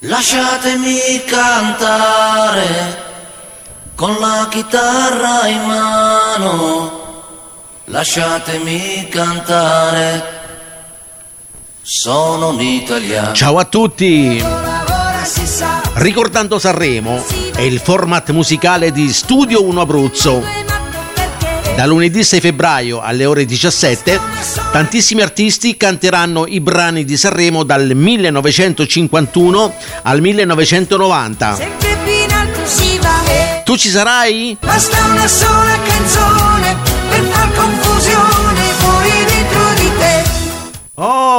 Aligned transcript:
Lasciatemi 0.00 1.24
cantare 1.24 3.04
con 3.94 4.14
la 4.20 4.46
chitarra 4.50 5.48
in 5.48 5.64
mano, 5.64 7.22
lasciatemi 7.86 9.08
cantare, 9.08 10.22
sono 11.80 12.50
un 12.50 12.60
italiano. 12.60 13.32
Ciao 13.32 13.56
a 13.56 13.64
tutti! 13.64 14.44
Ricordando 15.94 16.58
Sanremo 16.58 17.24
è 17.54 17.62
il 17.62 17.80
format 17.80 18.30
musicale 18.32 18.92
di 18.92 19.10
Studio 19.14 19.64
1 19.64 19.80
Abruzzo 19.80 20.55
da 21.76 21.84
lunedì 21.84 22.24
6 22.24 22.40
febbraio 22.40 23.00
alle 23.02 23.26
ore 23.26 23.44
17 23.44 24.18
tantissimi 24.72 25.20
artisti 25.20 25.76
canteranno 25.76 26.46
i 26.46 26.60
brani 26.60 27.04
di 27.04 27.18
Sanremo 27.18 27.64
dal 27.64 27.94
1951 27.94 29.74
al 30.02 30.20
1990. 30.22 31.58
Tu 33.64 33.76
ci 33.76 33.90
sarai? 33.90 34.56
Basta 34.58 35.04
una 35.04 35.28
sola 35.28 35.78
canzone 35.86 36.76
per 37.10 37.20
far 37.24 37.52
confusione 37.52 37.85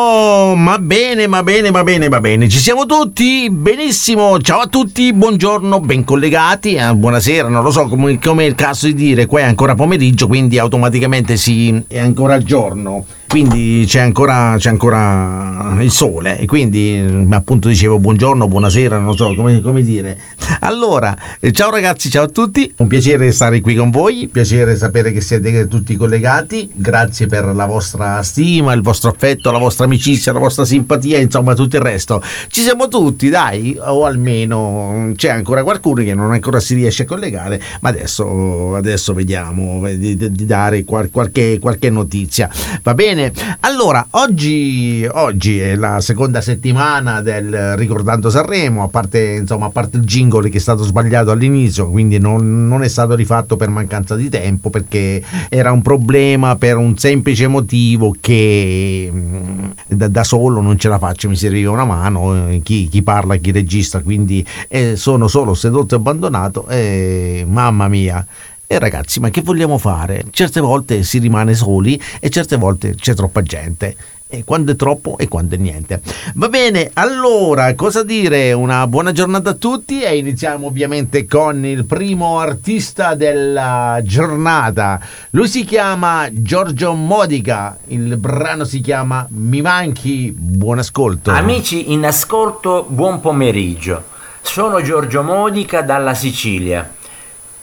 Oh, 0.10 0.56
ma 0.56 0.80
bene, 0.80 1.28
ma 1.28 1.44
bene, 1.44 1.70
ma 1.70 1.84
bene, 1.84 2.08
ma 2.08 2.22
bene. 2.22 2.48
Ci 2.48 2.60
siamo 2.60 2.86
tutti? 2.86 3.50
Benissimo. 3.52 4.40
Ciao 4.40 4.62
a 4.62 4.68
tutti, 4.68 5.12
buongiorno, 5.12 5.82
ben 5.82 6.06
collegati. 6.06 6.76
Eh, 6.76 6.96
buonasera, 6.96 7.50
non 7.50 7.62
lo 7.62 7.72
so 7.72 7.88
come, 7.88 8.18
come, 8.18 8.46
è 8.46 8.48
il 8.48 8.56
caso 8.56 8.86
di 8.86 8.94
dire. 8.94 9.26
Qua 9.26 9.42
è 9.42 9.44
ancora 9.44 9.76
pomeriggio, 9.76 10.28
quindi 10.28 10.60
automaticamente 10.60 11.36
si 11.36 11.84
è 11.90 12.00
ancora 12.00 12.42
giorno 12.42 13.06
quindi 13.27 13.84
c'è 13.86 13.99
ancora, 13.99 14.55
c'è 14.58 14.70
ancora, 14.70 15.76
il 15.80 15.91
sole 15.91 16.40
e 16.40 16.45
quindi 16.45 17.27
appunto 17.30 17.67
dicevo 17.67 18.00
buongiorno, 18.00 18.48
buonasera, 18.48 18.98
non 18.98 19.16
so 19.16 19.36
come, 19.36 19.59
come, 19.62 19.84
dire. 19.84 20.17
Allora, 20.62 21.16
eh, 21.40 21.52
ciao 21.52 21.70
ragazzi, 21.70 22.09
ciao 22.09 22.23
a 22.23 22.28
tutti, 22.28 22.73
un 22.78 22.88
piacere 22.88 23.31
stare 23.31 23.59
qui 23.59 23.75
con 23.75 23.89
voi, 23.89 24.30
piacere 24.31 24.78
sapere 24.78 25.11
che 25.11 25.19
siete 25.19 25.67
tutti 25.67 25.95
collegati, 25.95 26.69
grazie 26.73 27.28
per 27.28 27.45
la 27.53 27.66
vostra 27.66 28.23
stima, 28.23 28.72
il 28.73 28.81
vostro 28.81 29.09
affetto, 29.09 29.52
la 29.52 29.58
vostra 29.58 29.86
amicizia, 29.86 30.31
la 30.31 30.39
vostra 30.39 30.64
simpatia, 30.64 31.19
insomma 31.19 31.53
tutto 31.53 31.75
il 31.75 31.81
resto. 31.81 32.22
Ci 32.47 32.62
siamo 32.62 32.88
tutti, 32.88 33.28
dai, 33.30 33.78
o 33.80 34.06
almeno 34.06 35.12
c'è 35.16 35.30
ancora 35.30 35.64
qualcuno 35.64 36.02
che 36.02 36.14
non 36.14 36.31
ancora 36.31 36.62
si 36.62 36.75
riesce 36.75 37.03
a 37.03 37.06
collegare, 37.06 37.62
ma 37.81 37.89
adesso, 37.89 38.75
adesso 38.75 39.14
vediamo 39.14 39.86
di, 39.89 40.16
di 40.16 40.45
dare 40.45 40.86
qualche, 40.86 41.59
qualche 41.59 41.89
notizia. 41.89 42.50
Va 42.81 42.94
bene? 42.94 43.17
Bene, 43.18 43.34
allora 43.62 44.06
oggi, 44.12 45.08
oggi, 45.12 45.58
è 45.58 45.73
la 45.73 46.00
seconda 46.02 46.40
settimana 46.40 47.22
del 47.22 47.76
Ricordando 47.76 48.30
Sanremo, 48.30 48.84
a 48.84 48.90
parte, 48.90 49.38
insomma, 49.40 49.66
a 49.66 49.70
parte 49.72 49.98
il 49.98 50.04
jingle 50.04 50.50
che 50.50 50.58
è 50.58 50.62
stato 50.62 50.84
sbagliato 50.84 51.32
all'inizio, 51.32 51.90
quindi 51.90 52.20
non, 52.20 52.68
non, 52.68 52.84
è 52.84 52.88
stato 52.88 53.16
rifatto 53.16 53.58
per 53.58 53.70
mancanza 53.70 54.16
di 54.16 54.30
tempo, 54.30 54.70
perché 54.70 55.24
era 55.50 55.72
un 55.72 55.82
problema 55.82 56.58
per 56.58 56.78
un 56.78 56.96
semplice 56.96 57.48
motivo 57.48 58.16
che 58.20 59.09
mm, 59.12 59.66
da, 59.88 60.08
da 60.09 60.24
solo 60.24 60.62
non 60.62 60.78
ce 60.78 60.88
la 60.88 61.00
faccio, 61.00 61.28
mi 61.28 61.36
serviva 61.36 61.72
una 61.72 61.86
mano, 61.86 62.50
eh, 62.50 62.62
chi, 62.64 62.88
chi 62.88 63.02
parla, 63.02 63.38
chi 63.38 63.50
registra, 63.52 64.02
quindi 64.02 64.46
eh, 64.68 64.96
sono 64.96 65.28
solo 65.28 65.56
seduto 65.56 65.96
e 65.96 65.98
abbandonato 65.98 66.68
e 66.68 67.44
mamma 67.50 67.88
mia 67.88 68.24
e 68.70 68.80
ragazzi, 68.80 69.22
ma 69.22 69.30
che 69.30 69.42
vogliamo 69.42 69.78
fare? 69.78 70.26
Certe 70.30 70.60
volte 70.60 71.02
si 71.04 71.20
rimane 71.20 71.54
soli 71.54 72.00
e 72.20 72.30
certe 72.30 72.58
volte 72.58 72.96
c'è 72.96 73.16
troppa 73.16 73.42
gente. 73.42 73.96
E 74.30 74.44
quando 74.44 74.74
è 74.74 74.76
troppo 74.76 75.18
e 75.18 75.30
quando 75.30 75.56
è 75.56 75.58
niente. 75.58 76.02
Va 76.34 76.50
bene, 76.50 76.92
allora, 76.96 77.74
cosa 77.76 78.04
dire? 78.04 78.52
Una 78.52 78.86
buona 78.86 79.14
giornata 79.14 79.52
a 79.52 79.54
tutti 79.54 80.02
e 80.02 80.18
iniziamo 80.18 80.68
ovviamente 80.68 81.26
con 81.26 81.66
il 81.66 81.86
primo 81.86 82.40
artista 82.40 83.16
della 83.16 84.02
giornata. 84.04 85.00
Lui 85.30 85.48
si 85.48 85.64
chiama 85.64 86.28
Giorgio 86.30 86.91
Modica, 86.91 87.78
il 87.88 88.18
brano 88.18 88.66
si 88.66 88.81
chiama 88.81 89.25
Mi 89.30 89.62
manchi, 89.62 90.36
buon 90.38 90.80
ascolto. 90.80 91.31
Amici 91.31 91.94
in 91.94 92.06
ascolto, 92.06 92.86
buon 92.90 93.22
pomeriggio. 93.22 94.03
Sono 94.41 94.81
Giorgio 94.81 95.24
Modica 95.24 95.81
dalla 95.84 96.14
Sicilia. 96.14 96.96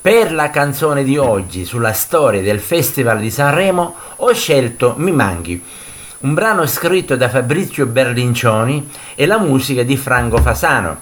Per 0.05 0.31
la 0.31 0.51
canzone 0.51 1.03
di 1.03 1.17
oggi 1.17 1.65
sulla 1.65 1.91
storia 1.91 2.43
del 2.43 2.59
Festival 2.59 3.19
di 3.19 3.31
Sanremo 3.31 3.95
ho 4.17 4.31
scelto 4.33 4.93
Mi 4.97 5.11
Manchi, 5.11 5.59
un 6.19 6.35
brano 6.35 6.67
scritto 6.67 7.15
da 7.15 7.27
Fabrizio 7.27 7.87
Berlincioni 7.87 8.87
e 9.15 9.25
la 9.25 9.39
musica 9.39 9.81
di 9.81 9.97
Franco 9.97 10.37
Fasano. 10.37 10.99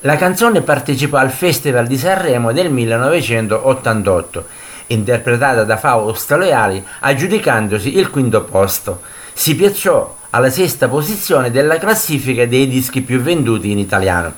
La 0.00 0.16
canzone 0.16 0.62
partecipò 0.62 1.18
al 1.18 1.30
Festival 1.30 1.86
di 1.86 1.98
Sanremo 1.98 2.52
del 2.52 2.70
1988, 2.70 4.46
interpretata 4.86 5.64
da 5.64 5.76
Fausto 5.76 6.38
Leali, 6.38 6.82
aggiudicandosi 7.00 7.94
il 7.98 8.08
quinto 8.08 8.44
posto. 8.44 9.02
Si 9.34 9.54
piazzò 9.54 10.16
alla 10.30 10.48
sesta 10.48 10.88
posizione 10.88 11.50
della 11.50 11.76
classifica 11.76 12.46
dei 12.46 12.66
dischi 12.68 13.02
più 13.02 13.20
venduti 13.20 13.70
in 13.70 13.78
italiano. 13.78 14.32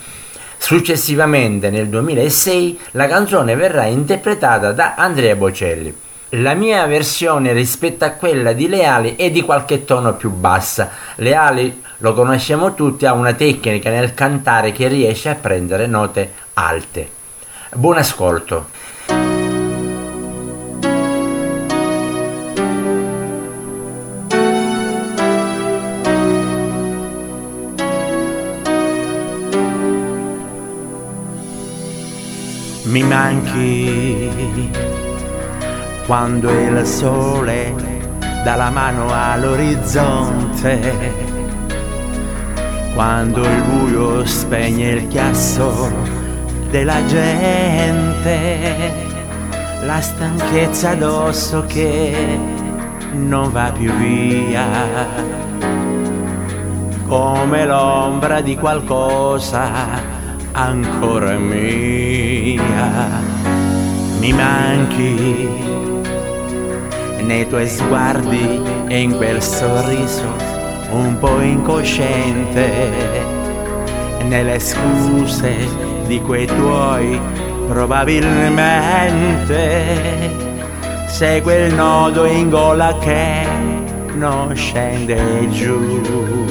Successivamente, 0.65 1.71
nel 1.71 1.89
2006, 1.89 2.79
la 2.93 3.09
canzone 3.09 3.57
verrà 3.57 3.87
interpretata 3.87 4.71
da 4.71 4.95
Andrea 4.95 5.35
Bocelli. 5.35 5.93
La 6.31 6.55
mia 6.55 6.87
versione 6.87 7.53
rispetto 7.53 8.05
a 8.05 8.13
quella 8.13 8.53
di 8.53 8.69
Leali 8.69 9.17
è 9.17 9.33
di 9.33 9.43
qualche 9.43 9.85
tono 9.85 10.15
più 10.15 10.31
bassa. 10.31 10.91
Leali, 11.17 11.83
lo 11.99 12.15
conosciamo 12.15 12.75
tutti, 12.75 13.07
ha 13.07 13.13
una 13.13 13.33
tecnica 13.33 13.91
nel 13.91 14.15
cantare 14.15 14.71
che 14.71 14.87
riesce 14.87 15.31
a 15.31 15.35
prendere 15.35 15.89
note 15.89 16.33
alte. 16.55 17.11
Buon 17.75 17.99
ascolto. 17.99 18.69
Mi 32.93 33.03
manchi. 33.03 34.71
Quando 36.05 36.51
il 36.51 36.85
sole 36.85 37.75
dà 38.45 38.55
la 38.55 38.69
mano 38.69 39.07
all'orizzonte, 39.11 41.15
quando 42.93 43.41
il 43.41 43.63
buio 43.63 44.27
spegne 44.27 44.91
il 44.91 45.09
chiasso 45.09 45.91
della 46.69 47.03
gente, 47.07 48.93
la 49.85 50.01
stanchezza 50.03 50.91
addosso 50.91 51.65
che 51.67 52.39
non 53.15 53.51
va 53.53 53.73
più 53.73 53.91
via, 53.95 54.67
come 57.07 57.65
l'ombra 57.65 58.43
di 58.43 58.55
qualcosa 58.55 60.21
ancora 60.53 61.37
mia, 61.39 63.21
mi 64.19 64.33
manchi 64.33 65.49
nei 67.21 67.47
tuoi 67.49 67.69
sguardi 67.69 68.61
e 68.89 69.01
in 69.01 69.17
quel 69.17 69.43
sorriso 69.43 70.35
un 70.91 71.19
po' 71.19 71.41
incosciente, 71.41 72.71
nelle 74.25 74.59
scuse 74.59 75.55
di 76.07 76.21
quei 76.21 76.47
tuoi 76.47 77.21
probabilmente 77.67 80.31
segue 81.07 81.67
il 81.67 81.75
nodo 81.75 82.25
in 82.25 82.51
gola 82.51 82.97
che 82.99 83.47
non 84.15 84.55
scende 84.55 85.49
giù 85.51 86.42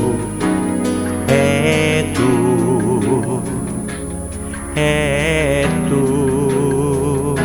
e 4.81 5.67
tu. 5.87 7.35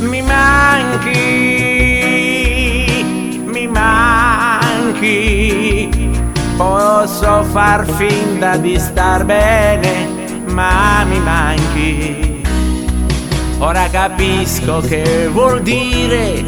Mi 0.00 0.22
manchi, 0.22 1.16
mi 3.44 3.66
manchi, 3.66 5.08
posso 6.56 7.42
far 7.50 7.84
finta 7.90 8.56
di 8.56 8.78
star 8.78 9.24
bene, 9.24 10.06
ma 10.46 11.04
mi 11.04 11.18
manchi. 11.18 12.42
Ora 13.58 13.88
capisco 13.90 14.80
che 14.80 15.28
vuol 15.32 15.62
dire 15.62 16.44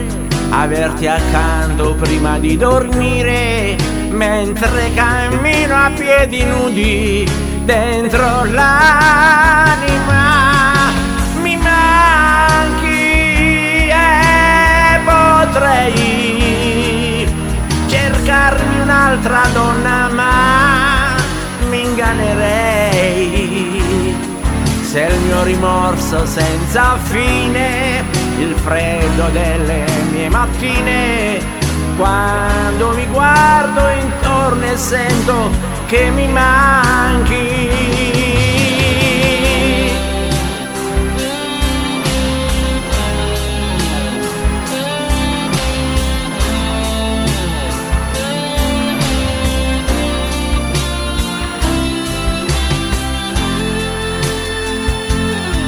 averti 0.50 1.08
accanto 1.08 1.96
prima 1.98 2.38
di 2.38 2.56
dormire, 2.56 3.76
mentre 4.10 4.92
cammino 4.94 5.74
a 5.74 5.90
piedi 5.94 6.44
nudi 6.44 7.49
dentro 7.70 8.44
l'anima. 8.46 10.24
Mi 11.40 11.56
manchi 11.56 12.98
e 13.88 15.00
potrei 15.04 16.52
cercarmi 17.86 18.80
un'altra 18.80 19.42
donna 19.52 20.08
ma 20.08 21.14
mi 21.68 21.82
ingannerei 21.82 23.38
se 24.82 25.02
il 25.02 25.20
mio 25.20 25.44
rimorso 25.44 26.26
senza 26.26 26.98
fine, 27.04 28.04
il 28.38 28.52
freddo 28.56 29.28
delle 29.28 29.84
mie 30.10 30.28
mattine, 30.28 31.38
quando 31.96 32.90
mi 32.94 33.06
guardo 33.06 33.88
intorno 33.90 34.64
e 34.64 34.76
sento 34.76 35.78
che 35.90 36.08
mi 36.10 36.28
manchi. 36.28 37.68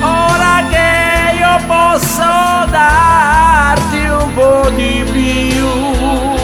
ora 0.00 0.64
che 0.70 1.36
io 1.36 1.66
posso 1.66 2.22
darti 2.70 4.06
un 4.06 4.32
po' 4.34 4.70
di 4.76 5.04
più 5.10 6.42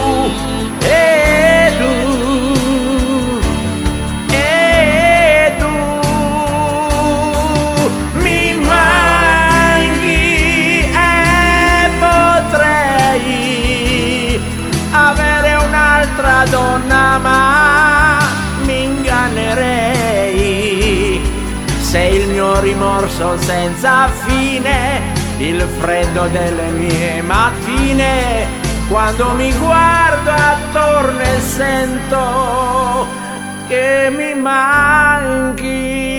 rimorso 22.59 23.37
senza 23.37 24.07
fine, 24.25 25.01
il 25.37 25.61
freddo 25.79 26.27
delle 26.27 26.69
mie 26.71 27.21
mattine, 27.21 28.47
quando 28.89 29.31
mi 29.33 29.51
guardo 29.53 30.31
attorno 30.31 31.19
e 31.19 31.39
sento 31.39 33.07
che 33.67 34.11
mi 34.15 34.33
manchi. 34.35 36.18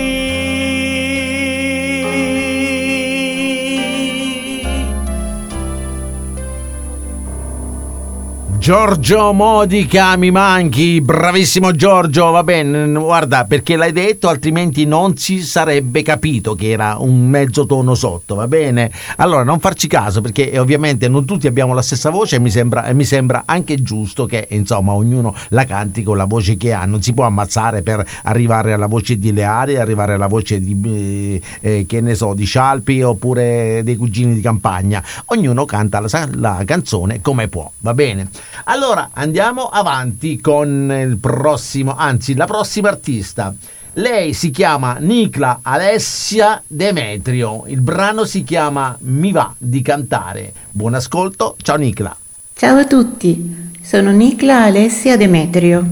Giorgio 8.61 9.33
Modica 9.33 10.15
mi 10.17 10.29
manchi, 10.29 11.01
bravissimo 11.01 11.71
Giorgio, 11.71 12.29
va 12.29 12.43
bene, 12.43 12.87
guarda 12.91 13.45
perché 13.45 13.75
l'hai 13.75 13.91
detto 13.91 14.29
altrimenti 14.29 14.85
non 14.85 15.17
si 15.17 15.41
sarebbe 15.41 16.03
capito 16.03 16.53
che 16.53 16.69
era 16.69 16.97
un 16.99 17.27
mezzo 17.27 17.65
tono 17.65 17.95
sotto, 17.95 18.35
va 18.35 18.47
bene? 18.47 18.91
Allora 19.17 19.41
non 19.41 19.59
farci 19.59 19.87
caso 19.87 20.21
perché 20.21 20.51
eh, 20.51 20.59
ovviamente 20.59 21.07
non 21.07 21.25
tutti 21.25 21.47
abbiamo 21.47 21.73
la 21.73 21.81
stessa 21.81 22.11
voce 22.11 22.35
e 22.35 22.39
mi 22.39 22.51
sembra, 22.51 22.85
e 22.85 22.93
mi 22.93 23.03
sembra 23.03 23.41
anche 23.47 23.81
giusto 23.81 24.27
che 24.27 24.47
insomma 24.51 24.91
ognuno 24.91 25.35
la 25.49 25.65
canti 25.65 26.03
con 26.03 26.15
la 26.15 26.25
voce 26.25 26.55
che 26.55 26.71
ha, 26.71 26.85
non 26.85 27.01
si 27.01 27.13
può 27.13 27.25
ammazzare 27.25 27.81
per 27.81 28.05
arrivare 28.25 28.73
alla 28.73 28.85
voce 28.85 29.17
di 29.17 29.33
Leari, 29.33 29.77
arrivare 29.77 30.13
alla 30.13 30.27
voce 30.27 30.61
di, 30.61 30.79
eh, 30.83 31.41
eh, 31.61 31.85
che 31.87 31.99
ne 31.99 32.13
so, 32.13 32.35
di 32.35 32.45
Scialpi 32.45 33.01
oppure 33.01 33.81
dei 33.83 33.95
cugini 33.95 34.35
di 34.35 34.41
campagna, 34.41 35.03
ognuno 35.25 35.65
canta 35.65 35.99
la, 35.99 36.29
la 36.35 36.61
canzone 36.63 37.21
come 37.21 37.47
può, 37.47 37.67
va 37.79 37.95
bene? 37.95 38.29
Allora 38.65 39.09
andiamo 39.13 39.69
avanti 39.69 40.39
con 40.39 40.95
il 40.95 41.17
prossimo, 41.17 41.95
anzi 41.95 42.35
la 42.35 42.45
prossima 42.45 42.89
artista. 42.89 43.53
Lei 43.93 44.33
si 44.33 44.51
chiama 44.51 44.97
Nicla 44.99 45.59
Alessia 45.63 46.61
Demetrio. 46.67 47.63
Il 47.67 47.81
brano 47.81 48.23
si 48.25 48.43
chiama 48.43 48.95
Mi 49.01 49.31
va 49.31 49.53
di 49.57 49.81
cantare. 49.81 50.53
Buon 50.69 50.93
ascolto, 50.93 51.55
ciao 51.61 51.75
Nicla. 51.75 52.15
Ciao 52.53 52.77
a 52.77 52.85
tutti, 52.85 53.71
sono 53.81 54.11
Nicla 54.11 54.63
Alessia 54.63 55.17
Demetrio. 55.17 55.85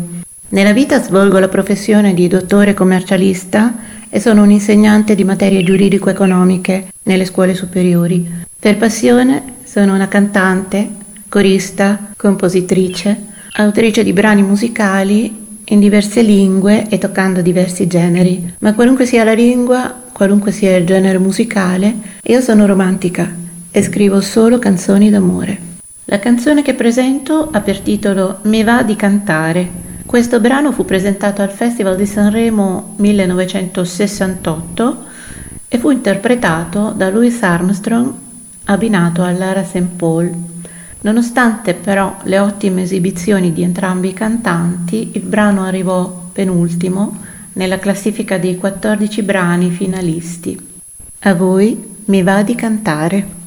Nella 0.50 0.72
vita 0.72 1.02
svolgo 1.02 1.40
la 1.40 1.48
professione 1.48 2.14
di 2.14 2.28
dottore 2.28 2.74
commercialista 2.74 3.74
e 4.10 4.20
sono 4.20 4.44
un 4.44 4.52
insegnante 4.52 5.16
di 5.16 5.24
materie 5.24 5.64
giuridico-economiche 5.64 6.92
nelle 7.04 7.26
scuole 7.26 7.56
superiori. 7.56 8.46
Per 8.60 8.78
passione 8.78 9.58
sono 9.64 9.94
una 9.94 10.08
cantante, 10.08 10.90
corista, 11.30 12.12
compositrice, 12.18 13.28
autrice 13.54 14.04
di 14.04 14.12
brani 14.12 14.42
musicali 14.42 15.48
in 15.64 15.80
diverse 15.80 16.22
lingue 16.22 16.90
e 16.90 16.98
toccando 16.98 17.42
diversi 17.42 17.88
generi. 17.88 18.56
Ma 18.60 18.74
qualunque 18.74 19.06
sia 19.06 19.24
la 19.24 19.32
lingua, 19.34 20.02
qualunque 20.12 20.52
sia 20.52 20.76
il 20.76 20.86
genere 20.86 21.20
musicale, 21.20 21.96
io 22.24 22.42
sono 22.42 22.66
romantica 22.66 23.32
e 23.72 23.82
scrivo 23.84 24.20
solo 24.20 24.60
canzoni 24.60 25.10
d'amore. 25.10 25.68
La 26.06 26.18
canzone 26.18 26.64
che 26.64 26.74
presento 26.74 27.50
ha 27.52 27.60
per 27.62 27.82
titolo 27.82 28.40
Mi 28.44 28.64
va 28.64 28.82
di 28.82 28.96
cantare. 28.96 29.88
Questo 30.06 30.40
brano 30.40 30.72
fu 30.72 30.86
presentato 30.86 31.44
al 31.44 31.52
Festival 31.52 31.96
di 31.96 32.08
Sanremo 32.08 32.96
1968 32.98 35.04
e 35.68 35.78
fu 35.78 35.92
interpretato 35.92 36.92
da 36.98 37.12
Louis 37.12 37.40
Armstrong 37.44 38.12
abbinato 38.64 39.22
a 39.22 39.30
Lara 39.32 39.64
St. 39.64 39.86
Paul. 39.96 40.32
Nonostante 41.02 41.76
però 41.76 42.18
le 42.24 42.40
ottime 42.40 42.82
esibizioni 42.82 43.54
di 43.54 43.64
entrambi 43.64 44.10
i 44.10 44.14
cantanti, 44.14 45.12
il 45.14 45.22
brano 45.22 45.64
arrivò 45.64 46.28
penultimo 46.34 47.18
nella 47.54 47.80
classifica 47.80 48.38
dei 48.38 48.58
14 48.58 49.22
brani 49.22 49.72
finalisti. 49.72 50.60
A 51.20 51.34
voi 51.34 51.98
mi 52.06 52.22
va 52.22 52.44
di 52.44 52.56
cantare. 52.56 53.38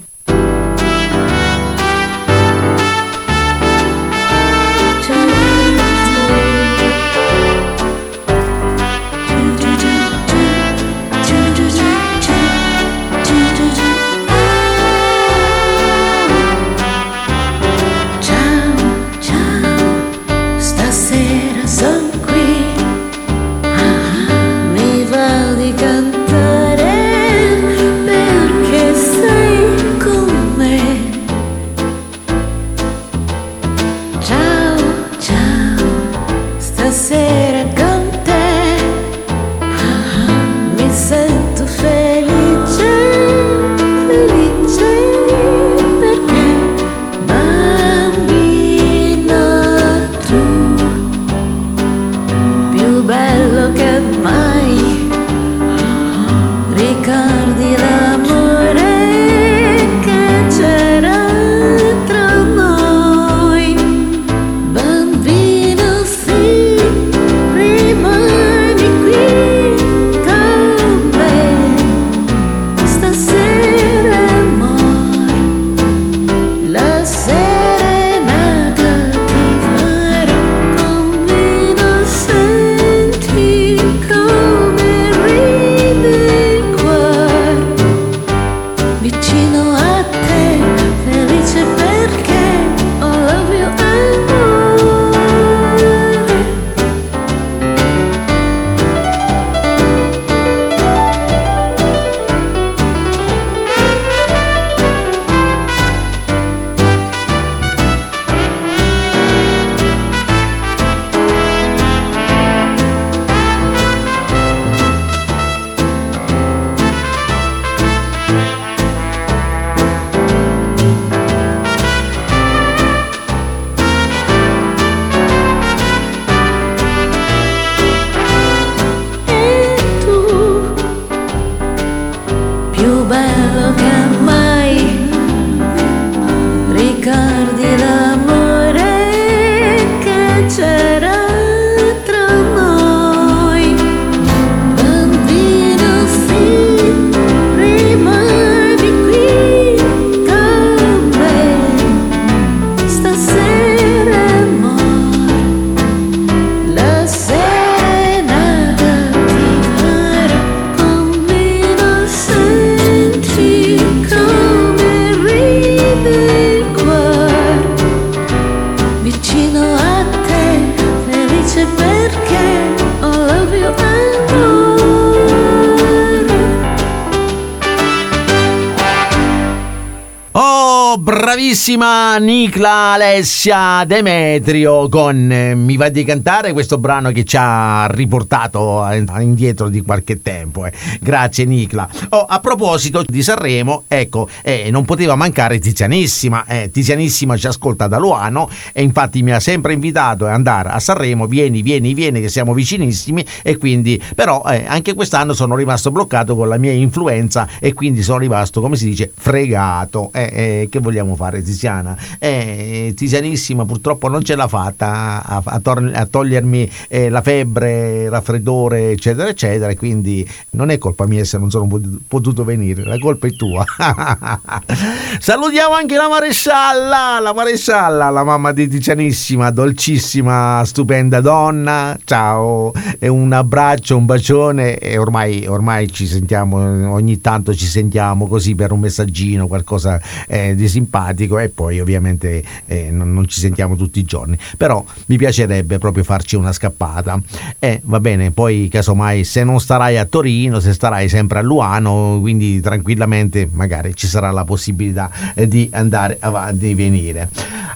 Bravissima 181.73 182.17
Nicla 182.19 182.93
Alessia 182.93 183.85
Demetrio 183.87 184.89
con 184.89 185.31
eh, 185.31 185.55
Mi 185.55 185.77
va 185.77 185.89
di 185.89 186.05
cantare 186.05 186.53
questo 186.53 186.79
brano 186.79 187.11
che 187.13 187.25
ci 187.25 187.37
ha 187.39 187.87
riportato 187.87 188.87
indietro 189.21 189.69
di 189.69 189.81
qualche 189.81 190.21
tempo. 190.23 190.67
eh. 190.67 190.73
Grazie 191.01 191.45
Nicla. 191.45 191.89
Oh, 192.11 192.25
a 192.25 192.41
proposito 192.41 193.03
di 193.07 193.23
Sanremo, 193.23 193.85
ecco, 193.89 194.29
eh, 194.43 194.69
non 194.71 194.85
poteva 194.85 195.15
mancare 195.15 195.59
Tizianissima. 195.59 196.45
eh, 196.47 196.71
Tizianissima 196.71 197.37
ci 197.37 197.47
ascolta 197.47 197.87
da 197.87 197.99
Luano 197.99 198.49
e 198.73 198.83
infatti 198.83 199.23
mi 199.23 199.33
ha 199.33 199.41
sempre 199.41 199.73
invitato 199.73 200.27
ad 200.27 200.33
andare 200.33 200.71
a 200.71 200.79
Sanremo. 200.81 201.27
Vieni, 201.27 201.63
vieni, 201.63 201.95
vieni, 201.95 202.21
che 202.21 202.29
siamo 202.29 202.53
vicinissimi. 202.55 203.25
E 203.43 203.57
quindi, 203.57 204.03
però, 204.15 204.43
eh, 204.47 204.65
anche 204.67 204.95
quest'anno 204.95 205.33
sono 205.33 205.55
rimasto 205.55 205.91
bloccato 205.91 206.37
con 206.37 206.49
la 206.49 206.59
mia 206.59 206.73
influenza 206.73 207.49
e 207.61 207.73
quindi 207.73 208.03
sono 208.03 208.19
rimasto, 208.19 208.61
come 208.61 208.77
si 208.77 208.87
dice, 208.87 209.11
fregato. 209.15 210.11
Eh, 210.13 210.69
che 210.71 210.79
vogliamo 210.79 211.15
fare, 211.17 211.45
Tiziana? 211.63 211.97
Eh, 212.19 212.93
Tizianissima 212.97 213.65
purtroppo 213.65 214.09
non 214.09 214.25
ce 214.25 214.35
l'ha 214.35 214.49
fatta 214.49 215.23
a, 215.25 215.43
a 215.45 215.61
tor- 215.61 215.93
a 215.95 216.07
togliermi 216.07 216.71
eh, 216.89 217.09
la 217.09 217.23
febbre, 217.23 218.03
il 218.05 218.11
raffreddore, 218.11 218.91
eccetera, 218.91 219.29
eccetera. 219.29 219.73
Quindi 219.77 220.29
non 220.51 220.71
è 220.71 220.79
colpa 220.79 221.07
mia 221.07 221.25
se 221.25 221.39
non 221.39 221.51
sono 221.51 221.69
potuto, 221.69 222.01
potuto 222.09 222.45
venire, 222.45 222.83
la 222.85 222.99
colpa 222.99 223.29
è 223.29 223.31
tua. 223.31 223.65
Salutiamo 225.21 225.75
anche 225.75 225.97
la 225.97 226.09
marescialla, 226.09 227.21
la 227.21 227.33
marescialla, 227.33 228.11
la 228.11 228.25
mamma 228.25 228.51
di 228.53 228.67
Tizianissima, 228.67 229.51
dolcissima, 229.51 230.63
stupenda 230.65 231.21
donna. 231.21 231.97
Ciao, 232.03 232.73
e 232.99 233.07
un 233.07 233.33
abbraccio, 233.33 233.97
un 233.97 234.07
bacione 234.07 234.79
e 234.79 234.99
ormai, 234.99 235.47
ormai 235.47 235.91
ci 235.93 236.07
sentiamo, 236.07 236.93
ogni 236.93 237.21
tanto 237.21 237.55
ci 237.55 237.67
sentiamo 237.67 238.27
così 238.27 238.57
per 238.57 238.73
un 238.73 238.81
messaggino, 238.81 239.47
qualcosa 239.47 240.01
eh, 240.27 240.57
di 240.57 240.67
simpatico 240.67 241.39
e 241.39 241.52
poi 241.55 241.81
ovviamente 241.81 242.43
eh, 242.67 242.91
non, 242.91 243.13
non 243.13 243.29
ci 243.29 243.41
sentiamo 243.41 243.77
tutti 243.77 243.99
i 243.99 244.05
giorni. 244.05 244.37
Però 244.57 244.85
mi 245.07 245.17
piacerebbe 245.17 245.79
proprio 245.79 246.05
farci 246.05 246.37
una 246.37 246.53
scappata. 246.53 247.21
E 247.59 247.81
va 247.85 248.01
bene, 248.01 248.31
poi 248.31 248.69
casomai 248.71 249.25
se 249.25 249.45
non 249.45 249.61
starai 249.61 249.99
a 249.99 250.05
Torino, 250.05 250.61
se 250.61 250.73
starai 250.73 251.09
sempre 251.09 251.39
a 251.39 251.43
Luano, 251.43 252.19
quindi 252.21 252.61
tranquillamente 252.61 253.49
magari 253.51 253.95
ci 253.95 254.07
sarà 254.07 254.31
la 254.31 254.45
possibilità 254.45 255.11
eh, 255.35 255.47
di 255.47 255.69
andare 255.73 256.17
avanti 256.21 256.71
e 256.71 256.75
venire. 256.75 257.29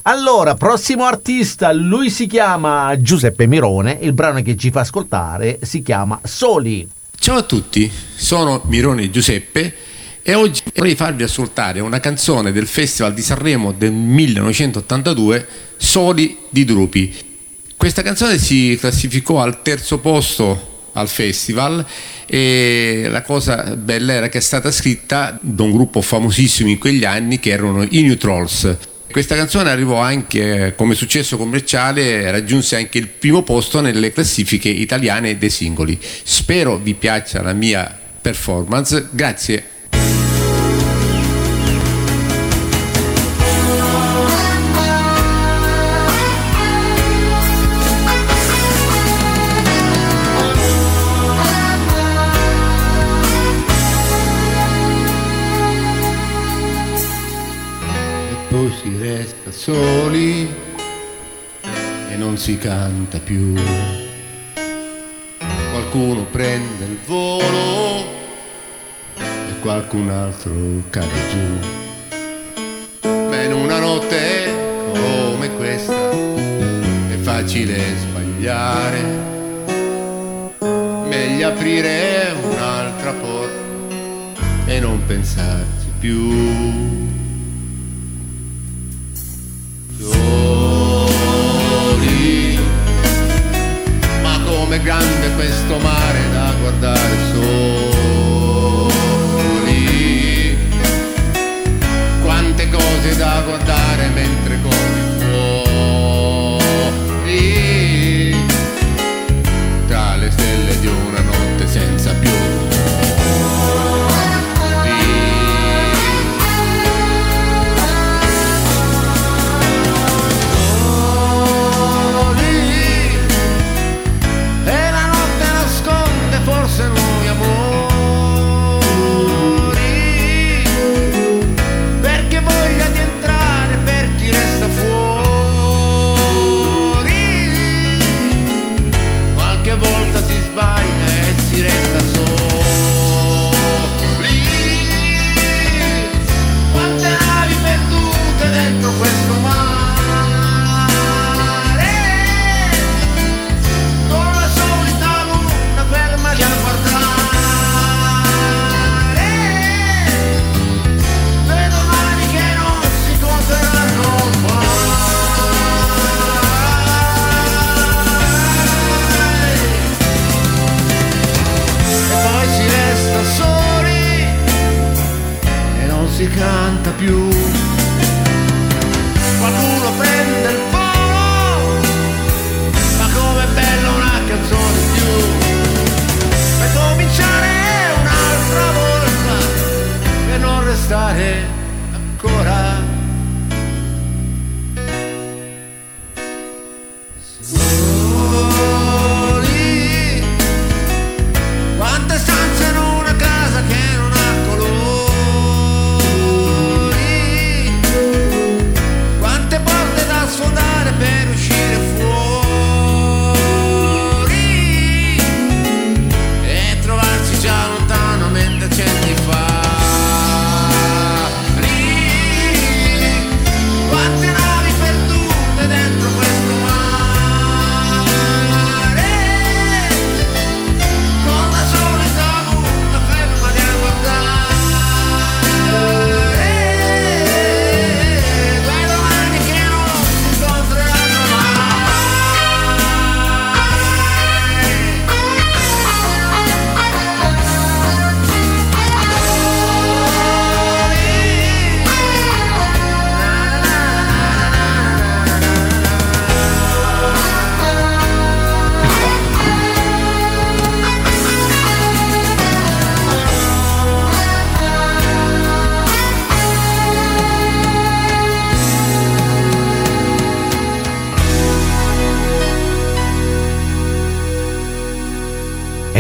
Allora, 0.03 0.55
prossimo 0.55 1.05
artista, 1.05 1.73
lui 1.73 2.11
si 2.11 2.27
chiama 2.27 2.95
Giuseppe 3.01 3.47
Mirone, 3.47 3.99
il 4.01 4.13
brano 4.13 4.41
che 4.43 4.57
ci 4.57 4.71
fa 4.71 4.81
ascoltare 4.81 5.59
si 5.63 5.83
chiama 5.83 6.21
Soli. 6.23 6.89
Ciao 7.19 7.39
a 7.39 7.43
tutti, 7.43 7.91
sono 8.15 8.63
Mirone 8.67 9.11
Giuseppe 9.11 9.75
e 10.23 10.35
oggi 10.35 10.63
vorrei 10.77 10.95
farvi 10.95 11.23
ascoltare 11.23 11.81
una 11.81 12.01
canzone 12.01 12.53
del 12.53 12.67
Festival 12.67 13.15
di 13.15 13.23
Sanremo 13.23 13.73
del 13.73 13.93
1982, 13.93 15.47
Soli 15.77 16.37
di 16.51 16.65
Drupi. 16.65 17.15
Questa 17.77 18.03
canzone 18.03 18.39
si 18.39 18.77
classificò 18.79 19.41
al 19.41 19.63
terzo 19.63 19.99
posto 19.99 20.75
al 20.93 21.09
festival 21.09 21.85
e 22.25 23.07
la 23.11 23.23
cosa 23.23 23.77
bella 23.77 24.15
era 24.15 24.29
che 24.29 24.39
è 24.39 24.41
stata 24.41 24.71
scritta 24.71 25.39
da 25.43 25.63
un 25.63 25.73
gruppo 25.73 26.01
famosissimo 26.01 26.71
in 26.71 26.79
quegli 26.79 27.05
anni 27.05 27.39
che 27.39 27.51
erano 27.51 27.83
i 27.83 28.03
New 28.03 28.17
Trolls. 28.17 28.77
Questa 29.11 29.35
canzone 29.35 29.71
arrivò 29.71 29.99
anche 29.99 30.75
come 30.77 30.95
successo 30.95 31.37
commerciale, 31.37 32.31
raggiunse 32.31 32.77
anche 32.77 32.99
il 32.99 33.09
primo 33.09 33.43
posto 33.43 33.81
nelle 33.81 34.13
classifiche 34.13 34.69
italiane 34.69 35.39
dei 35.39 35.51
singoli. 35.51 35.99
Spero 36.01 36.77
vi 36.77 36.95
piaccia 36.95 37.41
la 37.41 37.53
mia 37.55 37.99
performance, 38.21 39.09
grazie. 39.11 39.76
Si 62.47 62.59
canta 62.59 63.19
più. 63.19 63.55
Qualcuno 65.73 66.27
prende 66.27 66.85
il 66.85 66.97
volo 67.05 68.05
e 69.19 69.59
qualcun 69.61 70.09
altro 70.11 70.53
cade 70.89 71.29
giù. 71.33 73.09
Ma 73.09 73.43
in 73.43 73.53
una 73.53 73.81
notte 73.81 74.55
come 74.93 75.57
questa 75.57 76.11
è 76.13 77.17
facile 77.21 77.81
sbagliare. 77.99 79.03
Meglio 81.09 81.49
aprire 81.49 82.33
un'altra 82.45 83.13
porta 83.13 84.67
e 84.67 84.79
non 84.79 85.05
pensarci 85.05 85.89
più. 85.99 86.31
soli. 89.99 90.86
Ma 94.77 94.83
come 94.83 94.83
grande 94.83 95.35
questo 95.35 95.79
mare 95.79 96.21
da 96.33 96.53
guardare 96.61 97.17
soli. 97.33 97.89
Quante 102.23 102.69
cose 102.69 103.17
da 103.17 103.43
guardare 103.47 104.09
mentre 104.09 104.46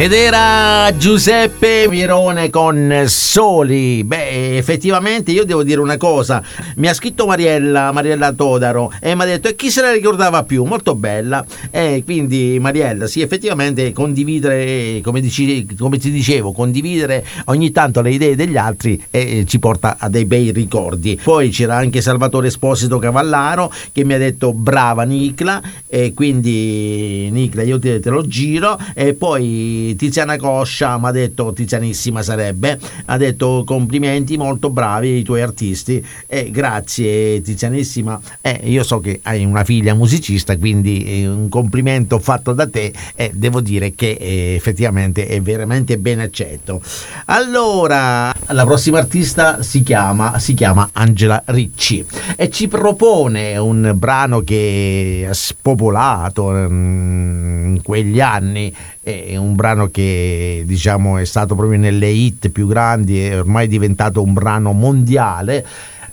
Ed 0.06 0.12
era 0.12 0.96
Giuseppe 0.96 1.88
Mirone 1.88 2.48
con 2.48 3.06
Soli. 3.06 4.04
Beh, 4.04 4.56
effettivamente 4.56 5.32
io 5.32 5.45
devo 5.45 5.64
dire 5.64 5.80
una 5.80 5.97
cosa. 5.97 6.40
Mi 6.76 6.86
ha 6.86 6.95
scritto 6.95 7.26
Mariella, 7.26 7.90
Mariella 7.90 8.32
Todaro, 8.32 8.92
e 9.00 9.16
mi 9.16 9.23
ha 9.23 9.25
detto 9.25 9.49
e 9.49 9.56
chi 9.56 9.69
se 9.69 9.80
la 9.80 9.90
ricordava 9.90 10.45
più? 10.45 10.62
Molto 10.62 10.95
bella. 10.95 11.45
E 11.73 12.02
quindi 12.04 12.56
Mariella, 12.60 13.08
sì, 13.08 13.21
effettivamente 13.21 13.92
condividere, 13.92 15.00
come, 15.02 15.21
dici, 15.21 15.66
come 15.76 15.99
ti 15.99 16.12
dicevo, 16.12 16.52
condividere 16.52 17.26
ogni 17.47 17.73
tanto 17.73 18.00
le 18.00 18.10
idee 18.10 18.36
degli 18.36 18.56
altri 18.56 19.02
eh, 19.10 19.45
ci 19.45 19.58
porta 19.58 19.97
a 19.99 20.08
dei 20.08 20.25
bei 20.25 20.52
ricordi. 20.52 21.19
Poi 21.21 21.49
c'era 21.49 21.75
anche 21.75 22.00
Salvatore 22.00 22.47
Esposito 22.47 23.00
Cavallaro 23.00 23.73
che 23.90 24.04
mi 24.04 24.14
ha 24.14 24.19
detto 24.19 24.52
brava 24.52 25.02
Nicla, 25.02 25.60
e 25.88 26.14
quindi 26.14 27.28
Nicla 27.32 27.64
io 27.64 27.80
te, 27.80 27.99
te 27.99 28.10
lo 28.10 28.25
giro. 28.25 28.78
E 28.95 29.14
poi 29.14 29.95
Tiziana 29.97 30.37
Coscia 30.37 30.99
mi 30.99 31.06
ha 31.06 31.11
detto, 31.11 31.52
Tizianissima 31.52 32.23
sarebbe, 32.23 32.78
ha 33.06 33.17
detto 33.17 33.65
complimenti 33.67 34.37
molto 34.37 34.71
bravi 34.71 35.19
i 35.19 35.23
tuoi 35.23 35.43
artisti 35.43 36.04
e 36.26 36.50
grazie 36.50 37.41
Tizianissima. 37.43 38.21
Eh, 38.41 38.61
io 38.65 38.82
so 38.82 39.00
che 39.00 39.21
hai 39.23 39.45
una 39.45 39.65
figlia 39.65 39.95
musicista, 39.95 40.56
quindi 40.56 41.04
eh, 41.04 41.28
un 41.28 41.49
complimento 41.49 42.19
fatto 42.19 42.52
da 42.52 42.69
te 42.69 42.93
e 43.15 43.30
devo 43.35 43.61
dire 43.61 43.95
che 43.95 44.11
eh, 44.11 44.54
effettivamente 44.54 45.26
è 45.26 45.41
veramente 45.41 45.99
ben 45.99 46.21
accetto. 46.21 46.80
Allora, 47.26 48.32
la 48.49 48.65
prossima 48.65 48.99
artista 48.99 49.63
si 49.63 49.82
chiama, 49.82 50.39
si 50.39 50.54
chiama 50.54 50.91
Angela 50.93 51.43
Ricci 51.47 52.04
e 52.37 52.50
ci 52.50 52.69
propone 52.69 53.56
un 53.56 53.93
brano 53.95 54.41
che 54.41 55.26
ha 55.28 55.35
spopolato 55.35 56.50
mm, 56.50 57.75
in 57.76 57.82
quegli 57.82 58.21
anni 58.21 58.75
è 59.06 59.36
un 59.36 59.54
brano 59.54 59.86
che 59.86 60.64
diciamo 60.66 61.19
è 61.19 61.25
stato 61.25 61.54
proprio 61.54 61.78
nelle 61.78 62.08
hit 62.08 62.49
più 62.49 62.66
grandi 62.66 63.21
è 63.21 63.38
ormai 63.38 63.69
diventato 63.69 64.21
un 64.21 64.32
brano 64.32 64.73
mondiale. 64.73 65.64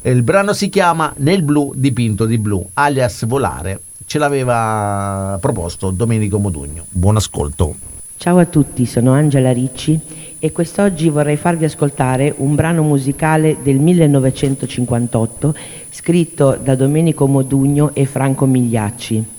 Il 0.04 0.22
brano 0.22 0.54
si 0.54 0.70
chiama 0.70 1.12
Nel 1.18 1.42
blu 1.42 1.74
dipinto 1.76 2.28
di 2.28 2.38
blu 2.38 2.64
alias 2.74 3.26
Volare. 3.26 3.82
Ce 4.06 4.20
l'aveva 4.20 5.40
proposto 5.42 5.90
Domenico 5.90 6.38
Modugno. 6.38 6.86
Buon 6.92 7.16
ascolto. 7.16 7.74
Ciao 8.16 8.38
a 8.38 8.46
tutti, 8.46 8.86
sono 8.86 9.14
Angela 9.14 9.52
Ricci 9.52 10.00
e 10.38 10.52
quest'oggi 10.52 11.10
vorrei 11.10 11.36
farvi 11.36 11.66
ascoltare 11.66 12.32
un 12.38 12.54
brano 12.54 12.84
musicale 12.84 13.58
del 13.64 13.80
1958 13.80 15.56
scritto 15.90 16.60
da 16.62 16.76
Domenico 16.76 17.26
Modugno 17.26 17.90
e 17.96 18.06
Franco 18.06 18.46
Migliacci. 18.46 19.33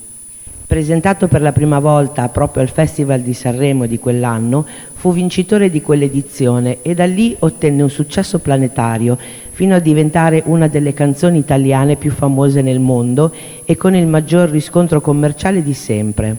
Presentato 0.75 1.29
per 1.29 1.41
la 1.41 1.53
prima 1.53 1.79
volta 1.79 2.29
proprio 2.29 2.61
al 2.61 2.69
Festival 2.69 3.21
di 3.21 3.33
Sanremo 3.33 3.87
di 3.87 4.01
quell'anno, 4.01 4.67
fu 4.93 5.13
vincitore 5.13 5.71
di 5.71 5.81
quell'edizione 5.81 6.79
e 6.83 6.97
da 6.97 7.05
lì 7.05 7.37
ottenne 7.39 7.81
un 7.83 7.91
successo 7.91 8.41
planetario 8.41 9.17
fino 9.53 9.77
a 9.77 9.79
diventare 9.79 10.43
una 10.47 10.67
delle 10.67 10.93
canzoni 10.93 11.39
italiane 11.39 11.95
più 11.95 12.11
famose 12.11 12.61
nel 12.61 12.81
mondo 12.81 13.33
e 13.65 13.77
con 13.77 13.95
il 13.95 14.09
maggior 14.09 14.51
riscontro 14.51 15.01
commerciale 15.01 15.63
di 15.63 15.75
sempre. 15.75 16.37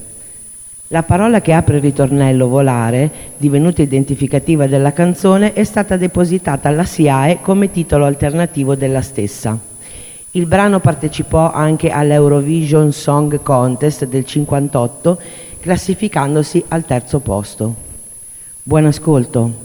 La 0.89 1.03
parola 1.03 1.39
che 1.39 1.53
apre 1.53 1.77
il 1.77 1.83
ritornello 1.83 2.49
volare, 2.49 3.09
divenuta 3.37 3.83
identificativa 3.83 4.67
della 4.67 4.91
canzone, 4.91 5.53
è 5.53 5.63
stata 5.63 5.95
depositata 5.95 6.67
alla 6.67 6.83
SIAE 6.83 7.39
come 7.39 7.71
titolo 7.71 8.03
alternativo 8.03 8.75
della 8.75 9.01
stessa. 9.01 9.57
Il 10.35 10.47
brano 10.47 10.81
partecipò 10.81 11.49
anche 11.49 11.91
all'Eurovision 11.91 12.91
Song 12.91 13.41
Contest 13.41 14.03
del 14.03 14.25
58, 14.25 15.17
classificandosi 15.61 16.61
al 16.67 16.85
terzo 16.85 17.19
posto. 17.21 17.73
Buon 18.61 18.83
ascolto. 18.83 19.64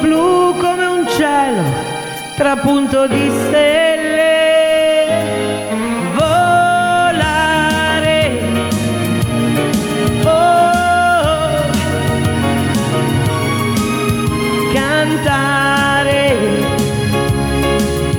blu 0.00 0.56
come 0.58 0.86
un 0.86 1.06
cielo 1.08 1.62
trapunto 2.36 3.06
di 3.06 3.30
stelle. 3.30 4.30
Volare, 6.14 7.50
oh, 10.24 11.70
cantare. 14.72 16.36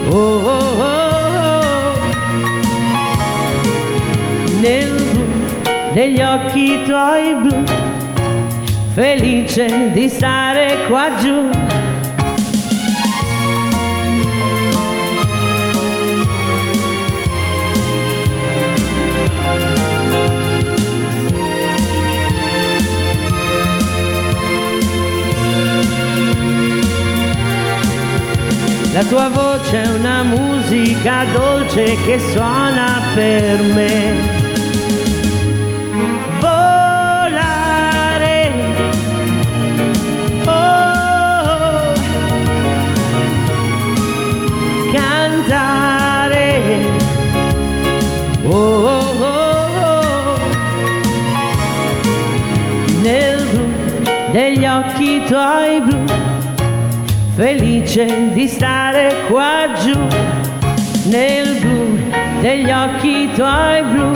Oh, 0.10 0.16
oh, 0.16 0.80
oh, 0.80 0.82
oh. 0.82 1.94
Nel 4.60 4.90
blu 4.90 5.24
degli 5.94 6.22
occhi 6.22 6.84
tuoi 6.86 7.36
blu, 7.36 7.64
felice 8.94 9.92
di 9.92 10.08
stare 10.10 10.53
qua 10.88 11.10
giù. 11.22 11.50
La 28.94 29.04
tua 29.06 29.30
voce 29.30 29.82
è 29.82 29.88
una 29.88 30.24
musica 30.24 31.26
dolce 31.34 31.98
che 32.06 32.20
suona 32.32 33.02
per 33.16 33.62
me. 33.74 34.43
Cantare. 45.48 46.62
Oh, 48.46 48.52
oh, 48.52 49.22
oh. 49.22 50.38
Nel 53.02 53.46
blu 53.52 53.66
degli 54.32 54.66
occhi 54.66 55.22
tuoi 55.28 55.82
blu 55.82 56.06
felice 57.36 58.32
di 58.34 58.48
stare 58.48 59.14
qua 59.28 59.68
giù 59.84 59.98
nel 61.10 61.58
blu 61.60 62.00
degli 62.42 62.72
occhi 62.72 63.30
tuoi 63.36 63.82
blu 63.92 64.16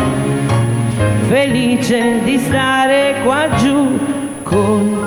felice 1.28 2.22
di 2.24 2.38
stare 2.38 3.16
qua 3.24 3.48
giù 3.58 4.00
con 4.44 5.07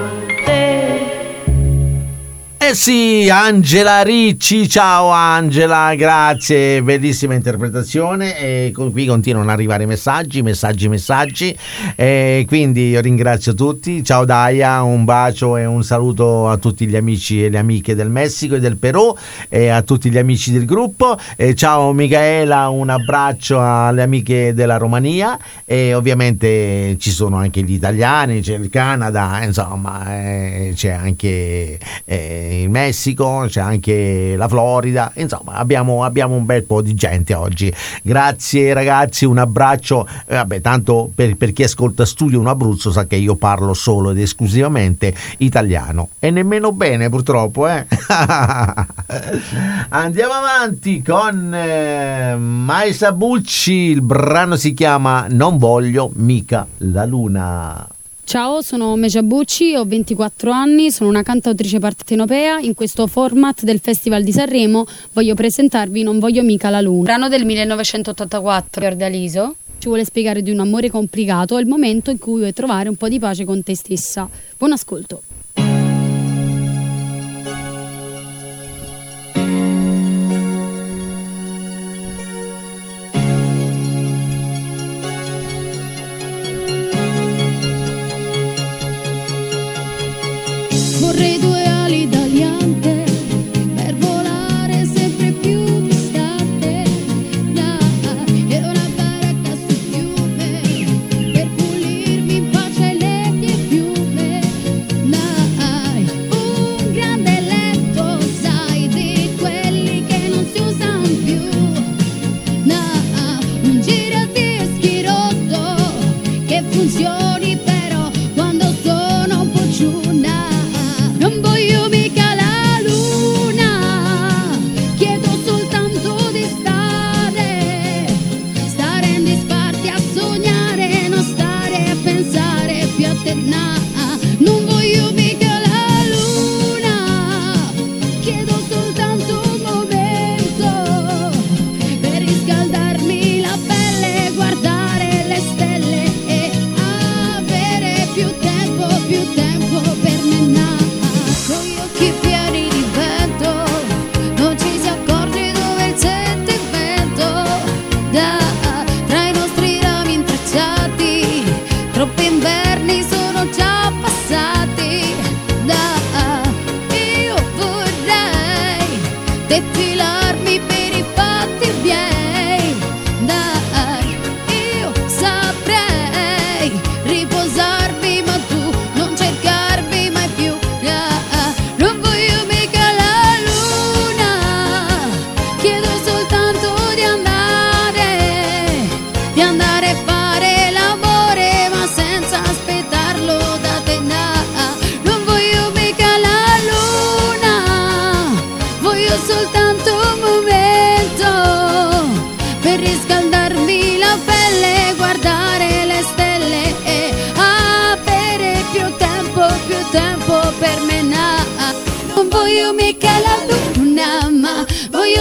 Sì, 2.73 3.29
Angela 3.29 4.03
Ricci, 4.03 4.69
ciao 4.69 5.09
Angela, 5.09 5.93
grazie, 5.97 6.81
bellissima 6.83 7.35
interpretazione. 7.35 8.39
E 8.39 8.73
qui 8.73 9.07
continuano 9.07 9.49
ad 9.49 9.55
arrivare 9.55 9.87
messaggi, 9.87 10.41
messaggi, 10.41 10.89
messaggi. 10.89 11.57
E 11.97 12.45
quindi 12.47 12.91
io 12.91 13.01
ringrazio 13.01 13.55
tutti, 13.55 14.05
ciao 14.05 14.25
Daia, 14.25 14.83
un 14.83 15.05
bacio 15.05 15.57
e 15.57 15.67
un 15.67 15.83
saluto 15.83 16.49
a 16.49 16.59
tutti 16.59 16.87
gli 16.87 16.95
amici 16.95 17.45
e 17.45 17.51
le 17.51 17.59
amiche 17.59 17.97
del 17.97 18.09
Messico 18.09 18.55
e 18.55 18.61
del 18.61 18.77
Perù 18.77 19.17
e 19.49 19.69
a 19.69 19.83
tutti 19.83 20.09
gli 20.09 20.19
amici 20.19 20.53
del 20.53 20.65
gruppo. 20.65 21.19
E 21.37 21.57
ciao 21.57 21.93
Michaela, 21.93 22.69
un 22.69 22.89
abbraccio 22.89 23.61
alle 23.61 24.03
amiche 24.03 24.55
della 24.55 24.77
Romania. 24.77 25.37
E 25.65 25.93
ovviamente 25.93 26.97
ci 26.99 27.11
sono 27.11 27.37
anche 27.37 27.63
gli 27.63 27.73
italiani, 27.73 28.41
c'è 28.41 28.55
il 28.55 28.71
Canada, 28.71 29.43
insomma 29.43 30.23
eh, 30.23 30.73
c'è 30.75 30.91
anche 30.91 31.79
eh, 32.05 32.59
il 32.63 32.71
Messico, 32.71 33.47
c'è 33.49 33.61
anche 33.61 34.35
la 34.37 34.49
Florida, 34.49 35.13
insomma 35.15 35.55
abbiamo, 35.55 36.05
abbiamo 36.05 36.35
un 36.35 36.45
bel 36.45 36.65
po' 36.65 36.83
di 36.83 36.95
gente 36.95 37.35
oggi. 37.35 37.73
Grazie 38.03 38.73
ragazzi, 38.73 39.25
un 39.25 39.39
abbraccio, 39.39 40.07
Eh, 40.27 40.35
vabbè 40.35 40.61
tanto 40.61 41.11
per, 41.15 41.37
per 41.37 41.53
chi 41.53 41.63
ascolta 41.63 42.05
Studio 42.05 42.41
Un 42.41 42.47
Abruzzo 42.47 42.91
sa 42.91 43.07
che 43.07 43.17
io 43.17 43.37
parlo 43.37 43.75
solo 43.75 44.11
ed 44.11 44.19
esclusivamente 44.19 45.15
italiano 45.39 46.11
e 46.19 46.31
nemmeno 46.31 46.73
bene 46.73 47.09
purtroppo. 47.09 47.69
Eh? 47.69 47.87
Andiamo 49.91 50.33
avanti 50.33 51.03
con 51.03 51.55
eh, 51.55 52.37
Maisa 52.37 53.13
Bucci, 53.13 53.73
il 53.73 54.03
brano 54.03 54.57
si 54.57 54.75
chiama 54.75 55.27
Non 55.29 55.59
voglio 55.59 56.11
mica 56.15 56.67
la 56.79 57.05
luna. 57.05 57.87
Ciao, 58.31 58.63
sono 58.63 58.95
Mecia 58.95 59.25
Bucci, 59.25 59.75
ho 59.75 59.85
24 59.85 60.53
anni, 60.53 60.93
sono 60.93 61.11
una 61.11 61.25
cantautrice 61.25 61.81
partenopea. 61.81 62.61
In 62.61 62.75
questo 62.75 63.09
format 63.09 63.65
del 63.65 63.81
Festival 63.81 64.23
di 64.23 64.31
Sanremo 64.31 64.87
voglio 65.15 65.35
presentarvi 65.35 66.05
Non 66.05 66.21
voglio 66.21 66.45
mica 66.45 66.71
la 66.71 66.81
luna, 66.81 67.03
brano 67.03 67.29
del 67.29 67.45
1984 67.45 68.81
Fiordaliso. 68.81 69.57
Ci 69.79 69.89
vuole 69.89 70.05
spiegare 70.05 70.43
di 70.43 70.53
un 70.53 70.61
amore 70.61 70.91
complicato, 70.91 71.59
è 71.59 71.61
il 71.61 71.67
momento 71.67 72.13
in 72.13 72.21
cui 72.21 72.39
vuoi 72.39 72.53
trovare 72.53 72.89
un 72.89 72.95
po' 72.95 73.09
di 73.09 73.19
pace 73.19 73.45
con 73.45 73.65
te 73.65 73.75
stessa. 73.75 74.29
Buon 74.57 74.71
ascolto. 74.71 75.23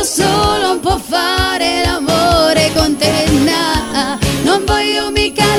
solo 0.09 0.71
un 0.71 0.79
po' 0.79 0.97
fare 0.97 1.83
l'amore 1.85 2.71
con 2.73 2.97
te, 2.97 3.29
nah, 3.43 4.17
non 4.41 4.63
voglio 4.65 5.11
mica 5.11 5.58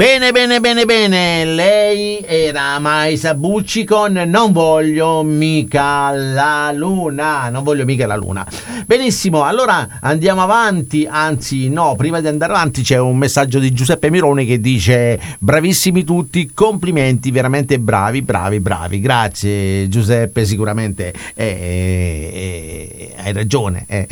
Bene, 0.00 0.32
bene, 0.32 0.60
bene, 0.60 0.86
bene. 0.86 1.44
Lei 1.44 2.24
era 2.26 2.78
Maisa 2.78 3.34
Bucci 3.34 3.84
con 3.84 4.12
Non 4.14 4.50
voglio 4.50 5.22
mica 5.22 6.10
la 6.12 6.72
luna. 6.72 7.50
Non 7.50 7.62
voglio 7.62 7.84
mica 7.84 8.06
la 8.06 8.16
luna. 8.16 8.46
Benissimo, 8.86 9.44
allora 9.44 9.98
andiamo 10.00 10.40
avanti. 10.40 11.06
Anzi, 11.06 11.68
no, 11.68 11.96
prima 11.96 12.22
di 12.22 12.28
andare 12.28 12.54
avanti 12.54 12.80
c'è 12.80 12.96
un 12.98 13.18
messaggio 13.18 13.58
di 13.58 13.74
Giuseppe 13.74 14.08
Mironi 14.08 14.46
che 14.46 14.58
dice: 14.58 15.20
Bravissimi 15.38 16.02
tutti, 16.02 16.50
complimenti, 16.54 17.30
veramente 17.30 17.78
bravi, 17.78 18.22
bravi, 18.22 18.58
bravi. 18.58 19.00
Grazie, 19.00 19.86
Giuseppe. 19.90 20.46
Sicuramente 20.46 21.12
eh, 21.34 23.12
eh, 23.12 23.14
hai 23.22 23.34
ragione. 23.34 23.84
eh. 23.86 24.08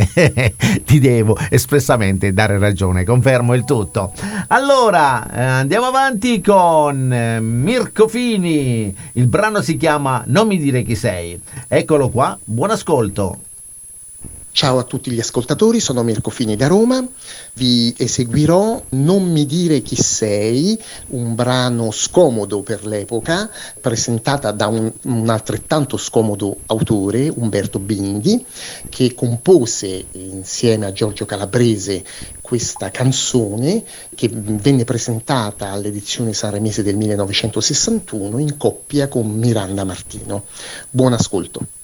Ti 0.85 0.98
devo 0.98 1.35
espressamente 1.48 2.35
dare 2.35 2.59
ragione. 2.59 3.05
Confermo 3.05 3.55
il 3.55 3.64
tutto. 3.64 4.12
Allora, 4.48 5.62
eh, 5.62 5.66
andiamo 5.78 5.96
avanti 5.96 6.40
con 6.40 7.12
eh, 7.12 7.40
Mirko 7.40 8.08
Fini. 8.08 8.92
Il 9.12 9.28
brano 9.28 9.62
si 9.62 9.76
chiama 9.76 10.24
Non 10.26 10.48
mi 10.48 10.58
dire 10.58 10.82
chi 10.82 10.96
sei. 10.96 11.40
Eccolo 11.68 12.08
qua, 12.08 12.36
buon 12.42 12.70
ascolto. 12.70 13.47
Ciao 14.59 14.79
a 14.79 14.83
tutti 14.83 15.12
gli 15.12 15.21
ascoltatori, 15.21 15.79
sono 15.79 16.03
Mirko 16.03 16.31
Fini 16.31 16.57
da 16.57 16.66
Roma, 16.66 17.07
vi 17.53 17.94
eseguirò 17.97 18.83
Non 18.88 19.31
mi 19.31 19.47
dire 19.47 19.83
chi 19.83 19.94
sei, 19.94 20.77
un 21.11 21.37
brano 21.37 21.92
scomodo 21.92 22.62
per 22.62 22.85
l'epoca, 22.85 23.49
presentata 23.81 24.51
da 24.51 24.66
un, 24.66 24.92
un 25.03 25.29
altrettanto 25.29 25.97
scomodo 25.97 26.57
autore, 26.66 27.29
Umberto 27.29 27.79
Bindi, 27.79 28.44
che 28.88 29.14
compose 29.14 30.07
insieme 30.11 30.87
a 30.87 30.92
Giorgio 30.92 31.25
Calabrese 31.25 32.05
questa 32.40 32.90
canzone 32.90 33.85
che 34.12 34.29
venne 34.29 34.83
presentata 34.83 35.71
all'edizione 35.71 36.33
sanremese 36.33 36.83
del 36.83 36.97
1961 36.97 38.38
in 38.38 38.57
coppia 38.57 39.07
con 39.07 39.31
Miranda 39.31 39.85
Martino. 39.85 40.47
Buon 40.90 41.12
ascolto. 41.12 41.77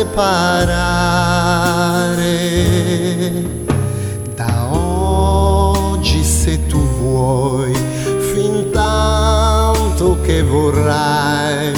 Separare. 0.00 0.64
Da 4.34 4.68
oggi 4.70 6.24
se 6.24 6.66
tu 6.66 6.78
vuoi, 7.00 7.72
fin 8.32 8.70
tanto 8.72 10.18
che 10.22 10.42
vorrai, 10.42 11.74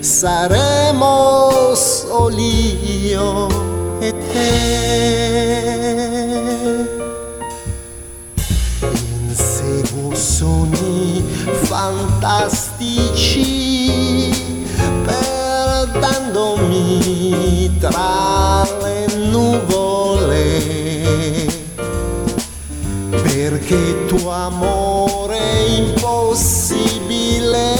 saremo 0.00 1.74
soli 1.74 3.08
io 3.08 3.46
e 4.00 4.14
te. 4.32 4.74
Inseguo 9.28 10.14
sogni 10.14 11.22
fantastici, 11.64 12.86
tra 17.90 18.66
le 18.82 19.06
nuvole 19.28 20.64
perché 23.22 24.06
tuo 24.06 24.30
amore 24.30 25.38
è 25.38 25.58
impossibile. 25.78 27.74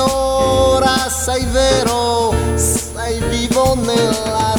Ora 0.00 1.08
sei 1.10 1.44
vero 1.46 2.32
sei 2.54 3.20
vivo 3.28 3.74
nella 3.74 4.54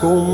com 0.00 0.29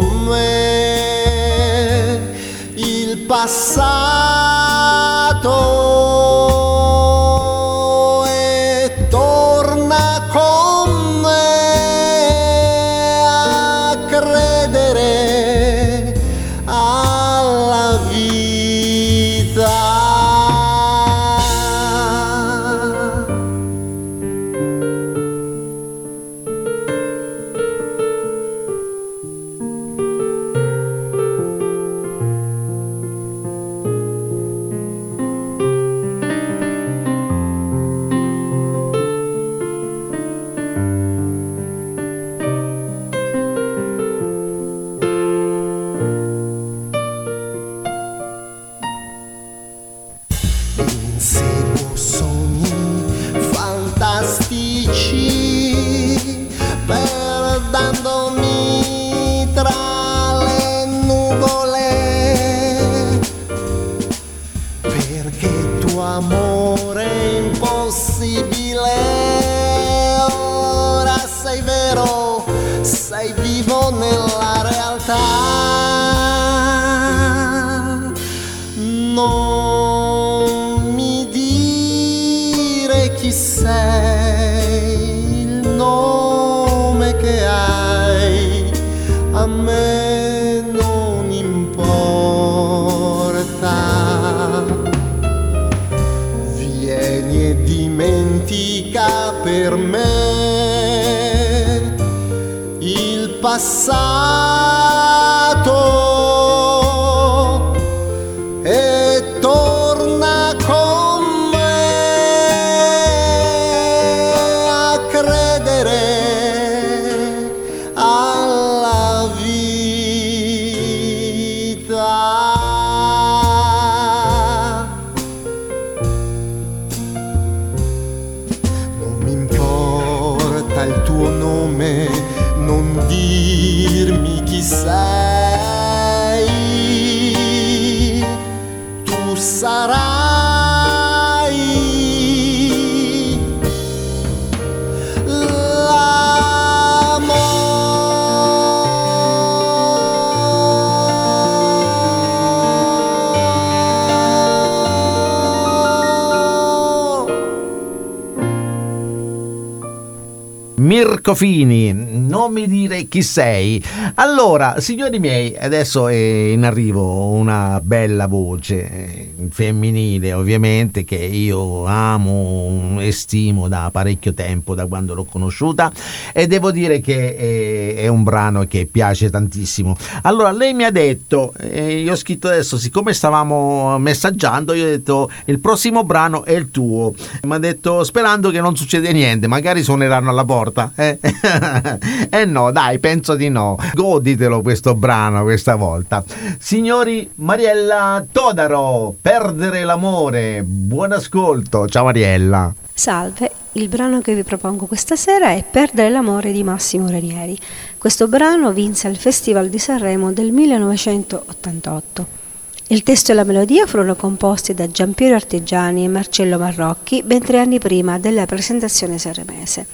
Mirko 161.09 161.37
Fini, 161.37 161.93
non 161.95 162.53
mi 162.53 162.67
dire 162.67 163.05
chi 163.05 163.23
sei. 163.23 163.81
Allora, 164.17 164.81
signori 164.81 165.21
miei, 165.21 165.57
adesso 165.57 166.09
è 166.09 166.15
in 166.15 166.65
arrivo 166.65 167.29
una 167.29 167.81
bella 167.81 168.27
voce 168.27 168.91
eh, 168.91 169.35
femminile, 169.51 170.33
ovviamente, 170.33 171.05
che 171.05 171.15
io 171.15 171.85
amo 171.87 172.97
e 172.99 173.13
stimo 173.13 173.69
da 173.69 173.89
parecchio 173.93 174.35
tempo, 174.35 174.75
da 174.75 174.87
quando 174.87 175.15
l'ho 175.15 175.25
conosciuta, 175.25 175.93
e 176.33 176.49
devo 176.49 176.73
dire 176.73 177.01
che 177.01 177.37
è, 177.37 177.95
è 178.03 178.09
un 178.09 178.25
brano 178.25 178.65
che 178.67 178.89
piace 178.91 179.31
tantissimo. 179.31 179.97
Allora, 180.23 180.51
lei 180.51 180.75
mi 180.75 180.83
ha 180.83 180.91
detto, 180.91 181.53
eh, 181.61 182.01
io 182.01 182.13
ho 182.13 182.17
scritto 182.17 182.49
adesso, 182.49 182.77
siccome 182.77 183.13
stavamo 183.13 183.97
messaggiando, 183.99 184.73
io 184.73 184.87
ho 184.87 184.89
detto 184.89 185.31
il 185.45 185.61
prossimo 185.61 186.03
brano 186.03 186.43
è 186.43 186.53
il 186.53 186.73
tuo. 186.73 187.15
Mi 187.45 187.55
ha 187.55 187.59
detto 187.59 188.03
sperando 188.03 188.51
che 188.51 188.61
non 188.61 188.75
succeda 188.77 189.09
niente, 189.13 189.47
magari 189.47 189.85
suoneranno 189.85 190.31
alla 190.31 190.45
porta. 190.45 190.93
Eh? 190.97 191.19
eh 192.31 192.45
no, 192.47 192.73
dai, 192.73 192.99
penso 192.99 193.37
di 193.37 193.49
no. 193.49 193.77
Goditelo 193.93 194.63
questo 194.63 194.95
brano 194.95 195.43
questa 195.43 195.77
volta. 195.77 196.25
Signori, 196.59 197.31
Mariella 197.37 198.25
Todaro, 198.31 199.15
Perdere 199.21 199.85
l'amore. 199.85 200.63
Buon 200.65 201.13
ascolto. 201.13 201.87
Ciao 201.87 202.05
Mariella. 202.05 202.73
Salve, 202.93 203.51
il 203.73 203.89
brano 203.89 204.23
che 204.23 204.35
vi 204.35 204.43
propongo 204.43 204.87
questa 204.87 205.17
sera 205.17 205.51
è 205.51 205.63
Perdere 205.71 206.09
l'amore 206.09 206.51
di 206.51 206.65
Massimo 206.65 207.11
Ranieri. 207.11 207.59
Questo 207.99 208.27
brano 208.27 208.73
vinse 208.73 209.07
al 209.07 209.17
Festival 209.17 209.69
di 209.69 209.79
Sanremo 209.79 210.33
del 210.33 210.51
1988. 210.51 212.45
Il 212.89 213.03
testo 213.03 213.33
e 213.33 213.35
la 213.35 213.45
melodia 213.45 213.85
furono 213.85 214.15
composti 214.15 214.73
da 214.73 214.89
Giampiero 214.89 215.35
Artigiani 215.35 216.05
e 216.05 216.09
Marcello 216.09 216.57
Marrocchi 216.57 217.23
ben 217.25 217.41
tre 217.41 217.59
anni 217.59 217.81
prima 217.81 218.19
della 218.19 218.47
presentazione 218.47 219.19
sanremese. 219.19 219.87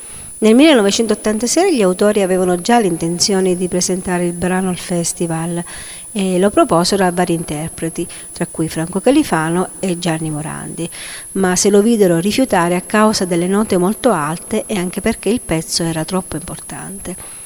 Nel 0.42 0.56
1986 0.56 1.76
gli 1.76 1.82
autori 1.82 2.20
avevano 2.20 2.60
già 2.60 2.80
l'intenzione 2.80 3.56
di 3.56 3.68
presentare 3.68 4.24
il 4.26 4.32
brano 4.32 4.70
al 4.70 4.76
festival 4.76 5.62
e 6.10 6.36
lo 6.40 6.50
proposero 6.50 7.04
a 7.04 7.12
vari 7.12 7.34
interpreti, 7.34 8.04
tra 8.32 8.48
cui 8.50 8.68
Franco 8.68 8.98
Califano 8.98 9.68
e 9.78 10.00
Gianni 10.00 10.30
Morandi, 10.30 10.90
ma 11.32 11.54
se 11.54 11.70
lo 11.70 11.80
videro 11.80 12.18
rifiutare 12.18 12.74
a 12.74 12.80
causa 12.80 13.24
delle 13.24 13.46
note 13.46 13.76
molto 13.76 14.10
alte 14.10 14.64
e 14.66 14.76
anche 14.76 15.00
perché 15.00 15.28
il 15.28 15.40
pezzo 15.40 15.84
era 15.84 16.04
troppo 16.04 16.34
importante. 16.34 17.41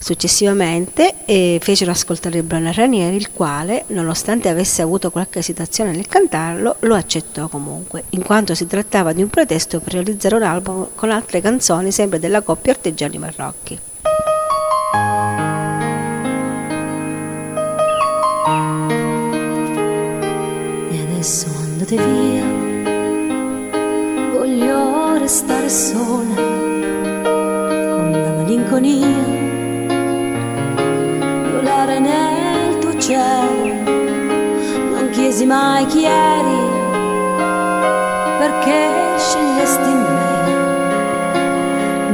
Successivamente 0.00 1.16
fecero 1.60 1.90
ascoltare 1.90 2.38
il 2.38 2.44
brano 2.44 2.68
a 2.68 2.72
Ranieri, 2.72 3.16
il 3.16 3.30
quale, 3.30 3.84
nonostante 3.88 4.48
avesse 4.48 4.80
avuto 4.80 5.10
qualche 5.10 5.40
esitazione 5.40 5.90
nel 5.90 6.06
cantarlo, 6.06 6.76
lo 6.80 6.94
accettò 6.94 7.48
comunque, 7.48 8.04
in 8.10 8.22
quanto 8.22 8.54
si 8.54 8.66
trattava 8.66 9.12
di 9.12 9.22
un 9.22 9.28
pretesto 9.28 9.80
per 9.80 9.94
realizzare 9.94 10.36
un 10.36 10.44
album 10.44 10.88
con 10.94 11.10
altre 11.10 11.42
canzoni 11.42 11.90
sempre 11.90 12.18
della 12.18 12.40
coppia 12.40 12.72
Artigiani 12.72 13.18
Marrocchi. 13.18 13.78
E 20.90 21.00
adesso 21.02 21.46
andate 21.60 21.96
via, 21.96 22.44
voglio 24.32 25.18
restare 25.18 25.68
sola 25.68 26.34
con 27.94 28.10
la 28.12 28.32
malinconia, 28.36 29.27
volare 31.88 31.98
nel 32.00 32.78
tuo 32.78 32.98
cielo. 32.98 33.72
Non 34.92 35.08
chiesi 35.12 35.46
mai 35.46 35.86
chi 35.86 36.04
eri, 36.04 36.60
perché 38.38 39.16
scegliesti 39.16 39.90
me, 39.90 40.16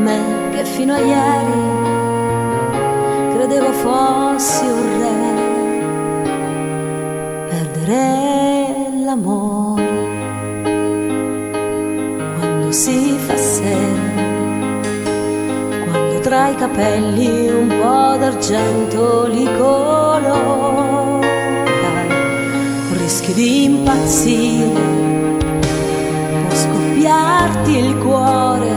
me 0.03 0.20
che 0.53 0.64
fino 0.64 0.95
a 0.95 0.99
ieri 0.99 1.62
credevo 3.35 3.72
fossi 3.72 4.64
un 4.64 4.99
re. 5.01 5.33
Perdere 7.49 8.91
l'amore 9.05 9.83
quando 12.39 12.70
si 12.72 13.16
fa 13.18 13.37
sera, 13.37 14.04
tra 16.35 16.49
i 16.49 16.57
capelli 16.57 17.47
un 17.47 17.68
po' 17.68 18.16
d'argento 18.18 19.28
li 19.28 19.45
colora, 19.57 21.22
rischi 22.91 23.32
di 23.35 23.62
impazzire, 23.66 24.80
può 26.43 26.57
scoppiarti 26.57 27.78
il 27.78 27.97
cuore, 27.99 28.72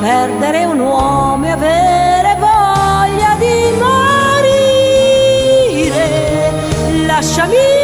perdere 0.00 0.64
un 0.64 0.80
uomo 0.80 1.46
e 1.46 1.50
avere 1.50 2.36
voglia 2.40 3.36
di 3.38 3.70
morire. 3.78 4.80
Lasciami 7.06 7.81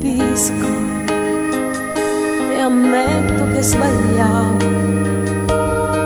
capisco 0.00 0.66
e 2.50 2.58
ammetto 2.58 3.52
che 3.52 3.62
sbagliavo. 3.62 4.58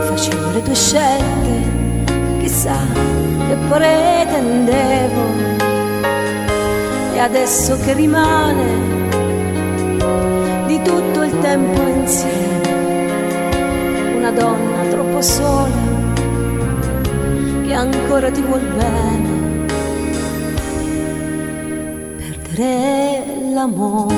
Facevo 0.07 0.51
le 0.51 0.61
tue 0.61 0.75
scelte, 0.75 2.13
chissà 2.39 2.77
che 3.47 3.55
pretendevo. 3.69 5.53
E 7.13 7.19
adesso 7.19 7.77
che 7.79 7.93
rimane 7.93 8.63
di 10.67 10.81
tutto 10.81 11.23
il 11.23 11.39
tempo 11.39 11.81
insieme, 11.81 13.05
una 14.17 14.31
donna 14.31 14.89
troppo 14.89 15.21
sola 15.21 15.93
che 17.65 17.73
ancora 17.73 18.29
ti 18.29 18.41
vuol 18.41 18.59
bene. 18.59 19.35
Perdere 23.55 23.61
l'amore 23.61 24.15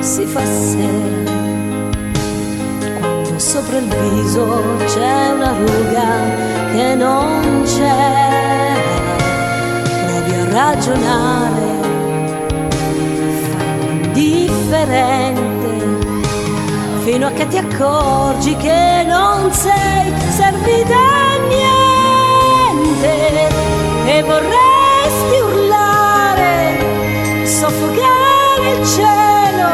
si 0.00 0.24
fa 0.24 0.40
sera 0.44 1.30
quando 3.22 3.38
sopra 3.38 3.76
il 3.76 3.88
viso 3.88 4.62
c'è 4.86 5.30
una 5.30 5.52
ruga 5.58 6.08
che 6.72 6.94
non 6.94 7.62
c'è 7.64 8.74
provi 10.06 10.32
a 10.32 10.44
ragionare 10.50 11.80
fai 13.42 13.88
l'indifferente 14.14 15.70
fino 17.04 17.26
a 17.26 17.30
che 17.32 17.46
ti 17.48 17.58
accorgi 17.58 18.56
che 18.56 19.04
non 19.06 19.52
sei 19.52 20.12
servita 20.30 20.96
a 20.96 21.36
niente 21.48 23.10
e 24.06 24.22
soffocare 27.62 28.70
il 28.72 28.84
cielo, 28.88 29.70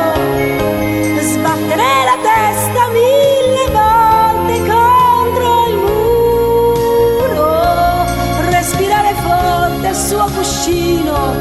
sbattere 1.23 2.05
la 2.05 2.19
testa 2.21 2.89
mille 2.89 3.65
volte 3.73 4.59
contro 4.69 5.69
il 5.69 5.77
muro, 7.17 7.47
respirare 8.51 9.15
forte 9.15 9.89
il 9.89 9.95
suo 9.95 10.27
cuscino, 10.37 11.33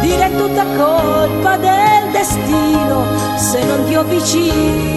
dire 0.00 0.32
tutta 0.36 0.64
colpa 0.76 1.56
del 1.58 2.10
destino 2.10 3.04
se 3.36 3.62
non 3.62 3.84
ti 3.84 3.94
ho 3.94 4.02
vicino. 4.02 4.93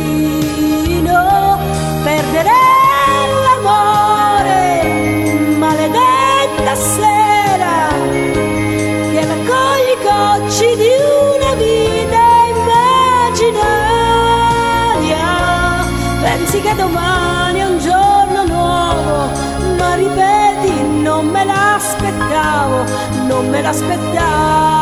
Che 16.67 16.75
domani 16.75 17.59
è 17.59 17.65
un 17.65 17.79
giorno 17.79 18.43
nuovo, 18.45 19.29
ma 19.77 19.93
ripeti, 19.95 21.01
non 21.01 21.27
me 21.27 21.45
l'aspettavo, 21.45 22.83
non 23.25 23.47
me 23.49 23.61
l'aspettavo. 23.61 24.75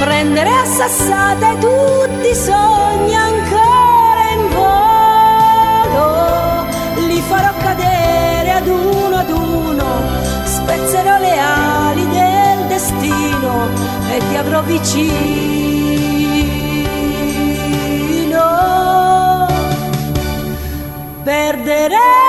prendere 0.00 0.50
a 0.50 0.64
sassate 0.64 1.58
tutti 1.58 2.28
i 2.30 2.34
sogni 2.34 3.14
spezzerò 10.68 11.18
le 11.18 11.38
ali 11.38 12.06
del 12.08 12.66
destino 12.66 13.68
e 14.12 14.20
ti 14.28 14.36
avrò 14.36 14.60
vicino. 14.62 15.06
Perderei 21.24 22.27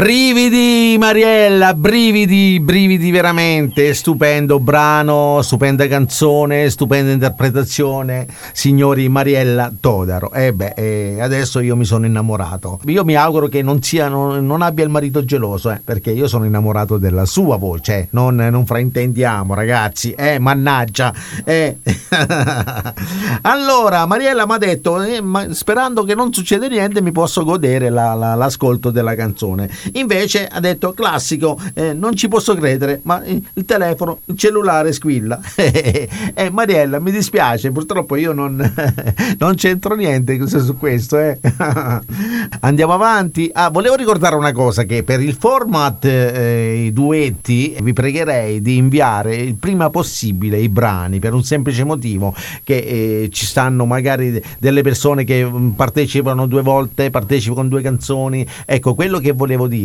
Brividi 0.00 0.96
Mariella, 0.98 1.72
brividi, 1.72 2.60
brividi 2.60 3.10
veramente, 3.10 3.94
stupendo 3.94 4.60
brano, 4.60 5.40
stupenda 5.40 5.88
canzone, 5.88 6.68
stupenda 6.68 7.12
interpretazione, 7.12 8.26
signori 8.52 9.08
Mariella 9.08 9.72
Todaro. 9.80 10.32
E 10.34 10.52
beh, 10.52 10.74
eh, 10.76 11.16
adesso 11.22 11.60
io 11.60 11.76
mi 11.76 11.86
sono 11.86 12.04
innamorato. 12.04 12.78
Io 12.88 13.04
mi 13.06 13.16
auguro 13.16 13.46
che 13.46 13.62
non, 13.62 13.80
sia, 13.80 14.08
non, 14.08 14.44
non 14.44 14.60
abbia 14.60 14.84
il 14.84 14.90
marito 14.90 15.24
geloso, 15.24 15.70
eh, 15.70 15.80
perché 15.82 16.10
io 16.10 16.28
sono 16.28 16.44
innamorato 16.44 16.98
della 16.98 17.24
sua 17.24 17.56
voce, 17.56 17.94
eh, 17.94 18.08
non, 18.10 18.34
non 18.36 18.66
fraintendiamo 18.66 19.54
ragazzi, 19.54 20.10
eh, 20.12 20.38
mannaggia. 20.38 21.10
eh. 21.42 21.78
allora, 23.40 24.04
Mariella 24.04 24.44
mi 24.44 24.52
ha 24.52 24.58
detto, 24.58 25.02
eh, 25.02 25.22
ma 25.22 25.54
sperando 25.54 26.04
che 26.04 26.14
non 26.14 26.34
succeda 26.34 26.66
niente, 26.66 27.00
mi 27.00 27.12
posso 27.12 27.44
godere 27.44 27.88
la- 27.88 28.12
la- 28.12 28.34
l'ascolto 28.34 28.90
della 28.90 29.14
canzone. 29.14 29.84
Invece 29.94 30.46
ha 30.46 30.60
detto 30.60 30.92
classico, 30.92 31.58
eh, 31.74 31.92
non 31.92 32.14
ci 32.14 32.28
posso 32.28 32.54
credere, 32.54 33.00
ma 33.04 33.22
eh, 33.22 33.40
il 33.54 33.64
telefono, 33.64 34.20
il 34.26 34.36
cellulare 34.36 34.92
squilla. 34.92 35.40
Eh, 36.38 36.50
Mariella, 36.50 36.98
mi 37.00 37.10
dispiace, 37.10 37.70
purtroppo 37.70 38.16
io 38.16 38.32
non, 38.32 38.56
non 39.38 39.54
c'entro 39.54 39.94
niente 39.94 40.38
su 40.46 40.76
questo. 40.76 41.18
eh. 41.18 41.38
Andiamo 42.60 42.92
avanti. 42.92 43.50
Ah, 43.52 43.70
volevo 43.70 43.94
ricordare 43.94 44.34
una 44.36 44.52
cosa, 44.52 44.84
che 44.84 45.02
per 45.02 45.20
il 45.20 45.34
format 45.34 46.04
eh, 46.04 46.84
i 46.86 46.92
duetti 46.92 47.76
vi 47.80 47.92
pregherei 47.92 48.60
di 48.60 48.76
inviare 48.76 49.36
il 49.36 49.54
prima 49.54 49.90
possibile 49.90 50.58
i 50.58 50.68
brani, 50.68 51.18
per 51.18 51.32
un 51.32 51.42
semplice 51.42 51.84
motivo, 51.84 52.34
che 52.64 52.76
eh, 52.76 53.28
ci 53.32 53.46
stanno 53.46 53.86
magari 53.86 54.42
delle 54.58 54.82
persone 54.82 55.24
che 55.24 55.44
mm, 55.44 55.70
partecipano 55.70 56.46
due 56.46 56.62
volte, 56.62 57.10
partecipano 57.10 57.60
con 57.60 57.68
due 57.68 57.82
canzoni. 57.82 58.46
Ecco, 58.64 58.94
quello 58.94 59.18
che 59.18 59.32
volevo 59.32 59.66
dire. 59.66 59.75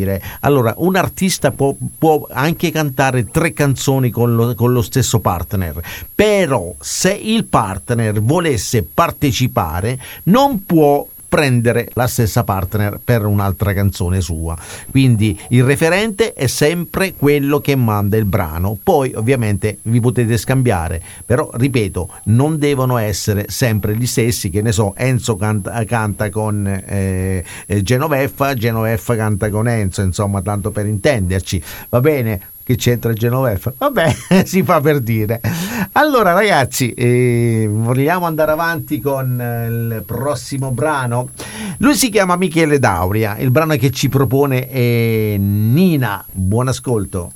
Allora, 0.42 0.74
un 0.78 0.96
artista 0.96 1.52
può, 1.52 1.76
può 1.98 2.28
anche 2.30 2.72
cantare 2.72 3.26
tre 3.26 3.54
canzoni 3.54 4.10
con 4.10 4.36
lo, 4.36 4.56
con 4.56 4.72
lo 4.72 4.82
stesso 4.82 5.20
partner, 5.20 5.82
però 6.14 6.74
se 6.80 7.14
il 7.14 7.46
partner 7.46 8.22
volesse 8.22 8.84
partecipare 8.84 10.00
non 10.24 10.64
può 10.64 11.06
prendere 11.32 11.88
la 11.94 12.08
stessa 12.08 12.44
partner 12.44 13.00
per 13.02 13.24
un'altra 13.24 13.72
canzone 13.72 14.20
sua. 14.20 14.58
Quindi 14.90 15.40
il 15.52 15.64
referente 15.64 16.34
è 16.34 16.46
sempre 16.48 17.14
quello 17.14 17.62
che 17.62 17.74
manda 17.78 18.18
il 18.18 18.26
brano. 18.26 18.78
Poi 18.84 19.14
ovviamente 19.16 19.78
vi 19.84 20.02
potete 20.02 20.36
scambiare, 20.36 21.02
però 21.26 21.50
ripeto, 21.54 22.16
non 22.26 22.60
devono 22.60 22.98
essere 22.98 23.46
sempre 23.48 23.96
gli 23.96 24.08
stessi, 24.08 24.50
che 24.50 24.62
ne 24.62 24.74
so, 24.74 24.94
Enzo 24.98 25.38
canta, 25.38 25.86
canta 25.86 26.30
con 26.30 26.68
eh, 26.68 27.46
eh, 27.66 27.82
Genoveffa, 27.82 28.54
Genoveffa 28.54 29.16
canta 29.16 29.50
con 29.50 29.70
Enzo, 29.70 30.02
insomma, 30.02 30.42
tanto 30.42 30.72
per 30.72 30.86
intenderci. 30.86 31.64
Va 31.88 32.02
bene? 32.02 32.42
Che 32.64 32.76
c'entra 32.76 33.12
Genoveffa? 33.14 33.74
Vabbè, 33.78 34.16
si 34.46 34.64
fa 34.64 34.80
per 34.82 35.00
dire. 35.00 35.42
Allora, 35.94 36.34
ragazzi, 36.34 36.94
eh, 36.94 37.68
vogliamo 37.70 38.26
andare 38.26 38.52
avanti 38.52 39.00
con 39.02 39.42
eh, 39.42 39.68
il 39.68 40.04
prossimo 40.06 40.72
brano. 40.72 41.30
Lui 41.80 41.96
si 41.96 42.10
chiama 42.10 42.36
Michele 42.36 42.78
Dauria. 42.80 43.38
Il 43.38 43.52
brano 43.52 43.76
che 43.76 43.90
ci 43.90 44.10
propone 44.10 44.68
è 44.68 45.38
Nina. 45.38 46.24
Buon 46.32 46.68
ascolto. 46.68 47.32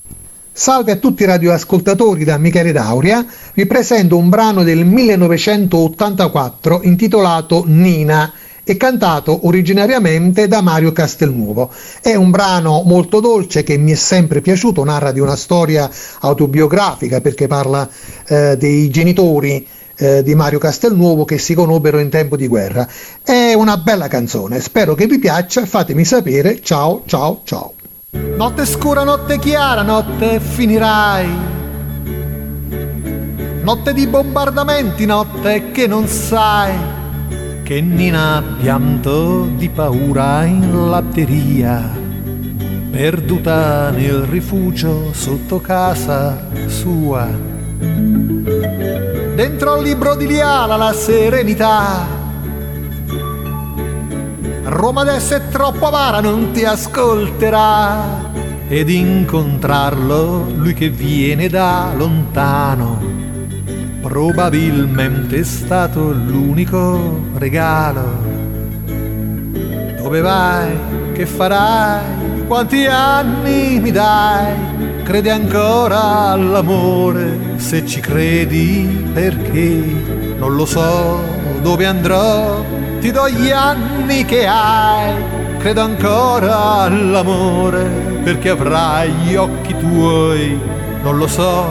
Salve 0.58 0.94
a 0.94 0.96
tutti 0.96 1.24
i 1.24 1.26
radioascoltatori 1.26 2.24
da 2.24 2.38
Michele 2.38 2.72
Dauria, 2.72 3.26
vi 3.54 3.66
presento 3.66 4.18
un 4.18 4.30
brano 4.30 4.64
del 4.64 4.86
1984 4.86 6.80
intitolato 6.84 7.66
Nina 7.68 8.32
e 8.66 8.76
cantato 8.78 9.46
originariamente 9.46 10.48
da 10.48 10.62
Mario 10.62 10.92
Castelnuovo. 10.92 11.72
È 12.02 12.16
un 12.16 12.32
brano 12.32 12.82
molto 12.84 13.22
dolce 13.22 13.64
che 13.64 13.78
mi 13.78 13.92
è 13.92 13.96
sempre 13.96 14.42
piaciuto, 14.42 14.84
narra 14.84 15.12
di 15.12 15.20
una 15.20 15.36
storia 15.36 15.90
autobiografica 16.22 17.22
perché 17.22 17.48
parla 17.48 17.88
eh, 18.28 18.58
dei 18.58 18.90
genitori 18.90 19.66
eh, 19.98 20.24
di 20.24 20.36
Mario 20.36 20.58
Castelnuovo 20.58 21.24
che 21.24 21.38
si 21.38 21.54
conobbero 21.54 22.00
in 22.00 22.10
tempo 22.10 22.36
di 22.36 22.48
guerra. 22.48 22.88
È 23.24 23.54
una 23.54 23.78
bella 23.78 24.08
canzone, 24.08 24.60
spero 24.60 24.96
che 24.96 25.06
vi 25.06 25.20
piaccia, 25.20 25.66
fatemi 25.66 26.04
sapere, 26.04 26.60
ciao 26.62 27.04
ciao 27.06 27.42
ciao. 27.46 27.74
Notte 28.36 28.66
scura, 28.66 29.04
notte 29.04 29.38
chiara, 29.38 29.84
notte 29.84 30.40
finirai. 30.40 31.54
Notte 33.62 33.94
di 33.94 34.08
bombardamenti, 34.08 35.06
notte 35.06 35.72
che 35.72 35.88
non 35.88 36.08
sai 36.08 37.04
che 37.66 37.82
Nina 37.82 38.44
pianto 38.60 39.50
di 39.56 39.70
paura 39.70 40.44
in 40.44 40.88
latteria, 40.88 41.98
perduta 42.92 43.90
nel 43.90 44.22
rifugio 44.22 45.12
sotto 45.12 45.60
casa 45.62 46.46
sua. 46.68 47.28
Dentro 49.36 49.74
al 49.74 49.82
libro 49.82 50.14
di 50.14 50.28
Liala 50.28 50.76
la 50.76 50.94
serenità. 50.94 52.06
Roma 54.66 55.02
adesso 55.02 55.34
è 55.34 55.48
troppo 55.50 55.88
avara, 55.88 56.20
non 56.20 56.52
ti 56.52 56.64
ascolterà. 56.66 58.32
Ed 58.68 58.90
incontrarlo, 58.90 60.52
lui 60.56 60.76
che 60.76 60.90
viene 60.90 61.50
da 61.50 61.94
lontano, 61.98 63.25
probabilmente 64.08 65.40
è 65.40 65.44
stato 65.44 66.12
l'unico 66.12 67.24
regalo. 67.38 68.04
Dove 69.98 70.22
vai? 70.22 70.78
Che 71.12 71.26
farai? 71.26 72.46
Quanti 72.46 72.86
anni 72.86 73.80
mi 73.80 73.90
dai? 73.90 74.54
Credi 75.04 75.30
ancora 75.30 76.30
all'amore? 76.30 77.56
Se 77.56 77.84
ci 77.88 78.00
credi, 78.00 79.10
perché? 79.12 79.84
Non 80.38 80.54
lo 80.54 80.68
so 80.68 81.20
dove 81.64 81.88
andrò, 81.88 82.64
ti 83.00 83.10
do 83.10 83.28
gli 83.28 83.50
anni 83.50 84.24
che 84.24 84.46
hai. 84.46 85.14
Credo 85.58 85.82
ancora 85.82 86.82
all'amore, 86.82 87.86
perché 88.24 88.50
avrai 88.50 89.10
gli 89.24 89.34
occhi 89.34 89.76
tuoi. 89.76 90.60
Non 91.02 91.18
lo 91.18 91.26
so 91.26 91.66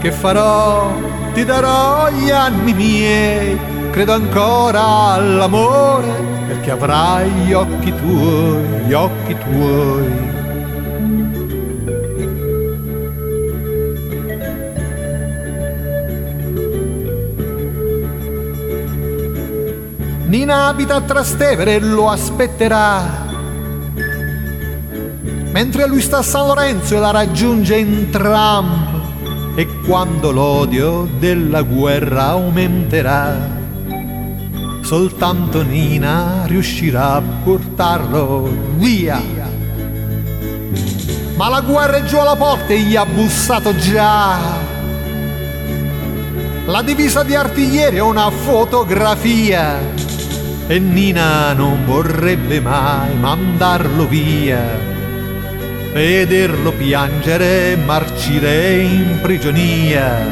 che 0.00 0.10
farò, 0.10 0.90
ti 1.36 1.44
darò 1.44 2.08
gli 2.08 2.30
anni 2.30 2.72
miei. 2.72 3.60
Credo 3.90 4.14
ancora 4.14 4.82
all'amore, 5.12 6.08
perché 6.46 6.70
avrai 6.70 7.30
gli 7.30 7.52
occhi 7.52 7.94
tuoi, 7.94 8.64
gli 8.86 8.92
occhi 8.94 9.36
tuoi. 9.36 10.34
Nina 20.24 20.66
abita 20.68 20.94
a 20.94 21.00
Trastevere 21.02 21.74
e 21.74 21.80
lo 21.80 22.08
aspetterà. 22.08 23.24
Mentre 25.50 25.86
lui 25.86 26.00
sta 26.00 26.18
a 26.18 26.22
San 26.22 26.46
Lorenzo 26.46 26.96
e 26.96 26.98
la 26.98 27.10
raggiunge 27.10 27.76
in 27.76 28.08
tram. 28.08 28.95
E 29.56 29.66
quando 29.86 30.32
l'odio 30.32 31.08
della 31.18 31.62
guerra 31.62 32.26
aumenterà, 32.26 33.48
soltanto 34.82 35.62
Nina 35.62 36.44
riuscirà 36.44 37.14
a 37.14 37.22
portarlo 37.42 38.50
via. 38.76 39.18
Ma 41.36 41.48
la 41.48 41.62
guerra 41.62 41.96
è 41.96 42.04
giù 42.04 42.18
alla 42.18 42.36
porta 42.36 42.74
e 42.74 42.80
gli 42.80 42.96
ha 42.96 43.06
bussato 43.06 43.74
già. 43.76 44.36
La 46.66 46.82
divisa 46.82 47.22
di 47.22 47.34
artiglieri 47.34 47.96
è 47.96 48.02
una 48.02 48.30
fotografia 48.30 49.78
e 50.66 50.78
Nina 50.78 51.54
non 51.54 51.86
vorrebbe 51.86 52.60
mai 52.60 53.16
mandarlo 53.16 54.06
via. 54.06 54.95
Vederlo 55.96 56.72
piangere 56.72 57.74
marcire 57.74 58.80
in 58.82 59.18
prigionia. 59.22 60.26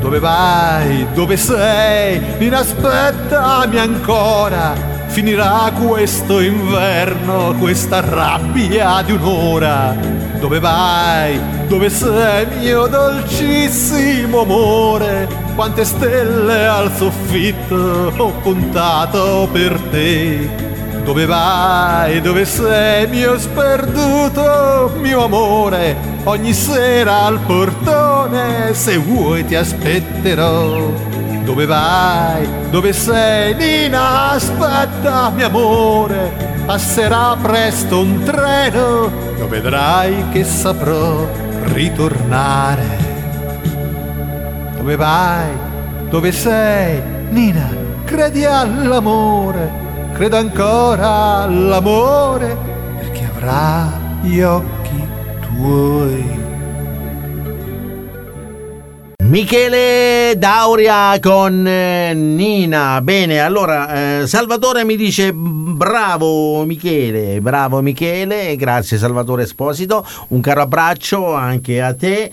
Dove 0.00 0.18
vai? 0.18 1.06
Dove 1.14 1.36
sei? 1.36 2.20
Nina 2.36 2.58
aspettami 2.58 3.78
ancora. 3.78 4.74
Finirà 5.06 5.70
questo 5.80 6.40
inverno, 6.40 7.54
questa 7.60 8.00
rabbia 8.00 9.00
di 9.02 9.12
un'ora. 9.12 9.94
Dove 10.40 10.58
vai? 10.58 11.40
Dove 11.68 11.90
sei, 11.90 12.46
mio 12.58 12.88
dolcissimo 12.88 14.40
amore? 14.40 15.28
Quante 15.54 15.84
stelle 15.84 16.66
al 16.66 16.90
soffitto 16.92 18.12
ho 18.16 18.30
puntato 18.42 19.48
per 19.52 19.78
te. 19.92 20.69
Dove 21.10 21.26
vai? 21.26 22.20
Dove 22.20 22.44
sei, 22.44 23.08
mio 23.08 23.36
sperduto, 23.36 24.92
mio 25.00 25.24
amore? 25.24 25.96
Ogni 26.22 26.52
sera 26.52 27.22
al 27.24 27.40
portone, 27.40 28.72
se 28.74 28.96
vuoi 28.96 29.44
ti 29.44 29.56
aspetterò. 29.56 30.88
Dove 31.42 31.66
vai? 31.66 32.48
Dove 32.70 32.92
sei? 32.92 33.56
Nina, 33.56 34.30
aspetta, 34.30 35.30
mio 35.30 35.46
amore. 35.46 36.62
Passerà 36.64 37.36
presto 37.42 37.98
un 37.98 38.22
treno, 38.22 39.10
lo 39.36 39.48
vedrai 39.48 40.28
che 40.30 40.44
saprò 40.44 41.28
ritornare. 41.72 42.98
Dove 44.76 44.94
vai? 44.94 45.48
Dove 46.08 46.30
sei? 46.30 47.02
Nina, 47.30 47.68
credi 48.04 48.44
all'amore, 48.44 49.88
credo 50.20 50.36
ancora 50.36 51.44
all'amore, 51.44 52.54
perché 52.98 53.24
avrà 53.24 53.90
gli 54.20 54.42
occhi 54.42 55.02
tuoi. 55.40 56.38
Michele 59.24 60.34
Dauria 60.36 61.18
con 61.20 61.66
eh, 61.66 62.12
Nina. 62.12 63.00
Bene, 63.00 63.40
allora 63.40 64.20
eh, 64.20 64.26
Salvatore 64.26 64.84
mi 64.84 64.96
dice 64.96 65.32
bravo 65.80 66.66
Michele, 66.66 67.40
bravo 67.40 67.80
Michele, 67.80 68.54
grazie 68.56 68.98
Salvatore 68.98 69.44
Esposito, 69.44 70.06
un 70.28 70.42
caro 70.42 70.60
abbraccio 70.60 71.32
anche 71.32 71.80
a 71.80 71.94
te 71.94 72.30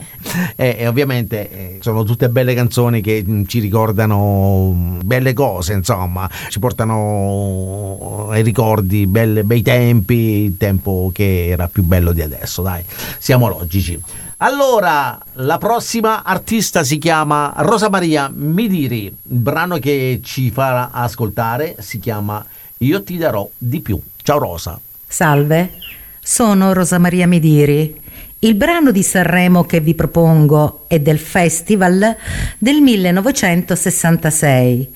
e, 0.54 0.76
e 0.78 0.86
ovviamente 0.86 1.50
eh, 1.50 1.78
sono 1.80 2.02
tutte 2.02 2.28
belle 2.28 2.52
canzoni 2.52 3.00
che 3.00 3.24
mm, 3.26 3.44
ci 3.46 3.60
ricordano 3.60 4.74
mm, 4.74 5.00
belle 5.02 5.32
cose, 5.32 5.72
insomma, 5.72 6.28
ci 6.50 6.58
portano 6.58 8.26
ai 8.28 8.42
ricordi, 8.42 9.06
belle, 9.06 9.44
bei 9.44 9.62
tempi, 9.62 10.44
il 10.44 10.58
tempo 10.58 11.10
che 11.14 11.46
era 11.46 11.68
più 11.68 11.84
bello 11.84 12.12
di 12.12 12.20
adesso, 12.20 12.60
dai, 12.60 12.84
siamo 13.18 13.48
logici. 13.48 13.98
Allora, 14.40 15.18
la 15.36 15.56
prossima 15.56 16.22
artista 16.22 16.84
si 16.84 16.98
chiama 16.98 17.54
Rosa 17.56 17.88
Maria 17.88 18.30
Midiri. 18.32 19.06
Il 19.06 19.14
brano 19.38 19.78
che 19.78 20.20
ci 20.22 20.50
farà 20.50 20.90
ascoltare 20.92 21.76
si 21.80 21.98
chiama 21.98 22.44
Io 22.78 23.02
ti 23.02 23.16
darò 23.16 23.48
di 23.58 23.80
più. 23.80 24.00
Ciao 24.22 24.38
Rosa. 24.38 24.78
Salve, 25.06 25.72
sono 26.20 26.72
Rosa 26.72 26.98
Maria 26.98 27.26
Midiri. 27.26 28.00
Il 28.40 28.54
brano 28.54 28.92
di 28.92 29.02
Sanremo 29.02 29.64
che 29.64 29.80
vi 29.80 29.96
propongo 29.96 30.84
è 30.86 31.00
del 31.00 31.18
Festival 31.18 32.16
del 32.56 32.80
1966. 32.80 34.94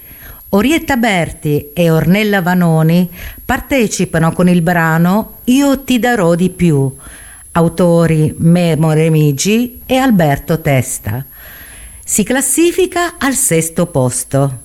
Orietta 0.51 0.97
Berti 0.97 1.73
e 1.73 1.91
Ornella 1.91 2.41
Vanoni 2.43 3.11
partecipano 3.45 4.31
con 4.33 4.49
il 4.49 4.63
brano 4.63 5.39
Io 5.45 5.83
ti 5.83 5.99
darò 5.99 6.35
di 6.35 6.51
più 6.51 6.95
autori 7.53 8.35
Memo 8.39 8.93
Remigi 8.93 9.81
e 9.87 9.97
Alberto 9.97 10.61
Testa. 10.61 11.25
Si 12.05 12.23
classifica 12.23 13.15
al 13.19 13.35
sesto 13.35 13.87
posto. 13.87 14.59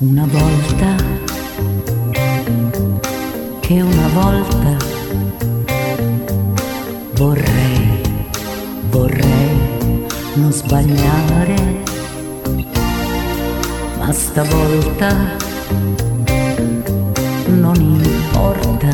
Una 0.00 0.28
volta, 0.30 0.94
che 3.58 3.80
una 3.80 4.08
volta 4.14 4.76
vorrei, 7.16 8.00
vorrei 8.90 10.06
non 10.34 10.52
sbagliare, 10.52 11.82
ma 13.98 14.12
stavolta 14.12 15.36
non 17.46 17.74
importa, 17.80 18.90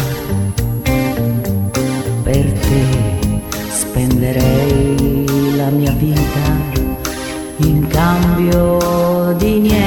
per 2.22 2.50
te 2.50 2.84
spenderei 3.68 5.55
la 5.55 5.68
mia 5.68 5.92
vita 5.92 6.72
in 7.59 7.86
cambio 7.88 9.34
di 9.36 9.59
niente. 9.59 9.84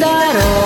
Io 0.00 0.59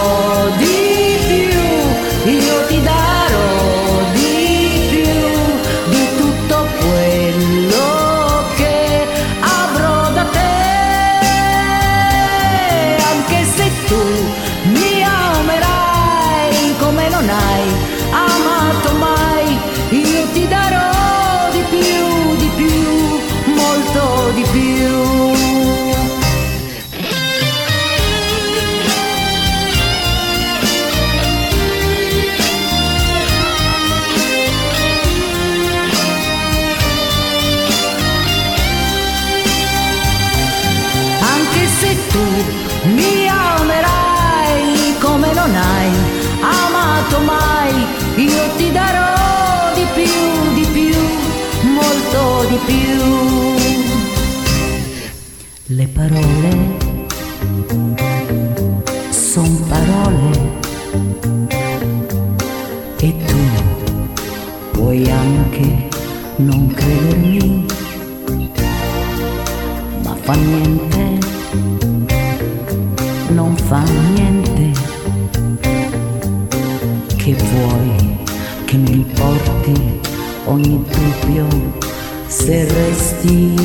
se 82.45 82.67
resti 82.67 83.57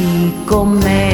con 0.45 0.80
me. 0.80 1.09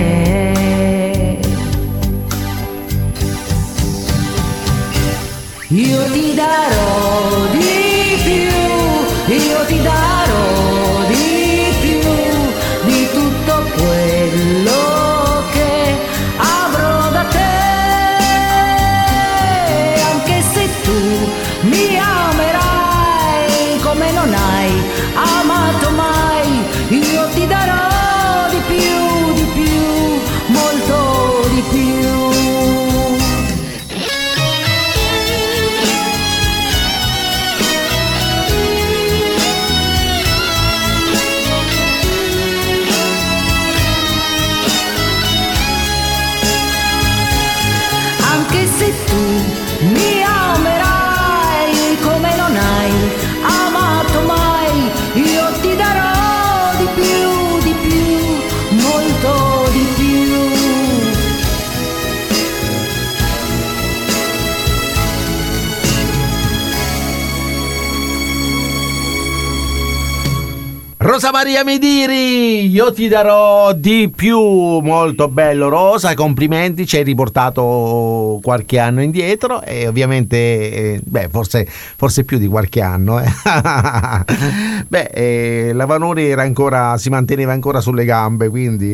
Maria 71.36 71.66
Mediri, 71.66 72.66
io 72.72 72.94
ti 72.94 73.10
darò 73.10 73.74
di 73.74 74.10
più, 74.10 74.40
molto 74.40 75.28
bello 75.28 75.68
Rosa, 75.68 76.14
complimenti, 76.14 76.88
ci 76.88 76.96
hai 76.96 77.04
riportato 77.04 78.40
qualche 78.42 78.80
anno 78.80 79.02
indietro 79.02 79.62
e 79.62 79.86
ovviamente, 79.86 80.38
eh, 80.38 81.02
beh, 81.04 81.28
forse, 81.28 81.68
forse 81.68 82.24
più 82.24 82.38
di 82.38 82.48
qualche 82.48 82.82
anno. 82.82 83.20
eh. 83.20 83.26
beh, 84.88 85.10
eh, 85.14 85.72
la 85.74 85.86
Vanoni 85.86 86.24
era 86.24 86.44
ancora, 86.44 86.96
si 86.96 87.10
manteneva 87.10 87.52
ancora 87.52 87.82
sulle 87.82 88.06
gambe, 88.06 88.48
quindi 88.48 88.88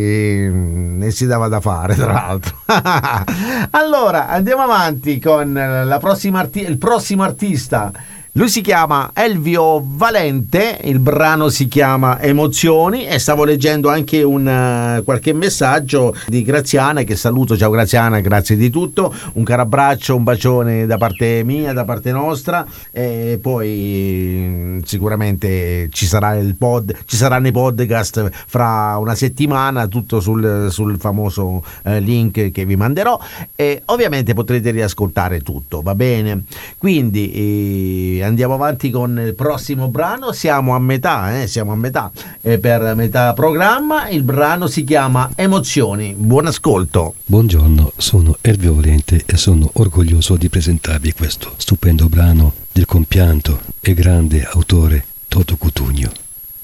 mm, 0.49 0.97
ne 0.97 1.11
si 1.11 1.27
dava 1.27 1.47
da 1.47 1.59
fare, 1.59 1.93
tra 1.93 2.11
l'altro. 2.11 2.55
allora, 3.69 4.29
andiamo 4.29 4.63
avanti 4.63 5.19
con 5.19 5.53
la 5.53 5.99
prossima 5.99 6.39
arti- 6.39 6.65
il 6.67 6.79
prossimo 6.79 7.21
artista. 7.21 7.91
Lui 8.35 8.47
si 8.47 8.61
chiama 8.61 9.11
Elvio 9.13 9.83
Valente, 9.85 10.79
il 10.85 10.99
brano 10.99 11.49
si 11.49 11.67
chiama 11.67 12.21
Emozioni 12.21 13.05
e 13.05 13.19
stavo 13.19 13.43
leggendo 13.43 13.89
anche 13.89 14.23
un, 14.23 14.47
eh, 14.47 15.01
qualche 15.03 15.33
messaggio 15.33 16.15
di 16.27 16.41
Graziana 16.41 17.03
che 17.03 17.17
saluto, 17.17 17.57
ciao 17.57 17.69
Graziana, 17.69 18.21
grazie 18.21 18.55
di 18.55 18.69
tutto, 18.69 19.13
un 19.33 19.43
caro 19.43 19.63
abbraccio, 19.63 20.15
un 20.15 20.23
bacione 20.23 20.85
da 20.85 20.95
parte 20.95 21.43
mia, 21.43 21.73
da 21.73 21.83
parte 21.83 22.13
nostra. 22.13 22.65
E 22.89 23.37
poi 23.41 24.45
mm, 24.47 24.79
sicuramente 24.85 25.89
ci, 25.91 26.05
sarà 26.05 26.35
il 26.35 26.55
pod, 26.55 26.95
ci 27.03 27.17
saranno 27.17 27.47
i 27.47 27.51
podcast 27.51 28.29
fra 28.47 28.95
una 28.97 29.13
settimana, 29.13 29.87
tutto 29.87 30.21
sul, 30.21 30.67
sul 30.71 30.97
famoso 30.97 31.65
eh, 31.83 31.99
link 31.99 32.51
che 32.51 32.63
vi 32.63 32.77
manderò. 32.77 33.19
E 33.57 33.81
ovviamente 33.87 34.33
potrete 34.33 34.71
riascoltare 34.71 35.41
tutto, 35.41 35.81
va 35.81 35.95
bene? 35.95 36.43
Quindi 36.77 38.19
eh, 38.19 38.20
andiamo 38.23 38.53
avanti 38.53 38.89
con 38.89 39.19
il 39.19 39.35
prossimo 39.35 39.89
brano, 39.89 40.31
siamo 40.31 40.75
a 40.75 40.79
metà, 40.79 41.41
eh, 41.41 41.47
siamo 41.47 41.71
a 41.71 41.75
metà 41.75 42.11
eh, 42.41 42.59
per 42.59 42.95
metà 42.95 43.33
programma, 43.33 44.09
il 44.09 44.23
brano 44.23 44.67
si 44.67 44.83
chiama 44.83 45.31
Emozioni, 45.35 46.13
buon 46.17 46.47
ascolto. 46.47 47.15
Buongiorno, 47.25 47.93
sono 47.97 48.37
Elvio 48.41 48.75
Valente 48.75 49.23
e 49.25 49.37
sono 49.37 49.69
orgoglioso 49.73 50.35
di 50.35 50.49
presentarvi 50.49 51.13
questo 51.13 51.53
stupendo 51.57 52.07
brano 52.07 52.53
del 52.71 52.85
compianto 52.85 53.59
e 53.79 53.93
grande 53.93 54.47
autore 54.49 55.05
Toto 55.27 55.55
Cutugno. 55.57 56.11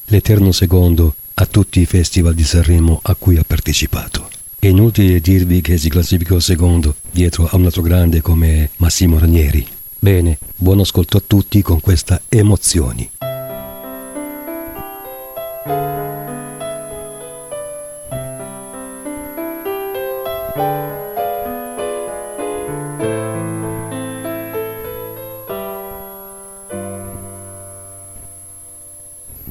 L'eterno 0.05 0.51
secondo 0.51 1.15
a 1.35 1.45
tutti 1.45 1.81
i 1.81 1.85
festival 1.85 2.33
di 2.33 2.43
Sanremo 2.43 2.99
a 3.03 3.15
cui 3.15 3.37
ha 3.37 3.43
partecipato. 3.45 4.29
È 4.59 4.67
inutile 4.67 5.19
dirvi 5.19 5.61
che 5.61 5.77
si 5.77 5.87
classificò 5.87 6.39
secondo 6.39 6.95
dietro 7.11 7.47
a 7.47 7.55
un 7.57 7.65
altro 7.65 7.83
grande 7.83 8.21
come 8.21 8.71
Massimo 8.77 9.19
Ranieri. 9.19 9.76
Bene, 9.99 10.37
buon 10.55 10.79
ascolto 10.79 11.17
a 11.17 11.23
tutti 11.25 11.61
con 11.63 11.81
questa 11.81 12.21
emozioni. 12.29 13.09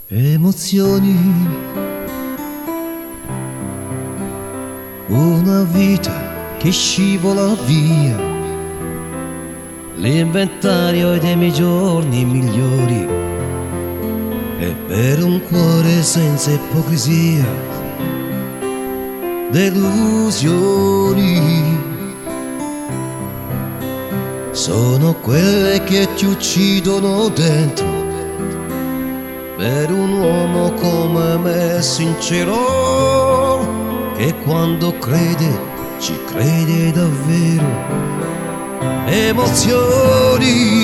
Emozioni. 0.09 1.65
Una 5.09 5.65
vita 5.65 6.57
che 6.59 6.71
scivola 6.71 7.55
via. 7.67 8.36
L'inventario 9.97 11.19
dei 11.19 11.37
miei 11.37 11.53
giorni 11.53 12.25
migliori. 12.25 13.07
E 14.59 14.75
per 14.87 15.23
un 15.23 15.43
cuore 15.43 16.03
senza 16.03 16.51
ipocrisia. 16.51 17.47
Delusioni. 19.51 20.85
Sono 24.53 25.15
quelle 25.15 25.83
che 25.85 26.09
ti 26.15 26.25
uccidono 26.27 27.29
dentro 27.29 27.97
per 29.57 29.91
un 29.91 30.19
uomo 30.19 30.73
come 30.73 31.39
me 31.39 31.81
sincero 31.81 32.55
che 34.17 34.35
quando 34.45 34.93
crede 34.99 35.75
ci 35.99 36.13
crede 36.27 36.93
davvero 36.93 38.26
emozioni. 39.07 40.75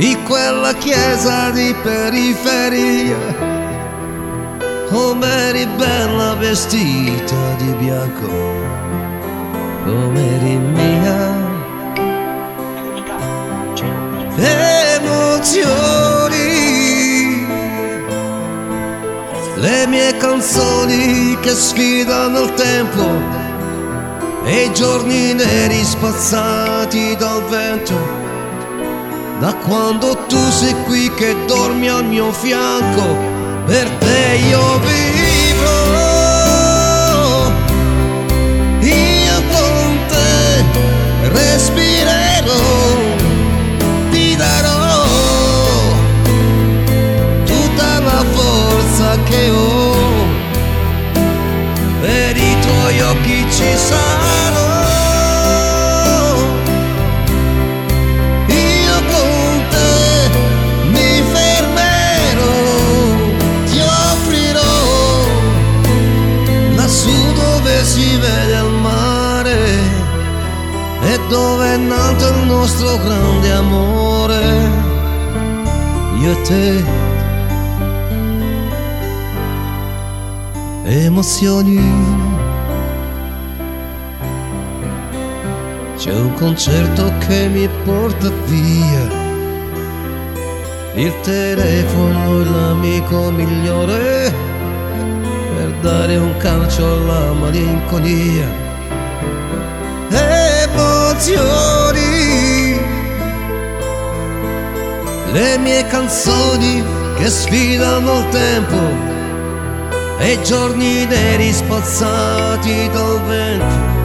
In 0.00 0.22
quella 0.24 0.72
chiesa 0.74 1.50
di 1.50 1.74
periferia 1.82 3.56
come 4.88 5.26
eri 5.48 5.66
bella 5.76 6.34
vestita 6.34 7.54
di 7.58 7.72
bianco 7.78 8.28
come 9.84 10.34
eri 10.36 10.56
mia. 10.56 11.46
Emozioni, 15.00 15.86
le 19.56 19.86
mie 19.88 20.16
canzoni 20.16 21.36
che 21.40 21.50
sfidano 21.50 22.40
il 22.40 22.54
tempo 22.54 23.37
e 24.48 24.70
giorni 24.72 25.34
neri 25.34 25.84
spazzati 25.84 27.14
dal 27.16 27.44
vento, 27.48 27.94
da 29.40 29.54
quando 29.66 30.16
tu 30.26 30.38
sei 30.50 30.74
qui 30.86 31.12
che 31.14 31.36
dormi 31.46 31.88
al 31.88 32.06
mio 32.06 32.32
fianco, 32.32 33.04
per 33.66 33.86
te 33.98 34.40
io 34.48 34.78
vivo, 34.78 35.76
io 38.80 39.42
con 39.52 39.98
te 40.08 41.28
respirerò 41.28 41.87
Emozioni 81.40 81.78
C'è 85.96 86.12
un 86.12 86.34
concerto 86.34 87.12
che 87.26 87.46
mi 87.46 87.68
porta 87.84 88.28
via. 88.46 89.26
Il 90.94 91.14
telefono 91.20 92.40
è 92.40 92.44
l'amico 92.44 93.30
migliore 93.30 94.34
per 95.54 95.70
dare 95.80 96.16
un 96.16 96.36
calcio 96.38 96.84
alla 96.84 97.32
malinconia. 97.34 98.48
Emozioni, 100.64 102.00
le 105.32 105.58
mie 105.58 105.86
canzoni 105.86 106.82
che 107.16 107.28
sfidano 107.28 108.18
il 108.18 108.28
tempo 108.30 109.17
e 110.18 110.40
giorni 110.42 111.04
neri 111.06 111.52
spazzati 111.52 112.88
dal 112.92 113.20
vento. 113.26 113.96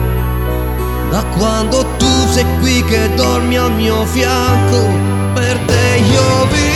Da 1.10 1.24
quando 1.36 1.84
tu 1.96 2.10
sei 2.30 2.44
qui 2.60 2.82
che 2.84 3.14
dormi 3.14 3.56
al 3.56 3.72
mio 3.72 4.04
fianco, 4.06 4.88
per 5.34 5.58
te 5.66 6.00
io 6.10 6.46
vivo. 6.46 6.73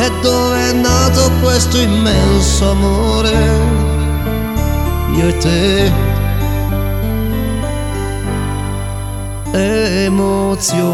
E 0.00 0.10
dove 0.22 0.70
è 0.70 0.72
nato 0.72 1.30
questo 1.40 1.78
immenso 1.78 2.70
amore, 2.70 3.32
io 5.16 5.28
e 5.28 5.36
te. 5.38 5.92
Emozioni. 10.04 10.86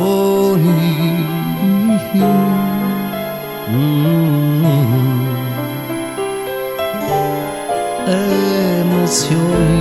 Mm. 3.70 4.04
emozioni. 9.04 9.73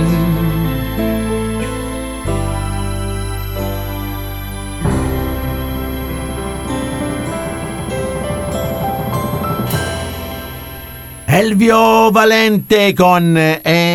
Elvio 11.44 12.10
Valente 12.10 12.94
con 12.94 13.36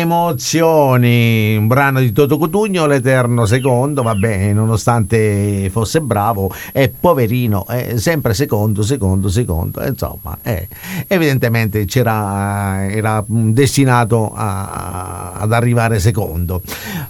Emozioni, 0.00 1.56
un 1.56 1.66
brano 1.66 2.00
di 2.00 2.10
Toto 2.10 2.38
Cutugno, 2.38 2.86
l'Eterno 2.86 3.44
Secondo, 3.44 4.02
vabbè, 4.02 4.52
nonostante 4.52 5.68
fosse 5.70 6.00
bravo, 6.00 6.50
è 6.72 6.88
poverino, 6.88 7.66
è 7.66 7.98
sempre 7.98 8.32
secondo, 8.32 8.82
secondo, 8.82 9.28
secondo, 9.28 9.84
insomma, 9.84 10.38
eh, 10.42 10.68
evidentemente 11.06 11.86
era 11.86 13.22
destinato 13.26 14.32
a- 14.34 15.32
ad 15.32 15.52
arrivare 15.52 15.98
secondo. 15.98 16.62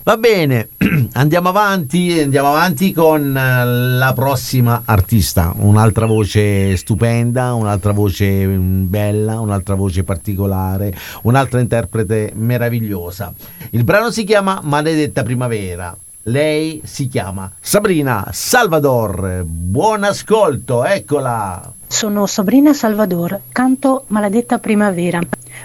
Va 0.02 0.16
bene, 0.16 0.70
andiamo 1.14 1.50
avanti, 1.50 2.18
andiamo 2.20 2.48
avanti 2.48 2.92
con 2.92 3.36
eh, 3.36 3.64
la 3.64 4.12
prossima 4.14 4.82
artista, 4.84 5.52
un'altra 5.56 6.06
voce 6.06 6.76
stupenda, 6.76 7.54
un'altra 7.54 7.92
voce 7.92 8.46
mm, 8.46 8.88
bella, 8.88 9.38
un'altra 9.38 9.76
voce 9.76 10.02
particolare, 10.02 10.92
un'altra 11.22 11.60
interprete 11.60 12.32
meravigliosa. 12.34 12.78
Il 13.70 13.84
brano 13.84 14.10
si 14.10 14.24
chiama 14.24 14.60
Maledetta 14.62 15.22
Primavera. 15.22 15.96
Lei 16.24 16.82
si 16.84 17.08
chiama 17.08 17.50
Sabrina 17.60 18.28
Salvador. 18.30 19.42
Buon 19.44 20.04
ascolto, 20.04 20.84
eccola. 20.84 21.72
Sono 21.86 22.26
Sabrina 22.26 22.72
Salvador, 22.72 23.40
canto 23.50 24.04
Maledetta 24.08 24.58
Primavera, 24.58 25.18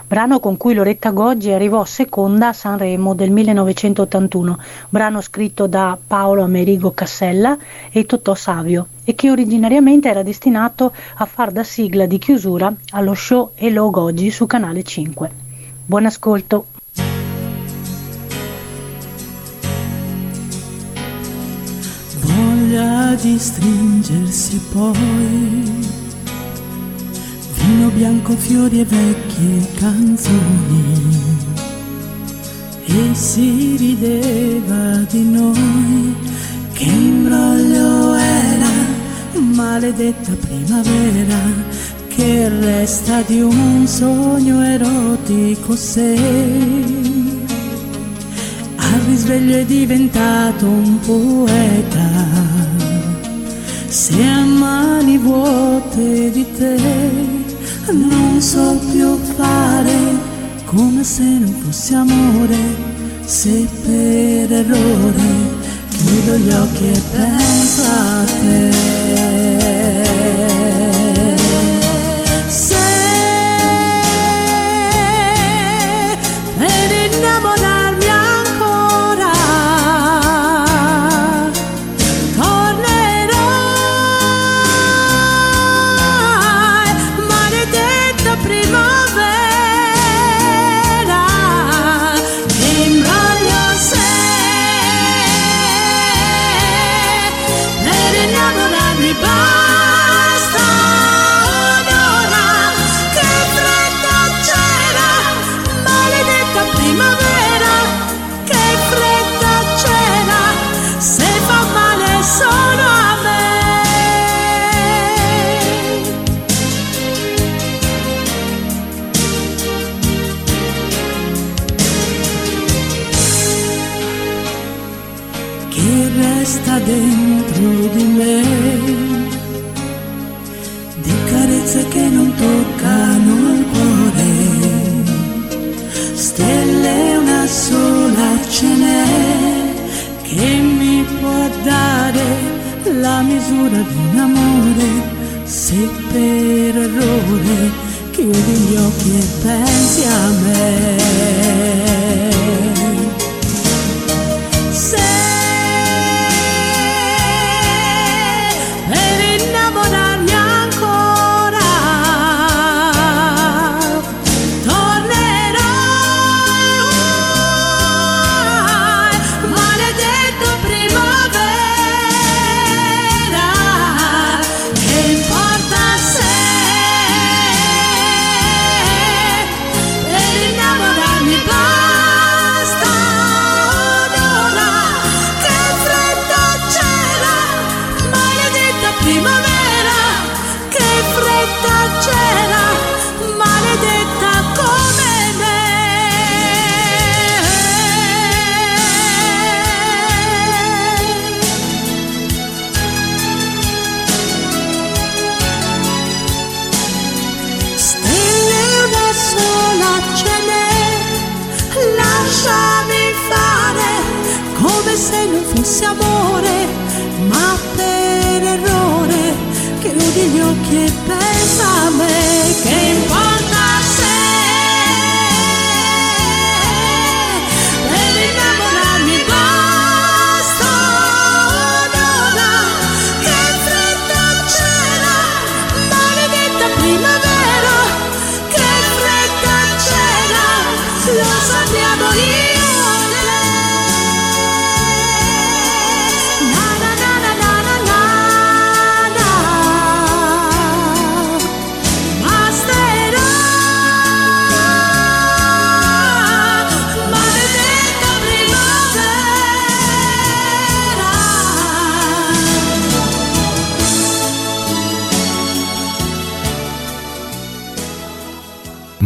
brano 0.08 0.40
con 0.40 0.58
cui 0.58 0.74
Loretta 0.74 1.12
Goggi 1.12 1.52
arrivò 1.52 1.86
seconda 1.86 2.48
a 2.48 2.54
Sanremo 2.54 3.14
del 3.14 3.30
1981, 3.30 4.58
brano 4.90 5.22
scritto 5.22 5.68
da 5.68 5.98
Paolo 6.06 6.42
Amerigo 6.42 6.92
Cassella 6.92 7.56
e 7.92 8.06
Totò 8.06 8.34
Savio 8.34 8.88
e 9.04 9.14
che 9.14 9.30
originariamente 9.30 10.10
era 10.10 10.24
destinato 10.24 10.94
a 11.18 11.26
far 11.26 11.52
da 11.52 11.64
sigla 11.64 12.08
di 12.08 12.18
chiusura 12.18 12.74
allo 12.92 13.14
show 13.14 13.52
Hello 13.54 13.90
Goggi 13.92 14.32
su 14.32 14.48
Canale 14.48 14.84
5. 14.84 15.32
Buon 15.86 16.06
ascolto. 16.08 16.66
Voglia 22.76 23.16
di 23.22 23.38
stringersi 23.40 24.60
poi. 24.72 25.64
Vino 27.56 27.90
bianco, 27.90 28.36
fiori 28.36 28.82
e 28.82 28.86
vecchie 28.86 29.68
canzoni. 29.76 31.24
E 32.86 33.14
si 33.14 33.76
rideva 33.78 34.98
di 35.10 35.24
noi 35.24 36.16
che 36.74 36.84
imbroglio 36.84 38.14
era 38.14 38.70
maledetta 39.34 40.34
primavera 40.34 41.40
che 42.08 42.48
resta 42.50 43.22
di 43.22 43.42
un 43.42 43.86
sogno 43.88 44.62
erotico 44.62 45.76
sei 45.76 47.44
al 48.78 49.02
risveglio 49.08 49.58
è 49.58 49.66
diventato 49.66 50.66
un 50.68 51.00
poeta. 51.00 52.55
Se 53.96 54.22
a 54.22 54.44
mani 54.44 55.18
vuote 55.18 56.30
di 56.30 56.46
te 56.58 56.76
non 57.94 58.42
so 58.42 58.78
più 58.92 59.18
fare 59.38 59.96
come 60.66 61.02
se 61.02 61.24
non 61.24 61.54
fosse 61.64 61.96
amore, 61.96 62.58
se 63.24 63.66
per 63.86 64.52
errore 64.52 65.30
chiudo 65.88 66.36
gli 66.36 66.52
occhi 66.52 66.88
e 66.88 67.02
penso 67.14 67.84
a 67.84 68.26
te. 68.42 68.74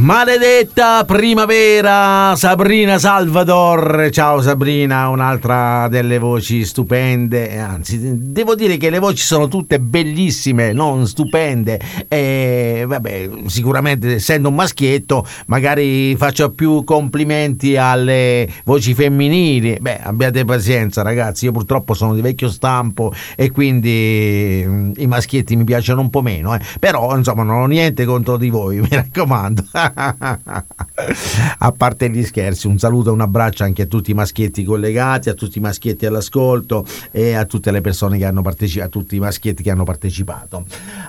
Maledetta 0.10 1.06
primavera, 1.06 2.36
Sabrina 2.36 2.98
Salvador. 2.98 4.10
Ciao 4.12 4.42
Sabrina, 4.42 5.08
un'altra 5.08 5.88
delle 5.88 6.18
voci 6.18 6.66
stupende. 6.66 7.60
Anzi, 7.60 8.00
devo 8.32 8.56
dire 8.56 8.78
che 8.78 8.90
le 8.90 8.98
voci 8.98 9.22
sono 9.24 9.48
tutte 9.48 9.80
bellissime, 9.80 10.74
non 10.74 11.06
stupende. 11.06 11.80
E 12.08 12.86
vabbè, 12.88 13.30
sicuramente 13.46 14.16
essendo 14.16 14.50
un 14.50 14.56
maschietto, 14.56 15.28
magari 15.46 16.16
faccio 16.16 16.50
più 16.54 16.84
complimenti 16.84 17.78
alle 17.78 18.50
voci 18.64 18.96
femminili. 18.96 19.78
Beh, 19.80 20.00
abbiate 20.02 20.44
pazienza, 20.44 21.04
ragazzi. 21.04 21.46
Io 21.46 21.52
purtroppo 21.52 21.94
sono 21.94 22.16
di 22.16 22.22
vecchio 22.22 22.50
stampo 22.50 23.14
e 23.36 23.52
quindi 23.52 24.64
mm, 24.66 24.92
i 24.98 25.06
maschietti 25.06 25.56
mi 25.56 25.66
piacciono 25.66 26.02
un 26.02 26.10
po' 26.10 26.24
meno. 26.24 26.56
eh. 26.56 26.60
Però, 26.80 27.16
insomma, 27.16 27.44
non 27.44 27.62
ho 27.62 27.68
niente 27.68 28.06
contro 28.06 28.38
di 28.38 28.50
voi, 28.50 28.80
mi 28.82 28.90
raccomando. 28.90 29.66
a 31.60 31.72
parte 31.74 32.10
gli 32.10 32.24
scherzi, 32.24 32.68
un 32.68 32.80
saluto 32.80 33.10
e 33.10 33.14
un 33.14 33.22
abbraccio 33.22 33.64
anche 33.64 33.82
a 33.82 33.86
tutti 33.86 34.12
i 34.12 34.14
maschietti 34.14 34.64
collegati, 34.64 35.30
a 35.30 35.34
tutti 35.34 35.58
i 35.58 35.62
maschietti 35.62 36.06
all'ascolto 36.06 36.86
e 37.12 37.34
a 37.34 37.44
tutte 37.46 37.72
le 37.72 37.82
persone 37.82 38.18
che 38.18 38.24
hanno 38.26 38.42
partecipato, 38.42 38.88
a 38.88 38.90
tutti 38.90 39.18
i 39.18 39.20
maschietti 39.20 39.62
che 39.62 39.72
hanno 39.72 39.84
partecipato. 39.84 40.64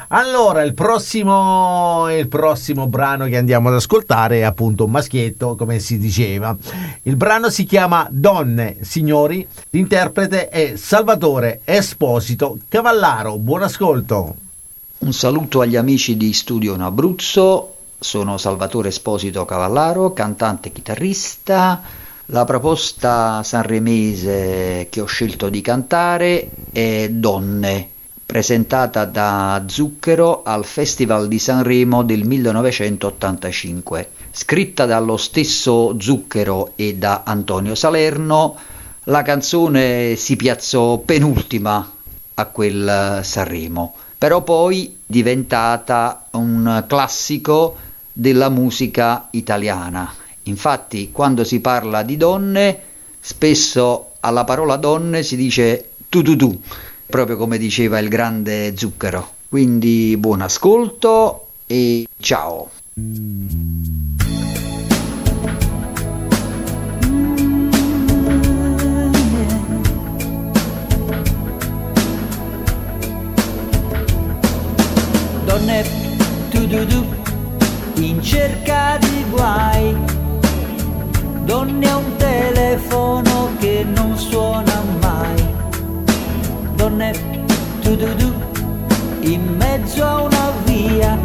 Allora, 0.08 0.62
il 0.62 0.74
prossimo, 0.74 2.08
il 2.10 2.26
prossimo 2.26 2.88
brano 2.88 3.26
che 3.26 3.36
andiamo 3.36 3.68
ad 3.68 3.76
ascoltare 3.76 4.38
è 4.38 4.42
appunto 4.42 4.84
un 4.84 4.90
maschietto, 4.90 5.54
come 5.54 5.78
si 5.78 5.98
diceva. 5.98 6.56
Il 7.02 7.14
brano 7.14 7.48
si 7.48 7.64
chiama 7.64 8.08
Donne, 8.10 8.78
signori, 8.80 9.46
l'interprete 9.70 10.48
è 10.48 10.74
Salvatore 10.76 11.60
Esposito 11.64 12.58
Cavallaro. 12.68 13.38
Buon 13.38 13.62
ascolto. 13.62 14.34
Un 14.98 15.12
saluto 15.12 15.60
agli 15.60 15.76
amici 15.76 16.16
di 16.16 16.32
Studio 16.32 16.74
in 16.74 16.82
Abruzzo, 16.82 17.76
sono 18.00 18.38
Salvatore 18.38 18.88
Esposito 18.88 19.44
Cavallaro, 19.44 20.14
cantante 20.14 20.68
e 20.68 20.72
chitarrista. 20.72 21.82
La 22.26 22.46
proposta 22.46 23.42
sanremese 23.42 24.86
che 24.90 25.00
ho 25.02 25.04
scelto 25.04 25.50
di 25.50 25.60
cantare 25.60 26.48
è 26.72 27.08
Donne, 27.10 27.88
presentata 28.24 29.04
da 29.04 29.64
Zucchero 29.66 30.42
al 30.44 30.64
Festival 30.64 31.28
di 31.28 31.38
Sanremo 31.38 32.02
del 32.02 32.24
1985. 32.24 34.08
Scritta 34.30 34.86
dallo 34.86 35.18
stesso 35.18 36.00
Zucchero 36.00 36.72
e 36.76 36.94
da 36.94 37.22
Antonio 37.24 37.74
Salerno, 37.74 38.56
la 39.04 39.22
canzone 39.22 40.14
si 40.16 40.36
piazzò 40.36 40.98
penultima 40.98 41.92
a 42.34 42.46
quel 42.46 43.20
Sanremo, 43.22 43.94
però 44.16 44.42
poi 44.42 44.96
diventata 45.04 46.28
un 46.30 46.84
classico 46.86 47.88
della 48.20 48.50
musica 48.50 49.28
italiana. 49.30 50.12
Infatti, 50.42 51.10
quando 51.10 51.42
si 51.42 51.60
parla 51.60 52.02
di 52.02 52.18
donne, 52.18 52.78
spesso 53.18 54.10
alla 54.20 54.44
parola 54.44 54.76
donne 54.76 55.22
si 55.22 55.36
dice 55.36 55.92
tu 56.10 56.20
tu 56.20 56.36
tu, 56.36 56.60
proprio 57.06 57.38
come 57.38 57.56
diceva 57.56 57.98
il 57.98 58.10
grande 58.10 58.76
Zucchero. 58.76 59.36
Quindi 59.48 60.18
buon 60.18 60.42
ascolto 60.42 61.46
e 61.66 62.06
ciao. 62.20 62.68
donne 75.46 75.99
cerca 78.30 78.96
di 79.00 79.24
guai. 79.28 79.96
Donne 81.42 81.90
a 81.90 81.96
un 81.96 82.16
telefono 82.16 83.50
che 83.58 83.84
non 83.84 84.16
suona 84.16 84.80
mai. 85.00 85.44
Donne 86.76 87.10
tu 87.80 87.96
du 87.96 88.14
du 88.14 88.32
in 89.22 89.42
mezzo 89.56 90.04
a 90.04 90.22
una 90.22 90.52
via. 90.64 91.18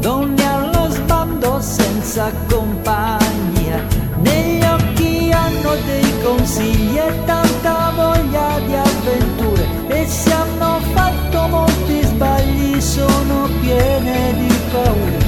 Donne 0.00 0.44
allo 0.44 0.90
sbando 0.90 1.60
senza 1.60 2.32
compagnia. 2.50 3.78
Negli 4.22 4.64
occhi 4.64 5.30
hanno 5.30 5.72
dei 5.86 6.12
consigli 6.24 6.98
e 6.98 7.12
tanta 7.26 7.92
voglia 7.94 8.58
di 8.66 8.74
avventure. 8.74 9.64
E 9.86 10.04
se 10.04 10.32
hanno 10.32 10.80
fatto 10.94 11.46
molti 11.46 12.02
sbagli 12.02 12.80
sono 12.80 13.48
piene 13.60 14.34
di 14.34 14.54
camminare 14.72 15.23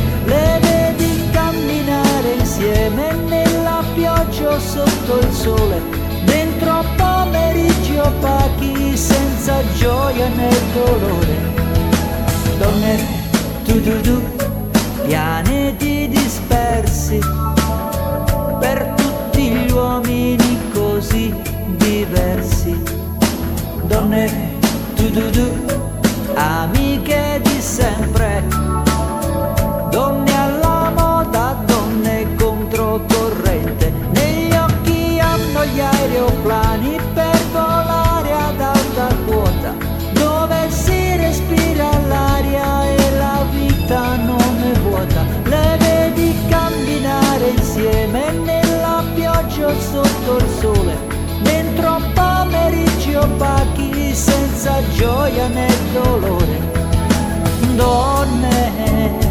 insieme 2.57 3.13
nella 3.29 3.85
pioggia 3.95 4.59
sotto 4.59 5.19
il 5.19 5.31
sole 5.31 5.79
dentro 6.25 6.83
pomeriggi 6.97 7.99
opachi 7.99 8.97
senza 8.97 9.63
gioia 9.75 10.27
né 10.29 10.49
dolore. 10.73 11.37
Donne 12.59 12.99
tu 13.65 13.83
tu 13.83 14.01
tu 14.01 14.23
pianeti 15.07 16.09
dispersi 16.09 17.19
per 18.59 18.95
tutti 18.97 19.51
gli 19.51 19.71
uomini 19.71 20.59
così 20.73 21.35
diversi. 21.77 22.75
Donne 23.83 24.57
tu 24.95 25.11
tu 25.11 25.31
tu 25.31 25.47
amiche 26.35 27.39
di 27.43 27.61
sempre 27.61 28.86
sotto 50.27 50.39
il 50.39 50.51
sole, 50.61 50.97
dentro 51.43 52.01
pomeriggi 52.13 53.15
opachi 53.15 54.13
senza 54.13 54.83
gioia 54.91 55.47
né 55.47 55.69
dolore. 55.93 56.59
Donne. 57.77 59.26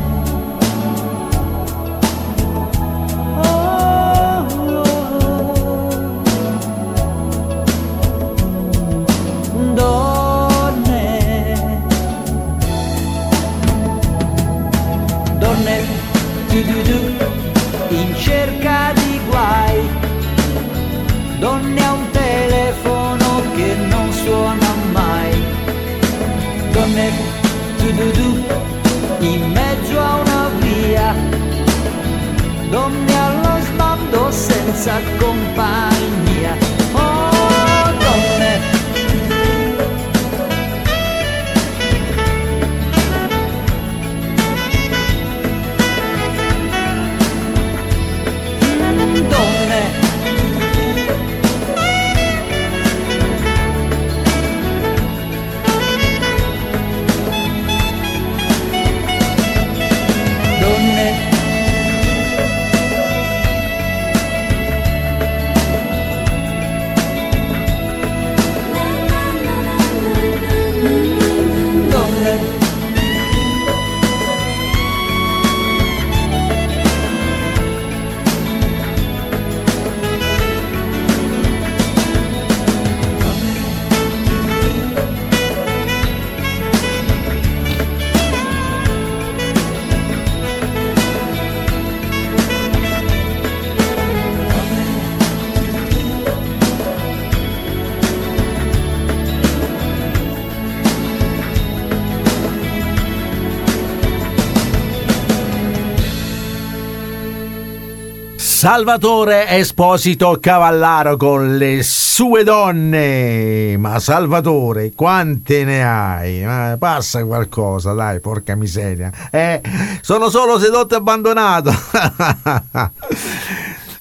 Salvatore 108.66 109.48
Esposito 109.50 110.40
Cavallaro 110.42 111.18
con 111.18 111.56
le 111.56 111.84
sue 111.84 112.44
donne. 112.44 113.78
Ma 113.78 114.00
Salvatore, 114.00 114.92
quante 114.96 115.64
ne 115.64 115.88
hai? 115.88 116.44
Ma 116.44 116.76
passa 116.80 117.24
qualcosa, 117.24 117.94
dai, 117.94 118.20
porca 118.20 118.56
miseria. 118.56 119.12
Eh, 119.30 119.62
sono 120.02 120.32
solo 120.32 120.58
sedotto 120.58 120.96
e 120.96 120.98
abbandonato. 120.98 121.72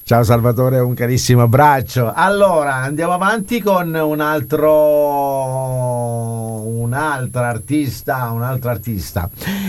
Ciao 0.03 0.23
Salvatore, 0.23 0.79
un 0.79 0.95
carissimo 0.95 1.43
abbraccio. 1.43 2.11
Allora, 2.15 2.77
andiamo 2.77 3.13
avanti 3.13 3.61
con 3.61 3.95
un 3.95 4.21
altro 4.21 4.71
un'altra 6.85 7.49
artista, 7.49 8.31
un'altra 8.31 8.71
artista. 8.71 9.29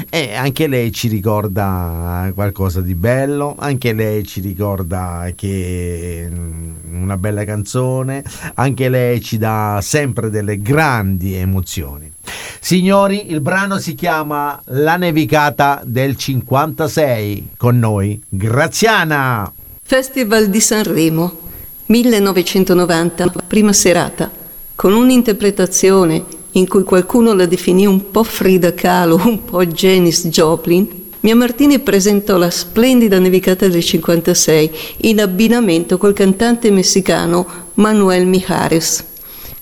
E 0.09 0.35
anche 0.35 0.67
lei 0.67 0.91
ci 0.91 1.07
ricorda 1.07 2.31
qualcosa 2.33 2.81
di 2.81 2.95
bello, 2.95 3.55
anche 3.57 3.93
lei 3.93 4.23
ci 4.25 4.41
ricorda 4.41 5.29
che 5.35 6.29
mm, 6.29 7.01
una 7.01 7.17
bella 7.17 7.43
canzone, 7.43 8.23
anche 8.55 8.89
lei 8.89 9.21
ci 9.21 9.37
dà 9.37 9.79
sempre 9.81 10.29
delle 10.29 10.61
grandi 10.61 11.33
emozioni. 11.35 12.11
Signori, 12.59 13.31
il 13.31 13.41
brano 13.41 13.77
si 13.77 13.93
chiama 13.93 14.59
La 14.65 14.97
nevicata 14.97 15.81
del 15.83 16.17
56. 16.17 17.49
Con 17.57 17.77
noi, 17.77 18.21
Graziana. 18.27 19.51
Festival 19.83 20.49
di 20.49 20.59
Sanremo, 20.59 21.39
1990, 21.85 23.31
prima 23.45 23.71
serata, 23.71 24.31
con 24.73 24.93
un'interpretazione 24.93 26.23
in 26.55 26.67
cui 26.67 26.83
qualcuno 26.83 27.33
la 27.33 27.45
definì 27.45 27.85
un 27.85 28.11
po' 28.11 28.23
Frida 28.23 28.73
Kahlo, 28.73 29.21
un 29.23 29.43
po' 29.43 29.65
Janis 29.65 30.27
Joplin, 30.27 31.03
Mia 31.25 31.35
Martini 31.35 31.79
presentò 31.79 32.37
la 32.37 32.51
splendida 32.51 33.17
nevicata 33.17 33.67
del 33.67 33.83
56 33.83 34.71
in 34.97 35.19
abbinamento 35.19 35.97
col 35.97 36.13
cantante 36.13 36.69
messicano 36.69 37.47
Manuel 37.73 38.27
Mijares. 38.27 39.03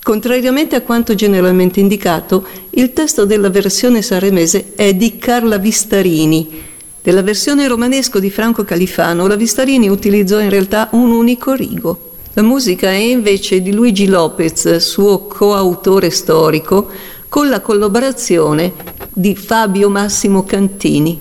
Contrariamente 0.02 0.76
a 0.76 0.82
quanto 0.82 1.14
generalmente 1.14 1.80
indicato, 1.80 2.46
il 2.70 2.92
testo 2.92 3.24
della 3.24 3.48
versione 3.48 4.02
sanremese 4.02 4.74
è 4.74 4.92
di 4.92 5.16
Carla 5.16 5.56
Vistarini, 5.56 6.60
della 7.00 7.22
versione 7.22 7.66
romanesco 7.66 8.18
di 8.18 8.28
Franco 8.28 8.64
Califano, 8.64 9.26
la 9.26 9.36
Vistarini 9.36 9.88
utilizzò 9.88 10.40
in 10.40 10.50
realtà 10.50 10.90
un 10.92 11.10
unico 11.10 11.54
rigo. 11.54 12.13
La 12.36 12.42
musica 12.42 12.90
è 12.90 12.96
invece 12.96 13.62
di 13.62 13.72
Luigi 13.72 14.06
Lopez, 14.08 14.78
suo 14.78 15.20
coautore 15.28 16.10
storico, 16.10 16.88
con 17.28 17.48
la 17.48 17.60
collaborazione 17.60 18.72
di 19.12 19.36
Fabio 19.36 19.88
Massimo 19.88 20.42
Cantini. 20.42 21.16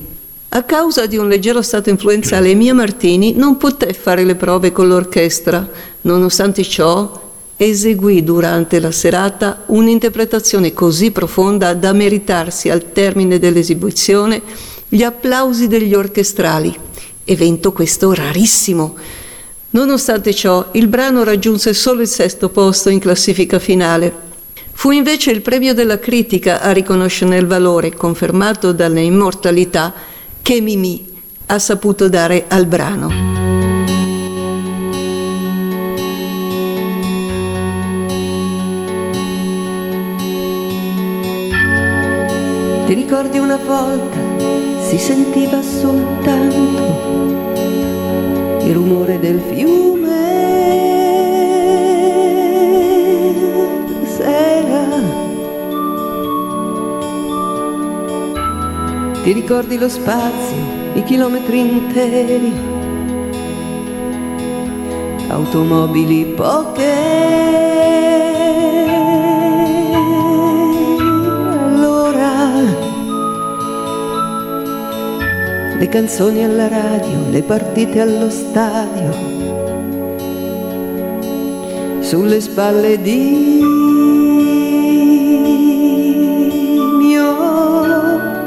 A 0.49 0.63
causa 0.63 1.05
di 1.05 1.17
un 1.17 1.27
leggero 1.27 1.61
stato 1.61 1.91
influenzale, 1.91 2.55
Mia 2.55 2.73
Martini 2.73 3.33
non 3.33 3.57
poté 3.57 3.93
fare 3.93 4.23
le 4.23 4.33
prove 4.33 4.71
con 4.71 4.87
l'orchestra. 4.87 5.69
Nonostante 6.01 6.63
ciò, 6.63 7.21
eseguì 7.57 8.23
durante 8.23 8.79
la 8.79 8.91
serata 8.91 9.65
un'interpretazione 9.67 10.73
così 10.73 11.11
profonda 11.11 11.75
da 11.75 11.93
meritarsi 11.93 12.71
al 12.71 12.91
termine 12.91 13.37
dell'esibizione 13.37 14.41
gli 14.89 15.03
applausi 15.03 15.67
degli 15.67 15.93
orchestrali, 15.93 16.75
evento 17.23 17.71
questo 17.71 18.13
rarissimo. 18.13 18.95
Nonostante 19.73 20.35
ciò, 20.35 20.67
il 20.73 20.87
brano 20.87 21.23
raggiunse 21.23 21.73
solo 21.73 22.01
il 22.01 22.07
sesto 22.07 22.49
posto 22.49 22.89
in 22.89 22.99
classifica 22.99 23.57
finale. 23.57 24.31
Fu 24.71 24.91
invece 24.91 25.31
il 25.31 25.41
premio 25.41 25.73
della 25.73 25.97
critica 25.97 26.61
a 26.61 26.71
riconoscerne 26.71 27.37
il 27.37 27.47
valore, 27.47 27.91
confermato 27.91 28.71
dalle 28.71 29.01
immortalità, 29.01 29.91
che 30.43 30.61
Mimì 30.61 31.11
ha 31.47 31.57
saputo 31.57 32.07
dare 32.07 32.45
al 32.49 32.67
brano. 32.67 33.31
Ti 42.85 42.93
ricordi 42.93 43.39
una 43.39 43.57
volta 43.57 44.19
si 44.87 44.99
sentiva 44.99 45.59
soltanto 45.63 47.22
il 48.65 48.73
rumore 48.73 49.19
del 49.19 49.41
fiume 49.41 49.91
sera. 54.05 54.87
Ti 59.23 59.31
ricordi 59.31 59.77
lo 59.77 59.89
spazio, 59.89 60.55
i 60.93 61.03
chilometri 61.03 61.59
interi, 61.59 62.53
automobili 65.27 66.25
poche. 66.35 67.62
Canzoni 75.93 76.43
alla 76.43 76.67
radio, 76.67 77.29
le 77.29 77.43
partite 77.43 78.01
allo 78.01 78.27
stadio, 78.31 79.11
sulle 81.99 82.41
spalle 82.41 82.99
di 82.99 83.59
mio 86.97 87.35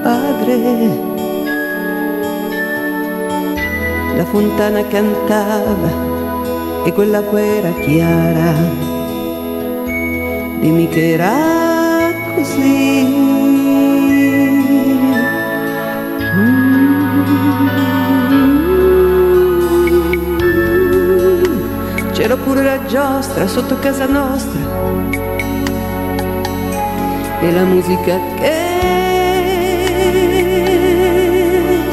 padre. 0.02 1.04
La 4.16 4.24
fontana 4.24 4.84
cantava 4.88 6.84
e 6.84 6.92
quell'acqua 6.92 7.40
era 7.40 7.70
chiara. 7.74 8.54
Dimmi 10.58 10.88
che 10.88 11.12
era 11.12 12.10
così. 12.34 13.25
C'era 22.26 22.42
pure 22.42 22.64
la 22.64 22.84
giostra 22.86 23.46
sotto 23.46 23.78
casa 23.78 24.04
nostra 24.04 24.58
e 27.40 27.52
la 27.52 27.62
musica 27.62 28.18
che 28.34 28.52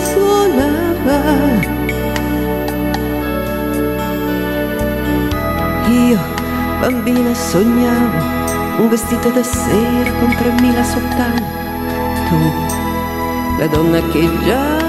suonava. 0.01 1.19
Io, 5.88 6.18
bambina, 6.80 7.35
sognavo 7.35 8.81
un 8.81 8.89
vestito 8.89 9.30
da 9.30 9.43
sera 9.43 10.11
con 10.18 10.35
tremila 10.35 10.84
sottane. 10.84 11.43
Tu, 12.27 13.60
la 13.60 13.68
donna 13.68 14.01
che 14.10 14.27
già 14.43 14.82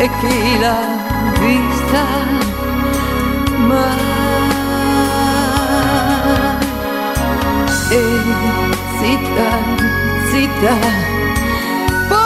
e 0.00 0.08
chi 0.20 0.58
l'ha 0.60 0.80
vista 1.40 2.04
mai. 3.66 3.96
E 7.90 7.92
zitta, 8.98 9.48
zitta 10.30 10.74
poi 12.08 12.18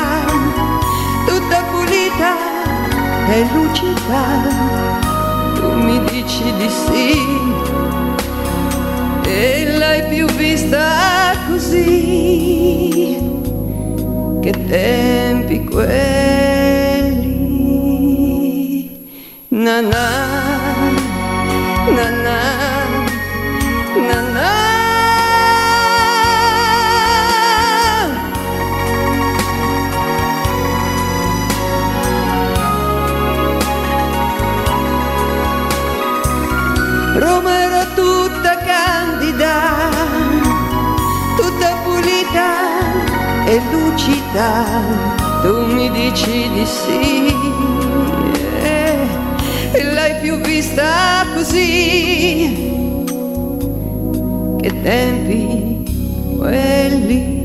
e 3.30 3.46
lucida. 3.54 4.24
Tu 5.56 5.72
mi 5.74 6.00
dici 6.06 6.54
di 6.58 6.70
sì. 6.70 7.12
E 9.26 9.78
l'hai 9.78 10.04
più 10.08 10.26
vista 10.36 11.34
così. 11.48 13.18
Che 14.42 14.52
tempi 14.66 15.64
quelli. 15.66 16.38
Na 19.50 19.82
lucida, 43.72 44.66
tu 45.42 45.66
mi 45.74 45.90
dici 45.92 46.50
di 46.54 46.66
sì, 46.66 47.34
e 49.72 49.84
l'hai 49.94 50.16
più 50.22 50.36
vista 50.42 51.26
così, 51.34 52.72
che 54.60 54.82
tempi 54.82 56.36
quelli. 56.38 57.37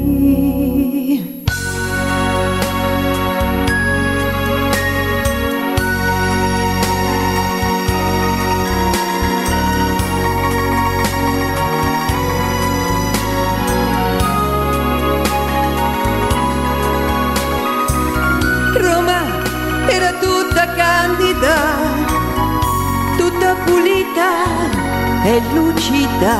E 25.24 25.40
lucida. 25.54 26.36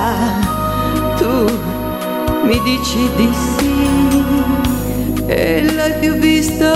Tu 1.17 1.51
mi 2.45 2.61
dici 2.65 3.09
di 3.17 3.29
sì 3.33 3.73
e 5.27 5.73
l'hai 5.73 5.93
più 6.01 6.15
vista 6.15 6.73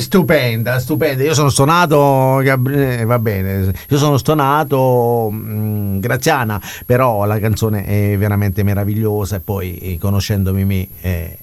stupenda, 0.00 0.78
stupenda. 0.78 1.22
Io 1.22 1.34
sono 1.34 1.48
stonato, 1.48 2.40
eh, 2.40 3.04
va 3.04 3.18
bene. 3.18 3.72
Io 3.88 3.98
sono 3.98 4.16
stonato 4.18 5.30
mm, 5.32 5.98
Graziana, 5.98 6.60
però 6.86 7.24
la 7.24 7.38
canzone 7.38 7.84
è 7.84 8.16
veramente 8.18 8.62
meravigliosa 8.62 9.36
e 9.36 9.40
poi 9.40 9.76
eh, 9.76 9.98
conoscendomi 9.98 10.64
me 10.64 10.88
eh, 11.00 11.38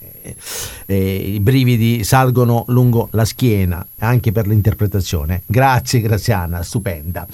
eh, 0.86 1.16
i 1.34 1.40
brividi 1.40 2.04
salgono 2.04 2.64
lungo 2.68 3.10
la 3.12 3.26
schiena 3.26 3.86
anche 4.00 4.32
per 4.32 4.48
l'interpretazione. 4.48 5.44
Grazie 5.46 6.02
Graziana, 6.02 6.64
stupenda. 6.64 7.28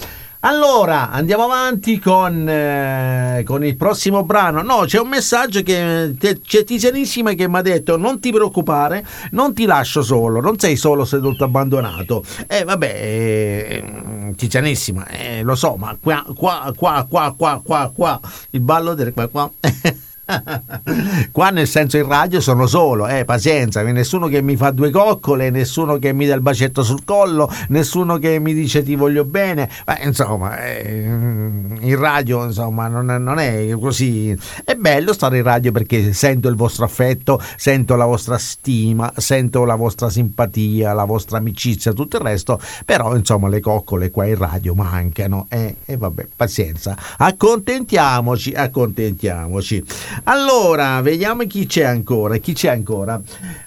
Allora, 0.48 1.12
andiamo 1.12 1.44
avanti 1.44 2.00
con, 2.00 2.48
eh, 2.48 3.44
con 3.46 3.66
il 3.66 3.76
prossimo 3.76 4.24
brano. 4.24 4.62
No, 4.62 4.84
c'è 4.86 4.98
un 4.98 5.10
messaggio 5.10 5.62
che 5.62 6.16
te- 6.18 6.40
c'è 6.40 6.64
Tizianissima 6.64 7.34
che 7.34 7.50
mi 7.50 7.58
ha 7.58 7.62
detto 7.62 7.98
non 7.98 8.22
ti 8.22 8.32
preoccupare, 8.32 9.06
non 9.32 9.54
ti 9.54 9.66
lascio 9.66 10.02
solo, 10.02 10.40
non 10.40 10.58
sei 10.58 10.78
solo 10.78 11.04
seduto 11.04 11.44
abbandonato. 11.44 12.24
E 12.48 12.64
vabbè, 12.64 12.86
eh, 12.88 14.34
Tizianissima, 14.38 15.06
eh, 15.08 15.42
lo 15.44 15.56
so, 15.56 15.76
ma 15.76 15.98
qua, 16.00 16.24
qua, 16.34 16.74
qua, 16.74 17.06
qua, 17.10 17.36
qua, 17.38 17.62
qua, 17.62 17.92
qua, 17.94 18.20
il 18.52 18.62
ballo 18.62 18.94
del 18.94 19.12
qua, 19.12 19.28
qua. 19.28 19.52
Qua 21.32 21.50
nel 21.50 21.68
senso 21.68 21.98
in 21.98 22.08
radio 22.08 22.42
sono 22.42 22.68
solo, 22.68 23.08
eh, 23.08 23.26
pazienza, 23.26 23.82
nessuno 23.84 24.28
che 24.28 24.42
mi 24.42 24.56
fa 24.56 24.72
due 24.72 24.90
coccole, 24.90 25.50
nessuno 25.50 25.98
che 25.98 26.14
mi 26.14 26.26
dà 26.26 26.36
il 26.36 26.42
bacetto 26.42 26.84
sul 26.84 27.04
collo, 27.06 27.50
nessuno 27.70 28.18
che 28.18 28.40
mi 28.40 28.54
dice 28.54 28.84
ti 28.84 28.96
voglio 28.96 29.24
bene, 29.24 29.70
ma 29.86 30.00
insomma, 30.02 30.58
eh, 30.66 31.04
in 31.04 31.96
radio 31.98 32.46
insomma 32.46 32.88
non, 32.88 33.06
non 33.06 33.40
è 33.40 33.70
così. 33.80 34.38
È 34.64 34.76
bello 34.76 35.14
stare 35.14 35.38
in 35.38 35.44
radio 35.44 35.72
perché 35.72 36.14
sento 36.14 36.48
il 36.50 36.56
vostro 36.56 36.86
affetto, 36.86 37.42
sento 37.56 37.96
la 37.96 38.06
vostra 38.06 38.38
stima, 38.38 39.12
sento 39.16 39.64
la 39.64 39.76
vostra 39.76 40.10
simpatia, 40.10 40.94
la 40.94 41.06
vostra 41.06 41.38
amicizia, 41.38 41.94
tutto 41.94 42.18
il 42.18 42.24
resto, 42.24 42.60
però 42.86 43.16
insomma 43.16 43.48
le 43.48 43.60
coccole 43.60 44.12
qua 44.12 44.26
in 44.26 44.38
radio 44.38 44.74
mancano 44.74 45.46
e 45.50 45.76
eh, 45.86 45.94
eh, 45.94 45.98
vabbè, 45.98 46.28
pazienza, 46.36 46.98
accontentiamoci, 47.18 48.54
accontentiamoci. 48.54 49.84
Allora, 50.24 51.02
vediamo 51.02 51.44
chi 51.46 51.66
c'è 51.66 51.84
ancora. 51.84 52.38
Chi 52.38 52.54
c'è 52.54 52.70
ancora? 52.70 53.22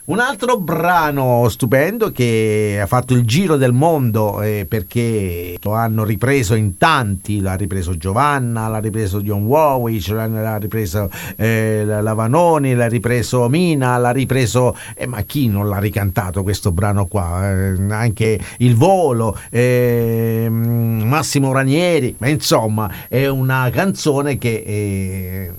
Un 0.06 0.18
altro 0.18 0.58
brano 0.58 1.48
stupendo 1.48 2.10
che 2.10 2.78
ha 2.82 2.86
fatto 2.86 3.14
il 3.14 3.24
giro 3.24 3.56
del 3.56 3.72
mondo 3.72 4.42
eh, 4.42 4.66
perché 4.68 5.56
lo 5.62 5.74
hanno 5.74 6.04
ripreso 6.04 6.54
in 6.54 6.76
tanti, 6.76 7.40
l'ha 7.40 7.54
ripreso 7.54 7.96
Giovanna, 7.96 8.66
l'ha 8.66 8.78
ripreso 8.78 9.22
John 9.22 9.44
Warwick, 9.44 10.08
l'ha 10.08 10.56
ripreso 10.56 11.08
eh, 11.36 11.84
Lavanoni, 11.84 12.74
l'ha 12.74 12.88
ripreso 12.88 13.48
Mina, 13.48 13.96
l'ha 13.98 14.10
ripreso... 14.10 14.76
Eh, 14.96 15.06
ma 15.06 15.22
chi 15.22 15.48
non 15.48 15.68
l'ha 15.68 15.78
ricantato 15.78 16.42
questo 16.42 16.72
brano 16.72 17.06
qua? 17.06 17.48
Eh, 17.48 17.76
anche 17.90 18.40
Il 18.58 18.74
Volo, 18.74 19.38
ehm, 19.48 21.02
Massimo 21.06 21.52
Ranieri, 21.52 22.16
ma 22.18 22.28
insomma 22.28 22.90
è 23.08 23.26
una 23.28 23.70
canzone 23.72 24.38
che 24.38 24.62
eh, 24.66 25.52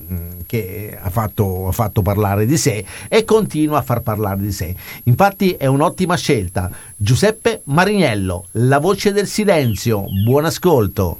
che 0.52 0.98
ha 1.02 1.10
fatto, 1.10 1.70
ha 1.70 1.72
fatto 1.72 2.02
parlare 2.02 2.46
di 2.46 2.58
sé 2.58 2.84
e 3.08 3.24
continua 3.24 3.78
a 3.78 3.82
far 3.82 4.02
parlare 4.02 4.42
di 4.42 4.52
sé. 4.52 4.76
Infatti 5.04 5.52
è 5.54 5.66
un'ottima 5.66 6.18
scelta. 6.18 6.70
Giuseppe 6.98 7.62
Mariniello, 7.66 8.48
la 8.54 8.80
voce 8.80 9.14
del 9.14 9.28
silenzio. 9.28 10.04
Buon 10.26 10.44
ascolto. 10.44 11.20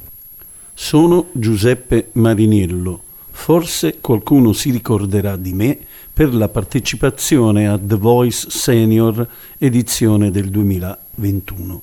Sono 0.74 1.28
Giuseppe 1.32 2.10
Mariniello. 2.12 3.00
Forse 3.30 4.00
qualcuno 4.02 4.52
si 4.52 4.70
ricorderà 4.70 5.36
di 5.36 5.54
me 5.54 5.78
per 6.12 6.34
la 6.34 6.48
partecipazione 6.48 7.66
a 7.66 7.78
The 7.82 7.96
Voice 7.96 8.50
Senior 8.50 9.26
edizione 9.56 10.30
del 10.30 10.50
2021. 10.50 11.82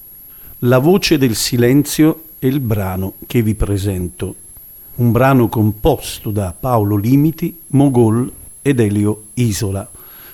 La 0.60 0.78
voce 0.78 1.18
del 1.18 1.34
silenzio 1.34 2.26
è 2.38 2.46
il 2.46 2.60
brano 2.60 3.14
che 3.26 3.42
vi 3.42 3.56
presento 3.56 4.36
un 5.00 5.12
brano 5.12 5.48
composto 5.48 6.30
da 6.30 6.54
Paolo 6.58 6.98
Limiti, 6.98 7.58
Mogol 7.68 8.30
ed 8.62 8.82
Elio 8.82 9.28
Isola, 9.36 9.90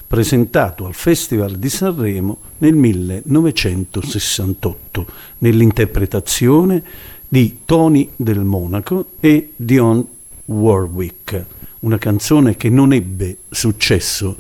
presentato 0.08 0.86
al 0.86 0.96
Festival 0.96 1.58
di 1.58 1.70
Sanremo 1.70 2.38
nel 2.60 2.74
1968, 2.74 5.06
nell'interpretazione 5.40 6.84
di 7.28 7.60
Tony 7.66 8.10
del 8.16 8.40
Monaco 8.40 9.10
e 9.20 9.52
Dion 9.56 10.08
Warwick, 10.46 11.46
una 11.82 12.00
canzone 12.00 12.58
che 12.58 12.70
non 12.70 12.92
ebbe 12.92 13.38
successo 13.50 14.36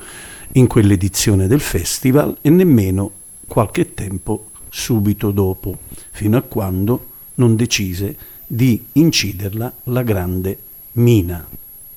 in 0.53 0.65
quell'edizione 0.65 1.45
del 1.47 1.59
festival 1.59 2.35
e 2.41 2.49
nemmeno 2.49 3.11
qualche 3.47 3.93
tempo 3.93 4.49
subito 4.69 5.29
dopo, 5.29 5.77
fino 6.11 6.37
a 6.37 6.41
quando 6.41 7.09
non 7.35 7.55
decise 7.55 8.33
di 8.47 8.85
inciderla 8.93 9.71
la 9.83 10.03
grande 10.03 10.57
Mina, 10.93 11.45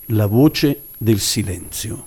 la 0.06 0.26
voce 0.26 0.82
del 0.96 1.20
silenzio. 1.20 2.04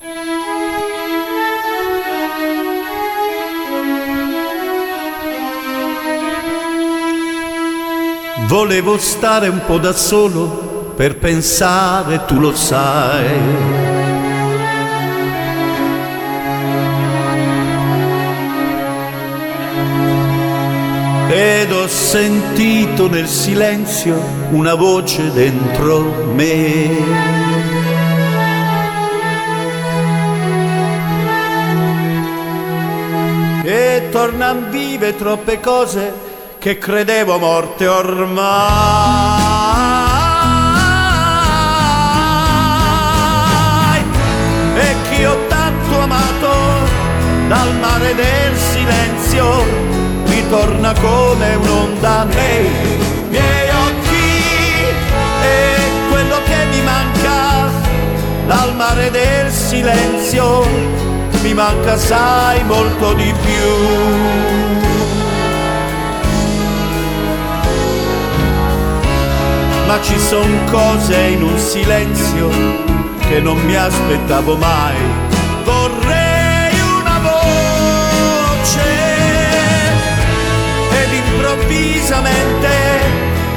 Volevo 8.48 8.98
stare 8.98 9.48
un 9.48 9.62
po' 9.66 9.78
da 9.78 9.94
solo 9.94 10.94
per 10.96 11.18
pensare, 11.18 12.26
tu 12.26 12.40
lo 12.40 12.54
sai 12.54 13.91
ed 21.34 21.72
ho 21.72 21.88
sentito 21.88 23.08
nel 23.08 23.26
silenzio 23.26 24.22
una 24.50 24.74
voce 24.76 25.32
dentro 25.32 26.26
me. 26.34 26.90
E 33.64 34.08
tornan 34.12 34.70
vive 34.72 35.16
troppe 35.16 35.62
cose 35.62 36.14
che 36.60 36.78
credevo 36.78 37.38
morte 37.38 37.88
ormai. 37.88 38.50
E 44.76 44.96
che 45.10 45.26
ho 45.26 45.38
tanto 45.48 45.98
amato 45.98 46.50
dal 47.48 47.74
mare 47.80 48.16
del 48.16 48.58
silenzio 48.58 50.01
torna 50.52 50.94
come 51.00 51.56
un'onda 51.56 52.26
nei 52.26 52.70
miei 53.30 53.70
occhi 53.70 54.44
e 55.44 55.76
quello 56.10 56.36
che 56.44 56.66
mi 56.72 56.82
manca 56.82 57.72
dal 58.48 58.76
mare 58.76 59.10
del 59.12 59.50
silenzio 59.50 60.68
mi 61.42 61.54
manca 61.54 61.96
sai 61.96 62.66
molto 62.66 63.14
di 63.14 63.34
più. 63.42 63.70
Ma 69.88 70.02
ci 70.02 70.20
son 70.20 70.66
cose 70.70 71.18
in 71.18 71.44
un 71.44 71.58
silenzio 71.58 72.50
che 73.20 73.40
non 73.40 73.58
mi 73.58 73.78
aspettavo 73.78 74.58
mai 74.58 75.11
improvvisamente 81.72 82.68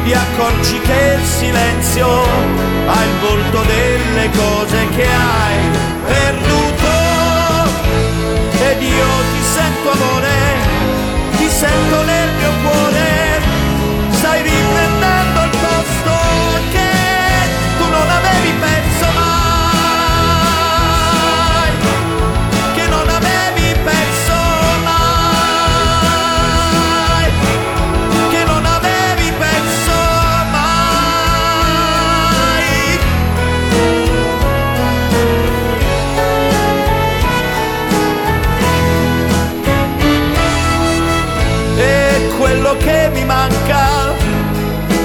ti 0.04 0.12
accorgi 0.12 0.78
che 0.80 1.16
il 1.18 1.24
silenzio 1.24 2.06
ha 2.06 3.04
il 3.04 3.18
volto 3.20 3.62
delle 3.62 4.30
cose 4.30 4.88
che 4.90 5.06
hai 5.06 5.58
perduto. 6.06 6.92
Ed 8.70 8.82
io 8.82 9.06
ti 9.32 9.42
sento 9.42 9.90
amore, 9.90 10.36
ti 11.36 11.48
sento 11.48 12.02
nel 12.02 12.28
mio 12.38 12.52
cuore, 12.62 13.23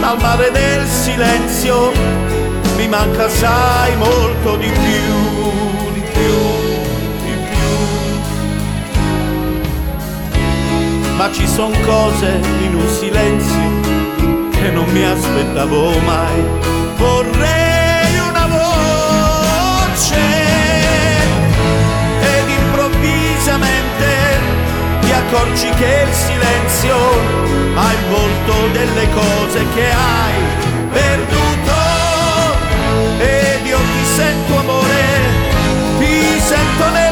al 0.09 0.19
mare 0.19 0.49
del 0.49 0.87
silenzio 0.87 1.91
mi 2.75 2.87
manca 2.87 3.29
sai 3.29 3.95
molto 3.97 4.55
di 4.57 4.67
più, 4.67 5.91
di 5.93 6.01
più, 6.01 6.37
di 7.25 7.33
più. 7.49 7.69
Ma 11.15 11.31
ci 11.31 11.47
son 11.47 11.71
cose 11.85 12.39
in 12.61 12.73
un 12.73 12.87
silenzio 12.87 14.49
che 14.49 14.71
non 14.71 14.89
mi 14.89 15.03
aspettavo 15.03 15.99
mai. 15.99 16.43
Vorrei 16.97 18.19
una 18.29 18.47
voce 18.47 20.17
ed 22.19 22.49
improvvisamente 22.49 23.78
accorgi 25.29 25.69
che 25.69 26.05
il 26.07 26.13
silenzio 26.13 26.95
ha 27.75 27.93
il 27.93 28.05
volto 28.09 28.67
delle 28.71 29.07
cose 29.13 29.63
che 29.75 29.91
hai 29.91 30.33
perduto. 30.91 31.77
Ed 33.19 33.65
io 33.65 33.77
ti 33.77 34.05
sento 34.15 34.57
amore, 34.57 35.03
ti 35.99 36.39
sento 36.39 36.89
nel 36.89 37.08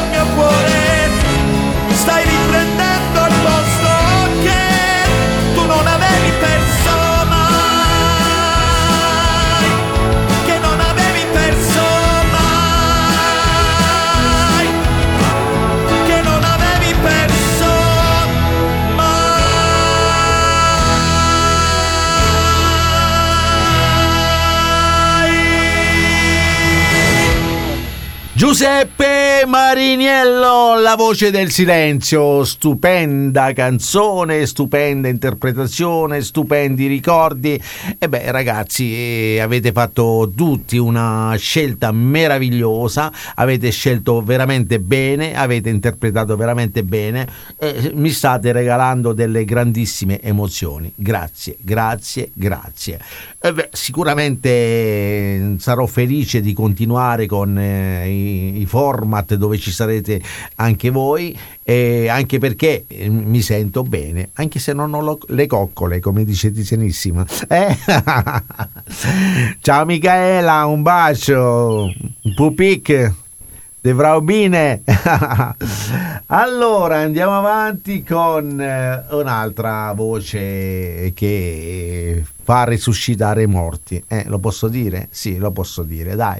Giuseppe 28.38 29.17
Mariniello, 29.46 30.80
la 30.80 30.94
voce 30.96 31.30
del 31.30 31.50
silenzio, 31.50 32.44
stupenda 32.44 33.52
canzone, 33.52 34.46
stupenda 34.46 35.08
interpretazione, 35.08 36.22
stupendi 36.22 36.86
ricordi. 36.86 37.60
E 37.98 38.08
beh 38.08 38.30
ragazzi, 38.30 38.94
eh, 38.94 39.40
avete 39.40 39.72
fatto 39.72 40.32
tutti 40.34 40.76
una 40.76 41.34
scelta 41.38 41.92
meravigliosa, 41.92 43.12
avete 43.34 43.70
scelto 43.70 44.22
veramente 44.22 44.80
bene, 44.80 45.36
avete 45.36 45.68
interpretato 45.68 46.36
veramente 46.36 46.82
bene 46.82 47.26
e 47.58 47.92
mi 47.94 48.10
state 48.10 48.52
regalando 48.52 49.12
delle 49.12 49.44
grandissime 49.44 50.20
emozioni. 50.20 50.92
Grazie, 50.94 51.56
grazie, 51.60 52.30
grazie. 52.34 52.98
Beh, 53.40 53.68
sicuramente 53.72 54.48
eh, 54.48 55.54
sarò 55.58 55.86
felice 55.86 56.40
di 56.40 56.52
continuare 56.52 57.26
con 57.26 57.56
eh, 57.56 58.08
i, 58.08 58.60
i 58.60 58.66
format 58.66 59.27
dove 59.36 59.58
ci 59.58 59.70
sarete 59.70 60.20
anche 60.56 60.90
voi 60.90 61.36
e 61.62 62.08
anche 62.08 62.38
perché 62.38 62.84
eh, 62.86 63.08
mi 63.08 63.42
sento 63.42 63.82
bene, 63.82 64.30
anche 64.34 64.58
se 64.58 64.72
non 64.72 64.94
ho 64.94 65.00
lo- 65.00 65.18
le 65.28 65.46
coccole, 65.46 66.00
come 66.00 66.24
dice 66.24 66.50
Tizianissima. 66.52 67.24
Eh? 67.48 67.76
Ciao 69.60 69.84
Michaela, 69.84 70.64
un 70.66 70.82
bacio, 70.82 71.92
pupic. 72.34 73.12
De 73.88 73.94
Vraubine. 73.94 74.82
allora 76.26 76.98
andiamo 76.98 77.38
avanti 77.38 78.04
con 78.04 78.60
eh, 78.60 79.04
un'altra 79.12 79.94
voce 79.94 81.12
che 81.14 82.22
fa 82.42 82.64
risuscitare 82.64 83.44
i 83.44 83.46
morti. 83.46 84.04
Eh, 84.06 84.24
lo 84.26 84.38
posso 84.38 84.68
dire? 84.68 85.08
Sì, 85.10 85.38
lo 85.38 85.52
posso 85.52 85.84
dire, 85.84 86.16
dai. 86.16 86.38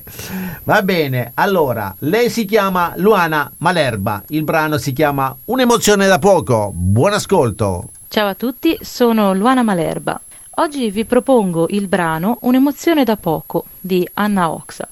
Va 0.65 0.83
bene, 0.83 1.31
allora, 1.37 1.95
lei 2.01 2.29
si 2.29 2.45
chiama 2.45 2.93
Luana 2.97 3.51
Malerba, 3.57 4.25
il 4.27 4.43
brano 4.43 4.77
si 4.77 4.93
chiama 4.93 5.35
Un'emozione 5.47 6.07
da 6.07 6.19
poco. 6.19 6.71
Buon 6.75 7.15
ascolto. 7.15 7.89
Ciao 8.09 8.29
a 8.29 8.35
tutti, 8.35 8.77
sono 8.83 9.33
Luana 9.33 9.63
Malerba. 9.63 10.21
Oggi 10.57 10.91
vi 10.91 11.07
propongo 11.07 11.69
il 11.71 11.89
brano 11.89 12.37
Un'emozione 12.43 13.05
da 13.05 13.17
poco 13.17 13.65
di 13.81 14.07
Anna 14.13 14.51
Oxa. 14.51 14.87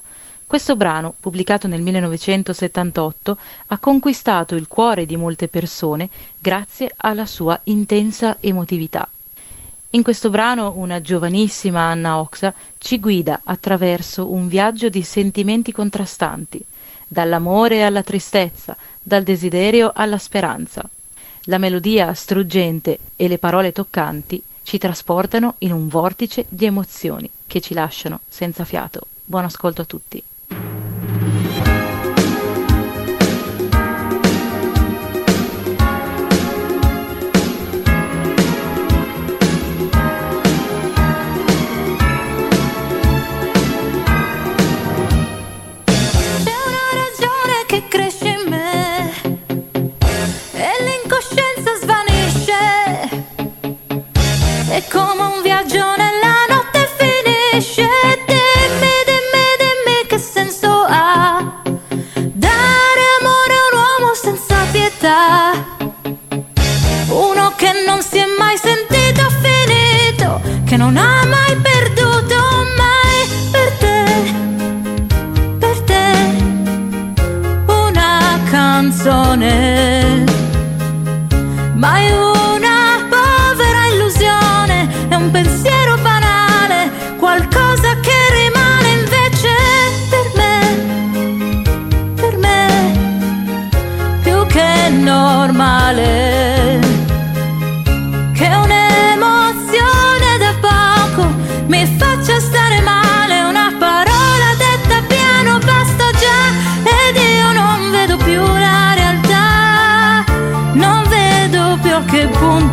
Questo 0.47 0.77
brano, 0.77 1.13
pubblicato 1.19 1.67
nel 1.67 1.81
1978, 1.81 3.37
ha 3.67 3.77
conquistato 3.79 4.55
il 4.55 4.69
cuore 4.69 5.05
di 5.05 5.17
molte 5.17 5.49
persone 5.49 6.07
grazie 6.39 6.89
alla 6.95 7.25
sua 7.25 7.59
intensa 7.65 8.37
emotività. 8.39 9.09
In 9.91 10.03
questo 10.03 10.29
brano 10.29 10.71
una 10.77 11.01
giovanissima 11.01 11.81
Anna 11.81 12.19
Oxa 12.19 12.53
ci 12.77 12.97
guida 12.97 13.41
attraverso 13.43 14.31
un 14.31 14.47
viaggio 14.47 14.87
di 14.87 15.01
sentimenti 15.01 15.73
contrastanti, 15.73 16.63
dall'amore 17.09 17.83
alla 17.83 18.01
tristezza, 18.01 18.77
dal 19.03 19.23
desiderio 19.23 19.91
alla 19.93 20.17
speranza. 20.17 20.89
La 21.43 21.57
melodia 21.57 22.13
struggente 22.13 22.99
e 23.17 23.27
le 23.27 23.37
parole 23.37 23.73
toccanti 23.73 24.41
ci 24.63 24.77
trasportano 24.77 25.55
in 25.59 25.73
un 25.73 25.89
vortice 25.89 26.45
di 26.47 26.63
emozioni 26.63 27.29
che 27.45 27.59
ci 27.59 27.73
lasciano 27.73 28.21
senza 28.29 28.63
fiato. 28.63 29.07
Buon 29.25 29.43
ascolto 29.43 29.81
a 29.81 29.85
tutti. 29.85 30.23
Viaggio 55.47 56.06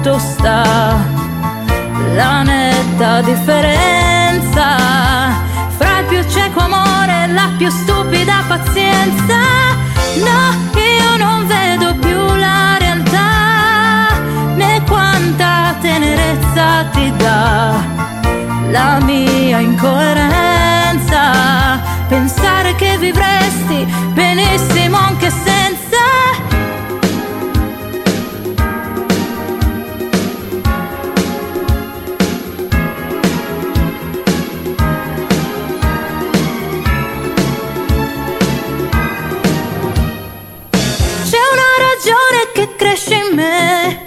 punto 0.04 0.18
sta 0.18 1.02
la 2.14 2.42
netta 2.42 3.22
differenza 3.22 4.76
fra 5.78 6.00
il 6.00 6.06
più 6.06 6.22
cieco 6.28 6.60
amore 6.60 7.24
e 7.24 7.26
la 7.28 7.50
più 7.56 7.70
stupida 7.70 8.42
pazienza. 8.46 9.38
No, 10.16 10.78
io 10.78 11.16
non 11.16 11.46
vedo 11.46 11.94
più 11.94 12.18
la 12.36 12.76
realtà 12.78 14.20
né 14.56 14.82
quanta 14.86 15.74
tenerezza 15.80 16.84
ti 16.92 17.10
dà 17.16 17.72
la 18.70 18.98
mia 19.00 19.58
incoerenza. 19.58 21.22
Pensare 22.08 22.74
che 22.74 22.98
vivresti 22.98 23.86
benissimo 24.12 24.98
anche 24.98 25.30
senza. 25.30 25.53
Cresce 42.84 43.14
in 43.14 43.34
me, 43.34 44.06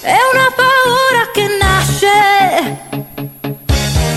è 0.00 0.16
una 0.32 0.50
paura 0.56 1.28
che 1.34 1.46
nasce, 1.60 2.78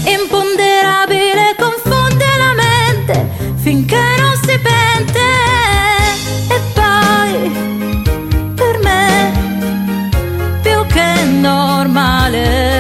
imponderabile, 0.10 1.54
confonde 1.58 2.26
la 2.38 2.54
mente 2.54 3.30
finché 3.58 4.00
non 4.20 4.36
si 4.42 4.58
pente. 4.58 5.20
E 6.48 6.62
poi, 6.80 7.34
per 8.56 8.80
me, 8.82 9.34
più 10.62 10.86
che 10.88 11.26
normale, 11.26 12.75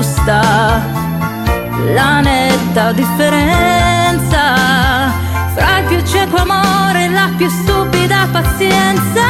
punto 0.00 0.02
sta 0.02 0.80
la 1.94 2.20
netta 2.20 2.92
differenza 2.92 4.54
fra 5.54 5.78
il 5.78 5.84
più 5.86 6.02
cieco 6.06 6.36
amore 6.36 7.04
e 7.04 7.08
la 7.10 7.28
più 7.36 7.48
stupida 7.48 8.26
pazienza. 8.30 9.24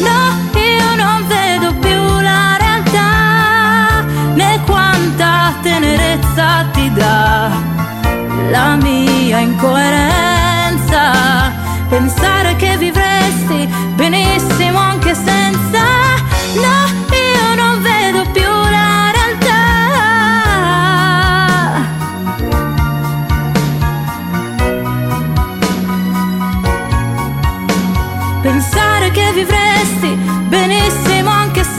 No, 0.00 0.58
io 0.58 0.94
non 0.96 1.26
vedo 1.26 1.74
più 1.74 2.20
la 2.20 2.56
realtà 2.58 4.04
né 4.34 4.60
quanta 4.66 5.54
tenerezza 5.62 6.66
ti 6.72 6.92
dà 6.92 7.50
la 8.50 8.76
mia 8.76 9.38
incoerenza. 9.38 11.00
Pensare 11.88 12.56
che 12.56 12.76
vivresti 12.76 13.68
benissimo 13.94 14.91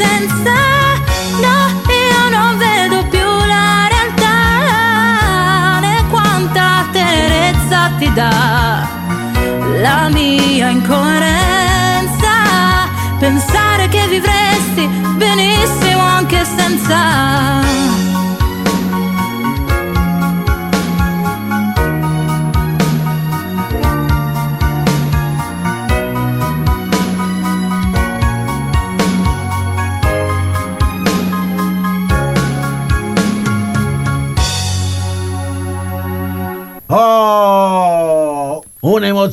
senza 0.04 0.56
No, 1.46 1.58
io 1.88 2.30
non 2.30 2.58
vedo 2.58 3.08
più 3.08 3.28
la 3.54 3.88
realtà. 3.94 5.80
Né 5.80 6.04
quanta 6.10 6.86
tenerezza 6.92 7.92
ti 7.98 8.12
dà 8.14 8.88
La 9.82 10.10
mia 10.10 10.70
incoerenza. 10.70 12.36
Pensare 13.20 13.88
che 13.88 14.08
vivresti 14.08 14.88
benissimo 15.16 16.02
anche 16.02 16.46
senza 16.46 17.53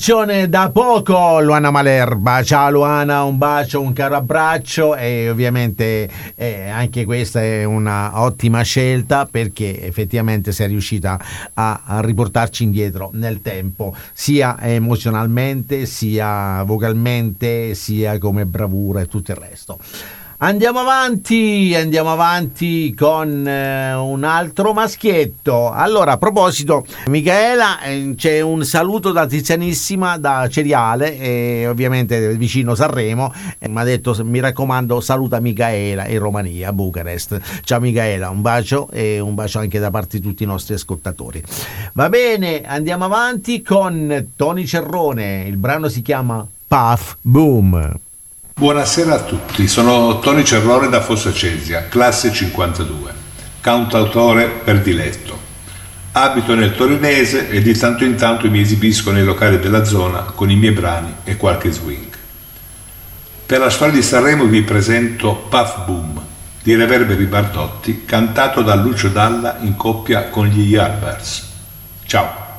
Un'emozione 0.00 0.48
da 0.48 0.70
poco, 0.70 1.42
Luana 1.42 1.70
Malerba. 1.70 2.42
Ciao 2.42 2.70
Luana, 2.70 3.22
un 3.24 3.36
bacio, 3.36 3.82
un 3.82 3.92
caro 3.92 4.16
abbraccio 4.16 4.96
e 4.96 5.28
ovviamente 5.28 6.08
eh, 6.36 6.70
anche 6.70 7.04
questa 7.04 7.42
è 7.42 7.64
una 7.64 8.22
ottima 8.22 8.62
scelta 8.62 9.26
perché 9.26 9.78
effettivamente 9.82 10.52
sei 10.52 10.68
riuscita 10.68 11.20
a, 11.52 11.82
a 11.84 12.00
riportarci 12.00 12.64
indietro 12.64 13.10
nel 13.12 13.42
tempo, 13.42 13.94
sia 14.14 14.56
emozionalmente, 14.58 15.84
sia 15.84 16.62
vocalmente, 16.62 17.74
sia 17.74 18.16
come 18.16 18.46
bravura 18.46 19.02
e 19.02 19.06
tutto 19.06 19.32
il 19.32 19.36
resto. 19.36 19.78
Andiamo 20.42 20.78
avanti, 20.78 21.74
andiamo 21.76 22.12
avanti 22.12 22.94
con 22.94 23.46
eh, 23.46 23.92
un 23.92 24.24
altro 24.24 24.72
maschietto. 24.72 25.70
Allora, 25.70 26.12
a 26.12 26.16
proposito, 26.16 26.86
Michaela, 27.08 27.82
eh, 27.82 28.14
c'è 28.16 28.40
un 28.40 28.64
saluto 28.64 29.12
da 29.12 29.26
Tizianissima 29.26 30.16
da 30.16 30.48
Ceriale, 30.48 31.18
e 31.18 31.66
ovviamente 31.68 32.34
vicino 32.36 32.74
Sanremo. 32.74 33.30
Mi 33.68 33.80
ha 33.80 33.84
detto, 33.84 34.16
mi 34.24 34.40
raccomando, 34.40 35.02
saluta 35.02 35.40
Michaela 35.40 36.06
in 36.06 36.18
Romania, 36.18 36.72
Bucarest. 36.72 37.60
Ciao 37.62 37.78
Michaela, 37.78 38.30
un 38.30 38.40
bacio 38.40 38.88
e 38.92 39.20
un 39.20 39.34
bacio 39.34 39.58
anche 39.58 39.78
da 39.78 39.90
parte 39.90 40.20
di 40.20 40.26
tutti 40.26 40.44
i 40.44 40.46
nostri 40.46 40.72
ascoltatori. 40.72 41.44
Va 41.92 42.08
bene, 42.08 42.62
andiamo 42.64 43.04
avanti 43.04 43.60
con 43.60 44.28
Tony 44.36 44.64
Cerrone. 44.64 45.44
Il 45.46 45.58
brano 45.58 45.88
si 45.88 46.00
chiama 46.00 46.46
Puff 46.66 47.16
Boom. 47.20 47.98
Buonasera 48.60 49.14
a 49.14 49.22
tutti, 49.22 49.66
sono 49.66 50.18
Tony 50.18 50.44
Cerrone 50.44 50.90
da 50.90 51.00
Fossa 51.00 51.32
Cesia, 51.32 51.88
classe 51.88 52.30
52, 52.30 53.10
cantautore 53.62 54.48
per 54.48 54.82
diletto. 54.82 55.38
Abito 56.12 56.54
nel 56.54 56.76
torinese 56.76 57.48
e 57.48 57.62
di 57.62 57.74
tanto 57.74 58.04
in 58.04 58.16
tanto 58.16 58.50
mi 58.50 58.60
esibisco 58.60 59.12
nei 59.12 59.24
locali 59.24 59.58
della 59.58 59.84
zona 59.84 60.24
con 60.34 60.50
i 60.50 60.56
miei 60.56 60.74
brani 60.74 61.10
e 61.24 61.38
qualche 61.38 61.70
swing. 61.70 62.08
Per 63.46 63.58
la 63.58 63.70
storia 63.70 63.94
di 63.94 64.02
Sanremo 64.02 64.44
vi 64.44 64.60
presento 64.60 65.36
Puff 65.36 65.86
Boom 65.86 66.20
di 66.62 66.74
Reverberi 66.74 67.24
Bardotti, 67.24 68.04
cantato 68.04 68.60
da 68.60 68.74
Lucio 68.74 69.08
Dalla 69.08 69.56
in 69.62 69.74
coppia 69.74 70.28
con 70.28 70.44
gli 70.44 70.68
Yardbirds. 70.68 71.48
Ciao! 72.04 72.49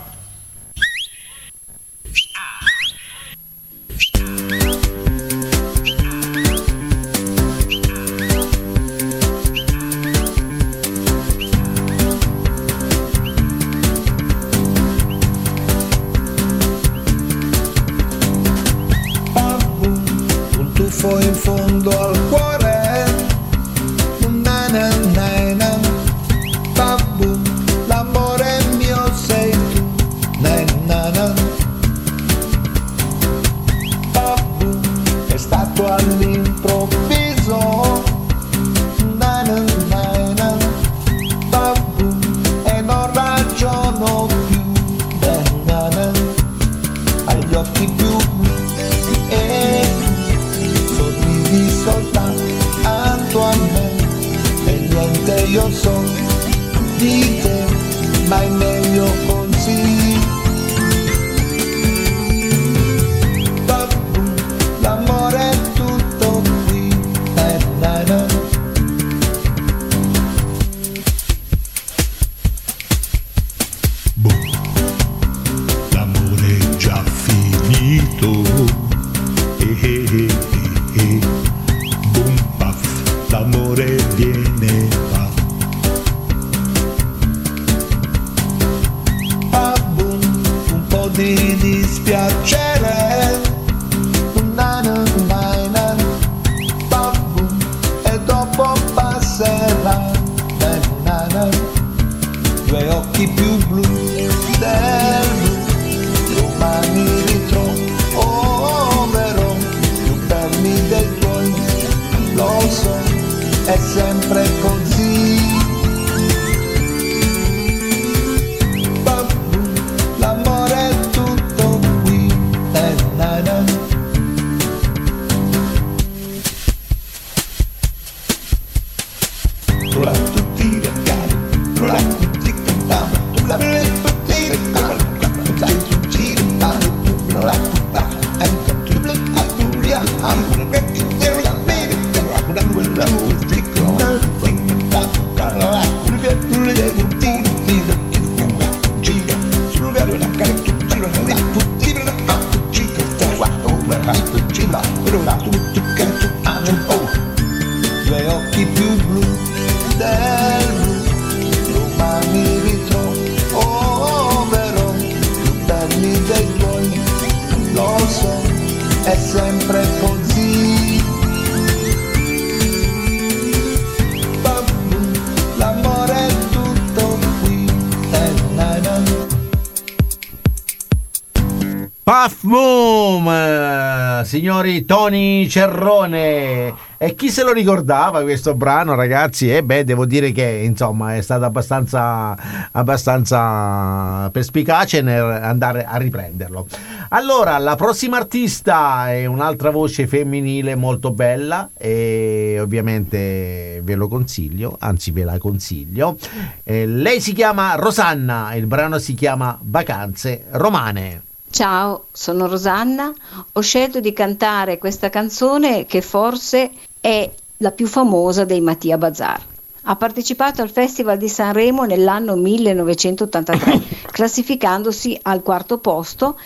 Signori 184.31 184.85
Tony 184.85 185.45
Cerrone. 185.49 186.73
E 186.97 187.15
chi 187.15 187.29
se 187.29 187.43
lo 187.43 187.51
ricordava 187.51 188.21
questo 188.21 188.55
brano, 188.55 188.95
ragazzi? 188.95 189.53
E 189.53 189.61
beh, 189.61 189.83
devo 189.83 190.05
dire 190.05 190.31
che 190.31 190.61
insomma 190.63 191.17
è 191.17 191.21
stato 191.21 191.43
abbastanza, 191.43 192.37
abbastanza 192.71 194.29
perspicace 194.31 195.01
nell'andare 195.01 195.83
a 195.83 195.97
riprenderlo. 195.97 196.65
Allora, 197.09 197.57
la 197.57 197.75
prossima 197.75 198.15
artista 198.15 199.11
è 199.11 199.25
un'altra 199.25 199.69
voce 199.69 200.07
femminile 200.07 200.75
molto 200.75 201.11
bella 201.11 201.69
e 201.77 202.57
ovviamente 202.61 203.81
ve 203.83 203.95
lo 203.95 204.07
consiglio, 204.07 204.77
anzi 204.79 205.11
ve 205.11 205.25
la 205.25 205.37
consiglio. 205.39 206.15
Eh, 206.63 206.85
lei 206.85 207.19
si 207.19 207.33
chiama 207.33 207.75
Rosanna, 207.75 208.53
il 208.53 208.65
brano 208.65 208.97
si 208.97 209.13
chiama 209.13 209.57
Vacanze 209.59 210.45
Romane. 210.51 211.23
Ciao, 211.51 212.05
sono 212.13 212.47
Rosanna. 212.47 213.13
Ho 213.51 213.59
scelto 213.59 213.99
di 213.99 214.13
cantare 214.13 214.77
questa 214.77 215.09
canzone 215.09 215.85
che 215.85 216.01
forse 216.01 216.71
è 217.01 217.29
la 217.57 217.71
più 217.71 217.87
famosa 217.87 218.45
dei 218.45 218.61
Mattia 218.61 218.97
Bazar. 218.97 219.45
Ha 219.83 219.95
partecipato 219.97 220.61
al 220.61 220.69
Festival 220.69 221.17
di 221.17 221.27
Sanremo 221.27 221.83
nell'anno 221.83 222.37
1983, 222.37 223.81
classificandosi 224.09 225.19
al 225.23 225.43
quarto 225.43 225.79
posto 225.79 226.39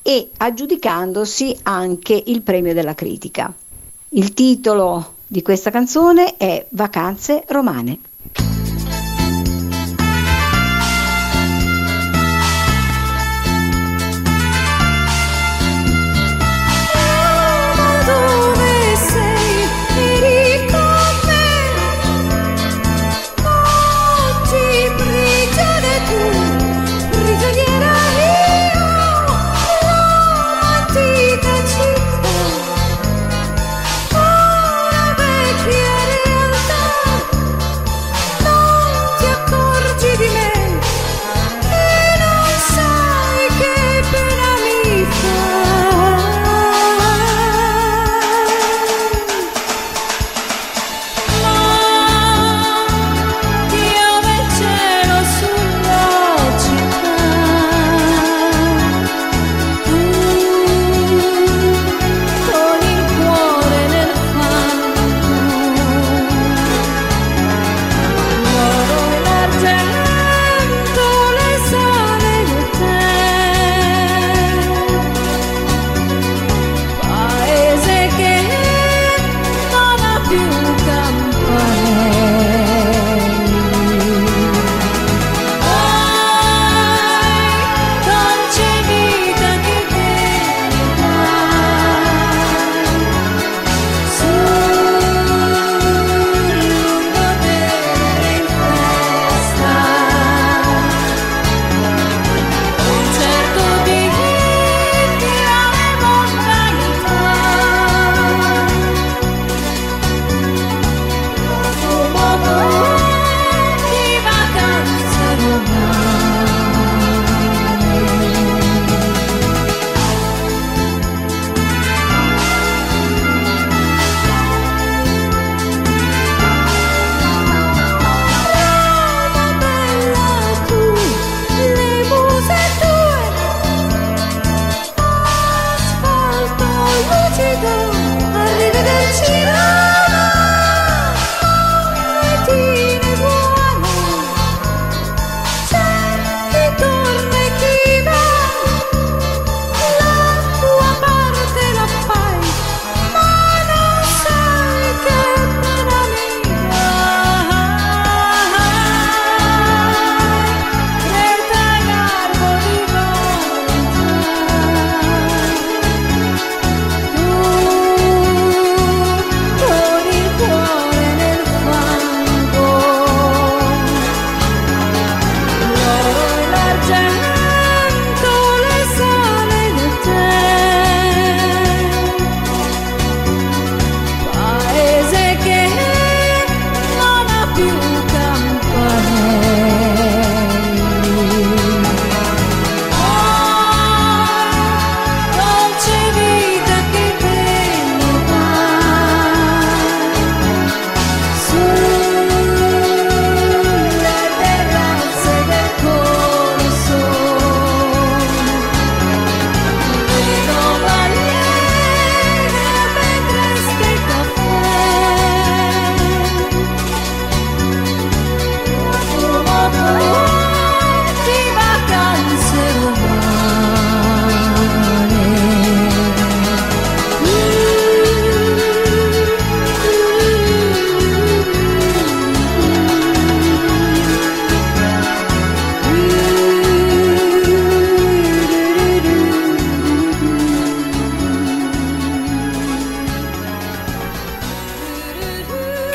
e 0.00 0.30
aggiudicandosi 0.36 1.58
anche 1.64 2.22
il 2.26 2.42
premio 2.42 2.72
della 2.72 2.94
critica. 2.94 3.52
Il 4.10 4.32
titolo 4.32 5.14
di 5.26 5.42
questa 5.42 5.72
canzone 5.72 6.36
è 6.36 6.64
Vacanze 6.70 7.42
romane. 7.48 7.98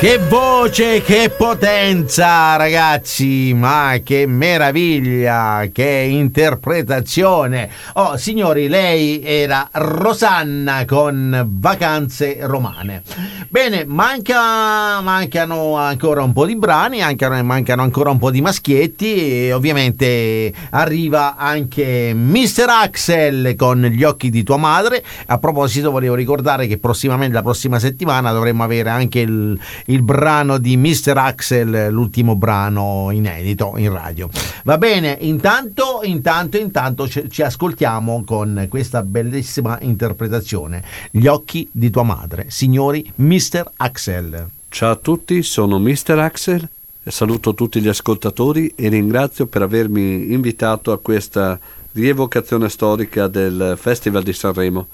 Che 0.08 0.16
voce, 0.16 1.02
che 1.02 1.28
potenza, 1.36 2.56
ragazzi! 2.56 3.52
Ma 3.54 3.98
che 4.02 4.24
meraviglia, 4.26 5.66
che 5.70 6.06
interpretazione! 6.08 7.68
Oh, 7.92 8.16
signori, 8.16 8.68
lei 8.68 9.22
era 9.22 9.68
Rosanna 9.70 10.86
con 10.86 11.44
Vacanze 11.46 12.38
Romane. 12.40 13.02
Bene, 13.50 13.86
manca, 13.86 15.00
mancano 15.00 15.74
ancora 15.74 16.22
un 16.22 16.34
po' 16.34 16.44
di 16.44 16.54
brani, 16.54 16.98
mancano, 16.98 17.42
mancano 17.42 17.80
ancora 17.80 18.10
un 18.10 18.18
po' 18.18 18.30
di 18.30 18.42
maschietti 18.42 19.46
e 19.46 19.54
ovviamente 19.54 20.52
arriva 20.68 21.34
anche 21.34 22.12
Mr. 22.12 22.66
Axel 22.68 23.54
con 23.56 23.80
Gli 23.80 24.04
occhi 24.04 24.28
di 24.28 24.42
tua 24.42 24.58
madre. 24.58 25.02
A 25.28 25.38
proposito, 25.38 25.90
volevo 25.90 26.14
ricordare 26.14 26.66
che 26.66 26.76
prossimamente, 26.76 27.32
la 27.32 27.42
prossima 27.42 27.78
settimana, 27.78 28.32
dovremmo 28.32 28.64
avere 28.64 28.90
anche 28.90 29.20
il, 29.20 29.58
il 29.86 30.02
brano 30.02 30.58
di 30.58 30.76
Mr. 30.76 31.16
Axel, 31.16 31.88
l'ultimo 31.90 32.36
brano 32.36 33.08
inedito 33.12 33.72
in 33.78 33.90
radio. 33.90 34.28
Va 34.64 34.76
bene, 34.76 35.16
intanto, 35.20 35.87
intanto, 36.02 36.56
intanto 36.56 37.08
ci, 37.08 37.30
ci 37.30 37.42
ascoltiamo 37.42 38.24
con 38.24 38.66
questa 38.68 39.02
bellissima 39.02 39.78
interpretazione. 39.80 40.82
Gli 41.10 41.26
occhi 41.26 41.68
di 41.70 41.90
tua 41.90 42.02
madre, 42.02 42.46
signori 42.48 43.10
Mr. 43.16 43.72
Axel. 43.76 44.48
Ciao 44.68 44.90
a 44.90 44.96
tutti, 44.96 45.42
sono 45.42 45.78
Mr. 45.78 46.18
Axel 46.18 46.68
saluto 47.10 47.54
tutti 47.54 47.80
gli 47.80 47.88
ascoltatori 47.88 48.72
e 48.76 48.88
ringrazio 48.88 49.46
per 49.46 49.62
avermi 49.62 50.32
invitato 50.32 50.92
a 50.92 50.98
questa 50.98 51.58
rievocazione 51.92 52.68
storica 52.68 53.28
del 53.28 53.74
Festival 53.78 54.22
di 54.22 54.32
Sanremo. 54.32 54.86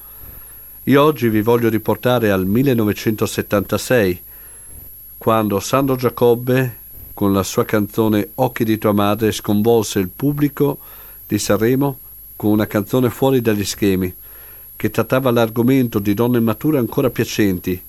Io 0.85 1.03
oggi 1.03 1.29
vi 1.29 1.41
voglio 1.41 1.69
riportare 1.69 2.31
al 2.31 2.47
1976, 2.47 4.23
quando 5.19 5.61
Sandro 5.61 5.97
Giacobbe, 5.97 6.79
con 7.15 7.33
la 7.33 7.45
sua 7.45 7.65
canzone 7.65 8.31
Occhi 8.35 8.65
di 8.65 8.77
tua 8.77 8.93
madre, 8.93 9.33
sconvolse 9.33 10.01
il 10.01 10.09
pubblico 10.09 10.79
di 11.27 11.39
Sanremo 11.39 11.99
con 12.37 12.51
una 12.51 12.67
canzone 12.67 13.09
fuori 13.09 13.41
dagli 13.41 13.65
schemi, 13.65 14.13
che 14.77 14.91
trattava 14.91 15.31
l'argomento 15.31 16.01
di 16.01 16.13
donne 16.13 16.41
mature 16.41 16.79
ancora 16.79 17.09
piacenti, 17.09 17.81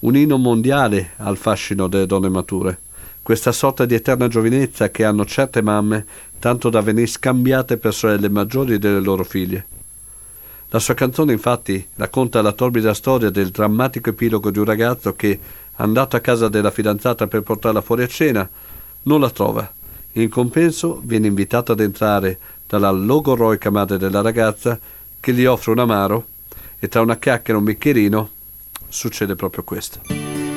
un 0.00 0.16
inno 0.16 0.36
mondiale 0.36 1.12
al 1.18 1.36
fascino 1.36 1.86
delle 1.86 2.06
donne 2.06 2.28
mature, 2.28 2.80
questa 3.22 3.52
sorta 3.52 3.84
di 3.84 3.94
eterna 3.94 4.26
giovinezza 4.26 4.90
che 4.90 5.04
hanno 5.04 5.24
certe 5.24 5.62
mamme, 5.62 6.04
tanto 6.38 6.68
da 6.70 6.80
venire 6.80 7.06
scambiate 7.06 7.76
per 7.76 7.94
sorelle 7.94 8.28
maggiori 8.28 8.78
delle 8.78 9.00
loro 9.00 9.24
figlie. 9.24 9.66
La 10.70 10.78
sua 10.78 10.94
canzone 10.94 11.32
infatti 11.32 11.86
racconta 11.94 12.42
la 12.42 12.52
torbida 12.52 12.92
storia 12.92 13.30
del 13.30 13.50
drammatico 13.50 14.10
epilogo 14.10 14.50
di 14.50 14.58
un 14.58 14.66
ragazzo 14.66 15.14
che, 15.14 15.38
andato 15.78 16.16
a 16.16 16.20
casa 16.20 16.48
della 16.48 16.70
fidanzata 16.70 17.26
per 17.26 17.42
portarla 17.42 17.80
fuori 17.80 18.02
a 18.02 18.08
cena, 18.08 18.48
non 19.02 19.20
la 19.20 19.30
trova. 19.30 19.70
In 20.12 20.28
compenso 20.28 21.00
viene 21.04 21.26
invitato 21.26 21.72
ad 21.72 21.80
entrare 21.80 22.38
dalla 22.66 22.90
logoroica 22.90 23.70
madre 23.70 23.98
della 23.98 24.20
ragazza 24.20 24.78
che 25.20 25.32
gli 25.32 25.44
offre 25.44 25.72
un 25.72 25.78
amaro 25.78 26.26
e 26.78 26.88
tra 26.88 27.00
una 27.00 27.16
chiacchiera 27.16 27.58
e 27.58 27.62
un 27.62 27.64
bicchierino 27.64 28.30
succede 28.88 29.34
proprio 29.34 29.64
questo. 29.64 30.47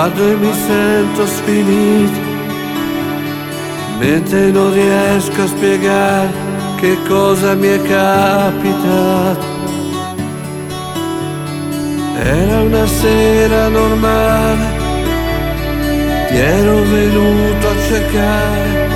Guardo 0.00 0.30
e 0.30 0.34
mi 0.34 0.52
sento 0.66 1.26
sfinito, 1.26 2.20
mentre 3.98 4.50
non 4.50 4.72
riesco 4.72 5.42
a 5.42 5.46
spiegare 5.46 6.30
che 6.76 6.96
cosa 7.06 7.54
mi 7.54 7.66
è 7.66 7.82
capitato. 7.82 9.46
Era 12.16 12.60
una 12.62 12.86
sera 12.86 13.68
normale, 13.68 14.64
ti 16.28 16.36
ero 16.36 16.76
venuto 16.82 17.68
a 17.68 17.76
cercare, 17.86 18.88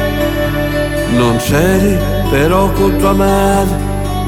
non 1.17 1.37
c'eri 1.37 1.99
però 2.31 2.71
con 2.73 2.97
tua 2.97 3.13
madre, 3.13 3.77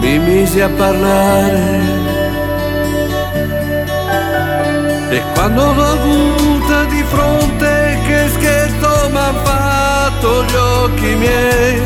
mi 0.01 0.19
misi 0.19 0.61
a 0.61 0.69
parlare. 0.69 2.05
E 5.09 5.23
quando 5.33 5.73
l'ho 5.73 5.85
avuta 5.85 6.05
di 6.05 6.26
fronte, 7.09 7.99
che 8.07 8.29
scherzo 8.35 9.09
m'han 9.11 9.35
fatto 9.45 10.45
gli 10.45 10.55
occhi 10.55 11.15
miei. 11.15 11.81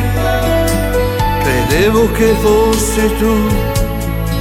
Credevo 1.42 2.10
che 2.12 2.34
fossi 2.40 3.16
tu 3.18 3.36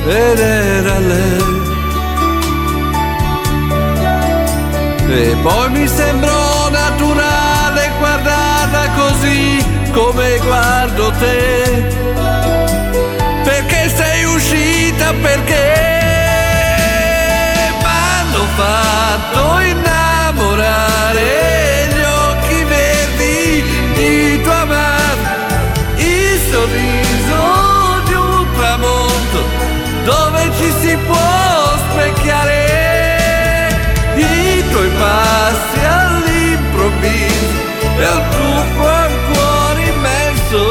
ed 0.07 0.39
era 0.39 0.99
lei. 0.99 1.67
E 5.09 5.35
poi 5.41 5.69
mi 5.71 5.87
sembrò 5.87 6.69
naturale 6.69 7.89
guardarla 7.99 8.89
così 8.95 9.65
come 9.91 10.37
guardo 10.45 11.11
te. 11.19 11.97
Perché 13.43 13.89
sei 13.95 14.23
uscita, 14.25 15.13
perché 15.21 15.89
fatto 18.59 19.59
innamorare 19.59 19.88
passi 34.99 35.79
all'improvviso 35.79 37.57
e 37.97 38.07
un 38.17 38.23
tuffo 38.35 38.85
al 38.85 39.13
cuore 39.31 39.81
immenso 39.95 40.63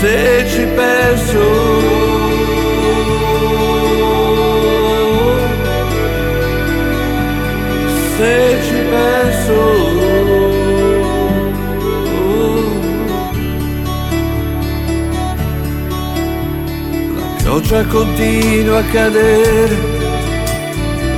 se 0.00 0.46
ci 0.48 0.64
penso 0.76 1.42
se 8.16 8.58
ci 8.66 8.78
penso 8.90 9.58
la 17.16 17.26
pioggia 17.42 17.84
continua 17.86 18.78
a 18.78 18.84
cadere 18.92 19.99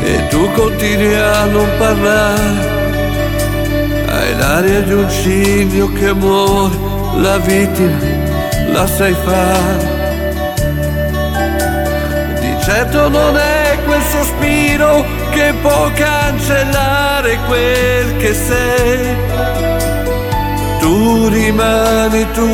e 0.03 0.29
tu 0.29 0.51
continui 0.53 1.15
a 1.15 1.45
non 1.47 1.69
parlare 1.79 2.81
hai 4.09 4.37
l'aria 4.37 4.81
di 4.81 4.93
un 4.93 5.09
ciglio 5.11 5.93
che 5.93 6.13
muore 6.13 6.77
la 7.17 7.39
vittima 7.39 7.99
la 8.73 8.87
sai 8.87 9.15
fare 9.25 10.01
di 12.41 12.57
certo 12.65 13.09
non 13.09 13.37
è 13.37 13.79
quel 13.85 14.03
sospiro 14.03 15.21
che 15.33 15.55
può 15.63 15.91
cancellare 15.95 17.39
quel 17.47 18.17
che 18.19 18.35
sei. 18.35 19.17
Tu 20.79 21.29
rimani 21.29 22.27
tu 22.33 22.51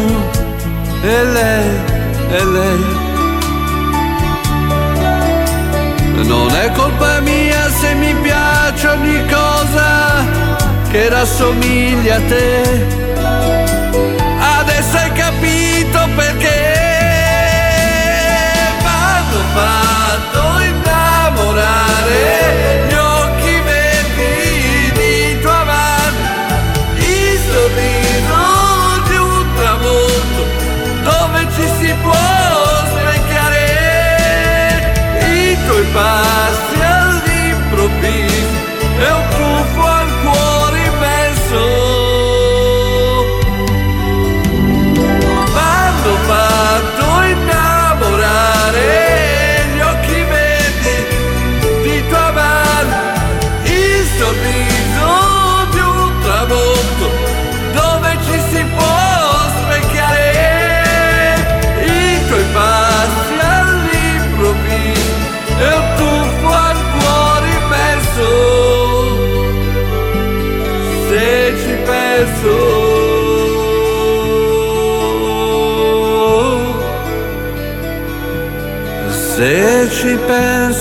e 1.03 1.25
lei, 1.25 1.69
e 2.31 2.45
lei. 2.45 3.08
Non 6.25 6.55
è 6.55 6.71
colpa 6.73 7.21
mia 7.21 7.71
se 7.71 7.95
mi 7.95 8.15
piace 8.23 8.89
ogni 8.89 9.25
cosa 9.29 10.25
che 10.91 11.09
rassomiglia 11.09 12.17
a 12.17 12.21
te. 12.21 13.08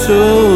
Penso, 0.08 0.56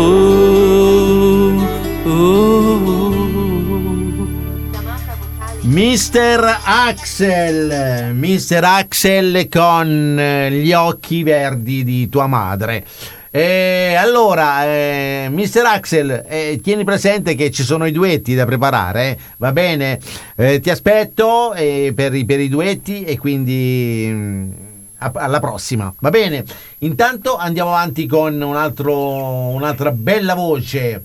Mister 5.64 6.60
Axel, 6.64 8.14
Mister 8.14 8.64
Axel 8.64 9.48
con 9.50 10.18
eh, 10.20 10.52
gli 10.52 10.72
occhi 10.74 11.24
verdi 11.24 11.84
di 11.84 12.08
tua 12.10 12.28
madre. 12.28 12.86
E 13.34 13.96
allora, 13.98 14.66
eh, 14.66 15.28
Mister 15.32 15.66
Axel, 15.66 16.26
eh, 16.28 16.60
tieni 16.62 16.84
presente 16.84 17.36
che 17.36 17.50
ci 17.50 17.64
sono 17.64 17.86
i 17.86 17.94
duetti 17.94 18.36
da 18.36 18.46
preparare, 18.46 19.10
eh? 19.10 19.18
va 19.38 19.54
bene? 19.54 20.00
Eh, 20.36 20.60
ti 20.60 20.70
aspetto 20.70 21.54
eh, 21.54 21.94
per, 21.96 22.14
i, 22.14 22.26
per 22.26 22.42
i 22.42 22.50
duetti 22.50 23.06
e 23.06 23.18
quindi 23.18 24.10
mm, 24.12 24.52
a- 24.52 24.71
alla 25.02 25.40
prossima, 25.40 25.94
va 26.00 26.10
bene? 26.10 26.44
Intanto 26.80 27.36
andiamo 27.38 27.72
avanti 27.72 28.06
con 28.06 28.40
un 28.40 28.56
altro, 28.56 28.96
un'altra 28.96 29.92
bella 29.92 30.36
voce. 30.36 31.02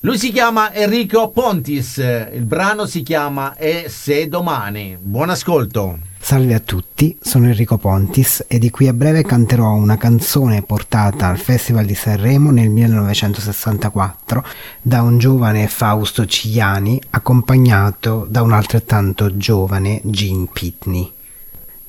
Lui 0.00 0.18
si 0.18 0.30
chiama 0.30 0.72
Enrico 0.72 1.30
Pontis, 1.30 1.96
il 1.96 2.44
brano 2.44 2.86
si 2.86 3.02
chiama 3.02 3.56
E 3.56 3.86
se 3.88 4.28
domani. 4.28 4.96
Buon 5.00 5.30
ascolto. 5.30 5.98
Salve 6.18 6.54
a 6.54 6.60
tutti, 6.60 7.16
sono 7.20 7.46
Enrico 7.46 7.78
Pontis 7.78 8.44
e 8.48 8.58
di 8.58 8.70
qui 8.70 8.88
a 8.88 8.92
breve 8.92 9.22
canterò 9.22 9.72
una 9.74 9.96
canzone 9.96 10.62
portata 10.62 11.28
al 11.28 11.38
Festival 11.38 11.86
di 11.86 11.94
Sanremo 11.94 12.50
nel 12.50 12.68
1964 12.68 14.44
da 14.82 15.02
un 15.02 15.18
giovane 15.18 15.68
Fausto 15.68 16.26
Cigliani 16.26 17.00
accompagnato 17.10 18.26
da 18.28 18.42
un 18.42 18.52
altrettanto 18.52 19.36
giovane 19.36 20.00
Gene 20.04 20.48
Pitney. 20.52 21.12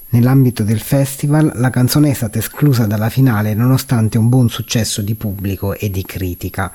Nell'ambito 0.10 0.64
del 0.64 0.80
festival 0.80 1.52
la 1.56 1.70
canzone 1.70 2.12
è 2.12 2.14
stata 2.14 2.40
esclusa 2.40 2.86
dalla 2.86 3.10
finale 3.10 3.54
nonostante 3.54 4.18
un 4.18 4.30
buon 4.30 4.50
successo 4.50 5.02
di 5.02 5.16
pubblico 5.16 5.74
e 5.74 5.90
di 5.90 6.04
critica. 6.04 6.72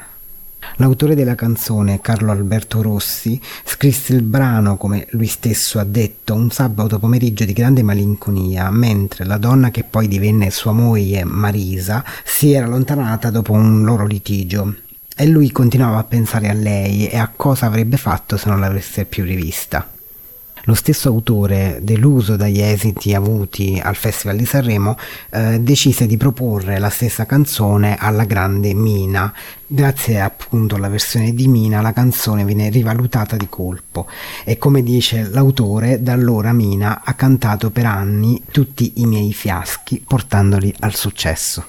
L'autore 0.77 1.15
della 1.15 1.35
canzone, 1.35 2.01
Carlo 2.01 2.31
Alberto 2.31 2.83
Rossi, 2.83 3.41
scrisse 3.65 4.15
il 4.15 4.23
brano, 4.23 4.77
come 4.77 5.07
lui 5.11 5.27
stesso 5.27 5.79
ha 5.79 5.85
detto, 5.85 6.35
un 6.35 6.51
sabato 6.51 6.99
pomeriggio 6.99 7.45
di 7.45 7.53
grande 7.53 7.83
malinconia, 7.83 8.71
mentre 8.71 9.25
la 9.25 9.39
donna 9.39 9.71
che 9.71 9.83
poi 9.83 10.09
divenne 10.09 10.51
sua 10.51 10.73
moglie, 10.73 11.25
Marisa, 11.25 12.05
si 12.25 12.53
era 12.53 12.67
allontanata 12.67 13.31
dopo 13.31 13.53
un 13.53 13.83
loro 13.83 14.07
litigio. 14.07 14.75
E 15.17 15.27
lui 15.27 15.51
continuava 15.51 15.99
a 15.99 16.05
pensare 16.05 16.49
a 16.49 16.55
lei 16.55 17.09
e 17.09 17.19
a 17.19 17.31
cosa 17.35 17.67
avrebbe 17.67 17.97
fatto 17.97 18.37
se 18.37 18.49
non 18.49 18.61
l'avesse 18.61 19.05
più 19.05 19.25
rivista. 19.25 19.92
Lo 20.65 20.75
stesso 20.75 21.09
autore, 21.09 21.81
deluso 21.83 22.37
dagli 22.37 22.61
esiti 22.61 23.15
avuti 23.15 23.81
al 23.83 23.97
Festival 23.97 24.37
di 24.37 24.45
Sanremo, 24.45 24.97
eh, 25.31 25.59
decise 25.61 26.07
di 26.07 26.17
proporre 26.17 26.79
la 26.79 26.89
stessa 26.89 27.27
canzone 27.27 27.97
alla 27.99 28.25
grande 28.25 28.73
Mina. 28.73 29.33
Grazie 29.67 30.21
appunto 30.21 30.77
alla 30.77 30.89
versione 30.89 31.35
di 31.35 31.49
Mina 31.49 31.81
la 31.81 31.93
canzone 31.93 32.45
viene 32.45 32.69
rivalutata 32.69 33.37
di 33.37 33.49
colpo 33.49 34.07
e 34.45 34.57
come 34.59 34.83
dice 34.83 35.29
l'autore, 35.31 36.03
da 36.03 36.13
allora 36.13 36.53
Mina 36.53 37.03
ha 37.03 37.15
cantato 37.15 37.71
per 37.71 37.87
anni 37.87 38.43
tutti 38.51 38.93
i 38.97 39.07
miei 39.07 39.33
fiaschi 39.33 40.05
portandoli 40.07 40.73
al 40.81 40.95
successo. 40.95 41.65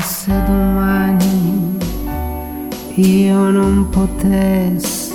Se 0.00 0.32
domani 0.46 1.78
io 2.96 3.50
non 3.50 3.88
potessi 3.88 5.14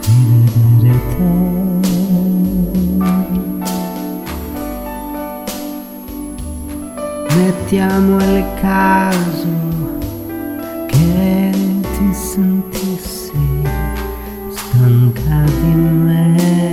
rivedere 0.00 1.00
te, 1.08 1.22
mettiamo 7.36 8.16
il 8.16 8.44
caso 8.60 9.48
che 10.86 11.50
ti 11.52 12.12
sentissi 12.12 13.62
stanca 14.50 15.44
di 15.60 15.74
me. 15.74 16.72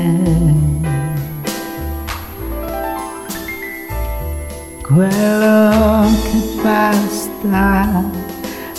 quello 4.89 5.69
basta 6.69 8.03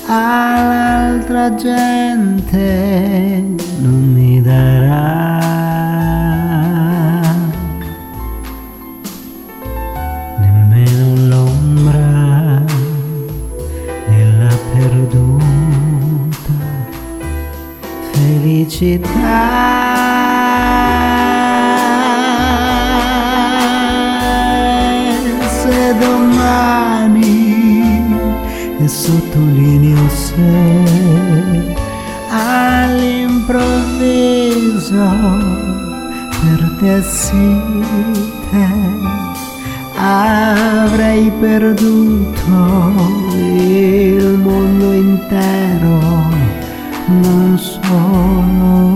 all'altra 0.06 1.54
gente 1.56 3.42
non 3.80 4.12
mi 4.12 4.40
darà. 4.40 5.38
Nemmeno 10.38 11.06
l'ombra 11.28 12.62
della 14.08 14.54
perduta 14.72 16.54
felicità. 18.12 19.99
Sottolineo 29.10 30.08
se 30.08 30.54
all'improvviso. 32.30 35.08
Perdessi 36.40 37.60
te 38.50 38.66
avrei 39.96 41.30
perduto 41.40 42.58
il 43.34 44.38
mondo 44.38 44.92
intero. 44.92 45.98
Non 47.06 47.58
solo 47.58 48.89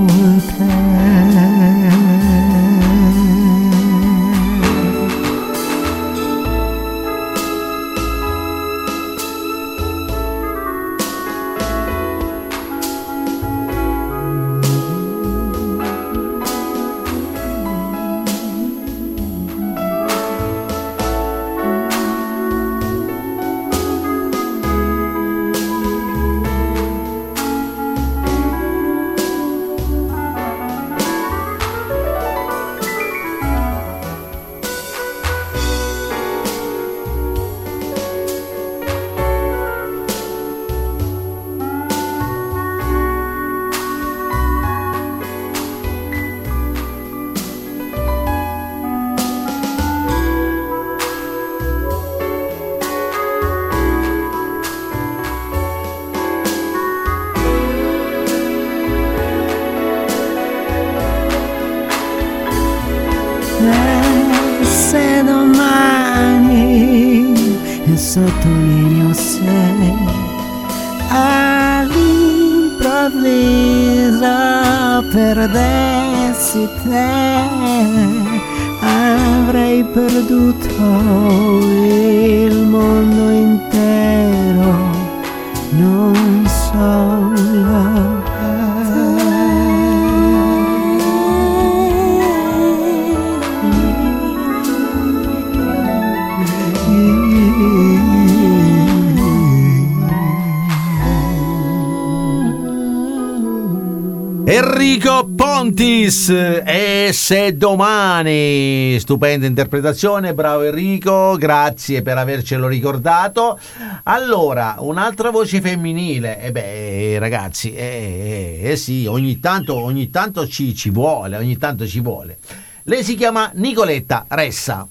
se 107.24 107.56
domani. 107.56 108.98
Stupenda 109.00 109.46
interpretazione 109.46 110.34
bravo 110.34 110.64
Enrico 110.64 111.36
grazie 111.38 112.02
per 112.02 112.18
avercelo 112.18 112.68
ricordato. 112.68 113.58
Allora 114.02 114.76
un'altra 114.80 115.30
voce 115.30 115.62
femminile. 115.62 116.38
E 116.38 116.52
beh 116.52 117.18
ragazzi 117.18 117.72
eh, 117.72 118.60
eh, 118.60 118.70
eh 118.72 118.76
sì 118.76 119.06
ogni 119.06 119.40
tanto, 119.40 119.74
ogni 119.74 120.10
tanto 120.10 120.46
ci, 120.46 120.74
ci 120.74 120.90
vuole 120.90 121.38
ogni 121.38 121.56
tanto 121.56 121.86
ci 121.86 122.00
vuole. 122.00 122.36
Lei 122.82 123.02
si 123.02 123.14
chiama 123.14 123.50
Nicoletta 123.54 124.26
Ressa. 124.28 124.86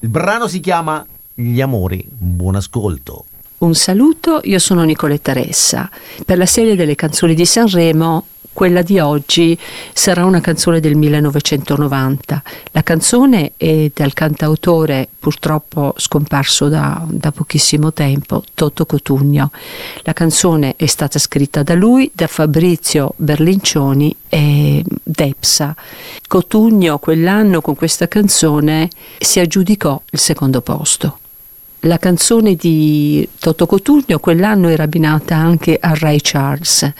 Il 0.00 0.10
brano 0.10 0.46
si 0.46 0.60
chiama 0.60 1.06
Gli 1.32 1.62
amori. 1.62 2.04
Buon 2.06 2.56
ascolto. 2.56 3.24
Un 3.58 3.74
saluto, 3.74 4.40
io 4.44 4.58
sono 4.58 4.84
Nicoletta 4.84 5.32
Ressa. 5.32 5.88
Per 6.22 6.36
la 6.36 6.44
serie 6.44 6.76
delle 6.76 6.94
canzoni 6.94 7.34
di 7.34 7.46
Sanremo, 7.46 8.26
quella 8.58 8.82
di 8.82 8.98
oggi 8.98 9.56
sarà 9.92 10.24
una 10.24 10.40
canzone 10.40 10.80
del 10.80 10.96
1990. 10.96 12.42
La 12.72 12.82
canzone 12.82 13.52
è 13.56 13.88
del 13.94 14.12
cantautore 14.14 15.08
purtroppo 15.16 15.94
scomparso 15.96 16.68
da, 16.68 17.06
da 17.08 17.30
pochissimo 17.30 17.92
tempo, 17.92 18.42
Toto 18.54 18.84
Cotugno. 18.84 19.52
La 20.02 20.12
canzone 20.12 20.74
è 20.74 20.86
stata 20.86 21.20
scritta 21.20 21.62
da 21.62 21.74
lui, 21.74 22.10
da 22.12 22.26
Fabrizio 22.26 23.12
Berlincioni 23.14 24.12
e 24.28 24.82
Depsa. 25.04 25.76
Cotugno 26.26 26.98
quell'anno 26.98 27.60
con 27.60 27.76
questa 27.76 28.08
canzone 28.08 28.88
si 29.20 29.38
aggiudicò 29.38 30.02
il 30.10 30.18
secondo 30.18 30.62
posto. 30.62 31.18
La 31.82 31.98
canzone 31.98 32.56
di 32.56 33.26
Toto 33.38 33.66
Cotugno 33.66 34.18
quell'anno 34.18 34.68
era 34.68 34.82
abbinata 34.82 35.36
anche 35.36 35.78
a 35.80 35.92
Ray 35.94 36.18
Charles, 36.20 36.92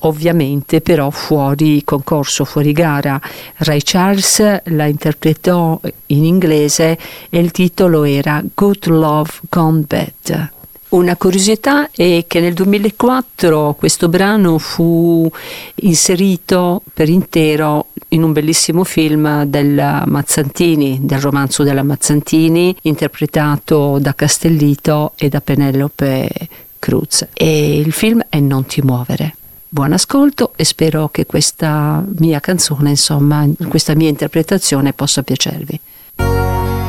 ovviamente 0.00 0.82
però 0.82 1.08
fuori 1.08 1.82
concorso, 1.82 2.44
fuori 2.44 2.72
gara. 2.72 3.18
Ray 3.56 3.80
Charles 3.82 4.60
la 4.64 4.84
interpretò 4.84 5.80
in 6.06 6.24
inglese 6.24 6.98
e 7.30 7.38
il 7.38 7.52
titolo 7.52 8.04
era 8.04 8.42
Good 8.54 8.88
Love 8.88 9.30
Gone 9.48 9.84
Bad. 9.86 10.50
Una 10.90 11.16
curiosità 11.16 11.90
è 11.90 12.24
che 12.26 12.40
nel 12.40 12.52
2004 12.52 13.76
questo 13.78 14.08
brano 14.08 14.58
fu 14.58 15.30
inserito 15.76 16.82
per 16.94 17.08
intero 17.08 17.88
in 18.08 18.22
un 18.22 18.32
bellissimo 18.32 18.84
film 18.84 19.44
della 19.44 20.04
Mazzantini, 20.06 21.00
del 21.02 21.20
romanzo 21.20 21.62
della 21.62 21.82
Mazzantini, 21.82 22.74
interpretato 22.82 23.98
da 24.00 24.14
Castellito 24.14 25.12
e 25.16 25.28
da 25.28 25.40
Penelope 25.40 26.30
Cruz. 26.78 27.26
E 27.34 27.78
il 27.78 27.92
film 27.92 28.24
è 28.28 28.40
Non 28.40 28.64
ti 28.66 28.80
muovere. 28.82 29.34
Buon 29.70 29.92
ascolto 29.92 30.52
e 30.56 30.64
spero 30.64 31.08
che 31.10 31.26
questa 31.26 32.02
mia 32.18 32.40
canzone, 32.40 32.88
insomma, 32.90 33.46
questa 33.68 33.94
mia 33.94 34.08
interpretazione 34.08 34.94
possa 34.94 35.22
piacervi. 35.22 35.78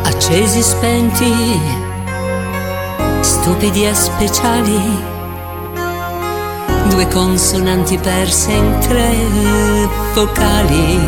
accesi 0.04 0.62
spenti, 0.62 1.34
stupidi 3.20 3.86
e 3.86 3.94
speciali, 3.94 5.18
due 7.00 7.08
consonanti 7.08 7.98
perse 7.98 8.52
in 8.52 8.78
tre 8.82 9.16
vocali. 10.14 11.00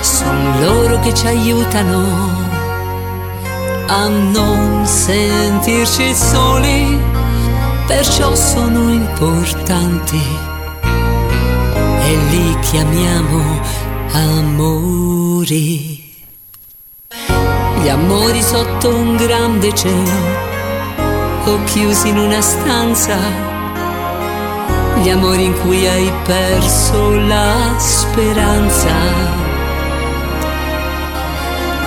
Sono 0.00 0.60
loro 0.60 0.98
che 1.00 1.12
ci 1.12 1.26
aiutano 1.26 2.48
a 3.86 4.08
non 4.08 4.86
sentirci 4.86 6.14
soli, 6.14 6.98
perciò 7.86 8.34
sono 8.34 8.92
importanti 8.92 10.22
e 12.02 12.16
li 12.30 12.58
chiamiamo 12.60 13.60
amori. 14.12 16.08
Gli 17.82 17.88
amori 17.88 18.42
sotto 18.42 18.88
un 18.88 19.16
grande 19.16 19.74
cielo 19.74 20.49
o 21.50 21.64
chiusi 21.64 22.08
in 22.08 22.18
una 22.18 22.40
stanza. 22.40 23.16
Gli 25.00 25.10
amori 25.10 25.44
in 25.44 25.58
cui 25.60 25.86
hai 25.86 26.12
perso 26.24 27.10
la 27.26 27.74
speranza. 27.78 28.94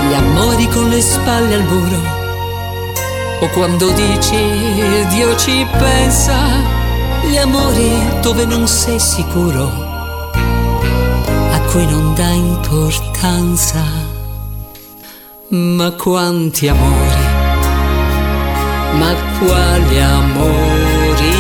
Gli 0.08 0.14
amori 0.14 0.68
con 0.68 0.90
le 0.90 1.02
spalle 1.02 1.56
al 1.56 1.64
muro. 1.64 2.02
O 3.40 3.48
quando 3.50 3.92
dici 3.92 5.06
Dio 5.10 5.36
ci 5.38 5.66
pensa. 5.78 6.36
Gli 7.22 7.38
amori 7.38 7.92
dove 8.22 8.46
non 8.46 8.68
sei 8.68 9.00
sicuro. 9.00 9.72
A 11.52 11.60
cui 11.72 11.86
non 11.86 12.14
dà 12.16 12.30
importanza. 12.30 13.82
Ma 15.50 15.92
quanti 15.92 16.68
amori, 16.68 17.13
ma 18.98 19.14
quali 19.40 20.02
amori, 20.02 21.36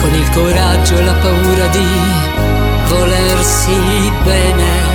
con 0.00 0.14
il 0.14 0.30
coraggio 0.30 0.98
e 0.98 1.04
la 1.04 1.14
paura 1.14 1.66
di 1.68 1.86
volersi 2.88 4.12
bene, 4.22 4.94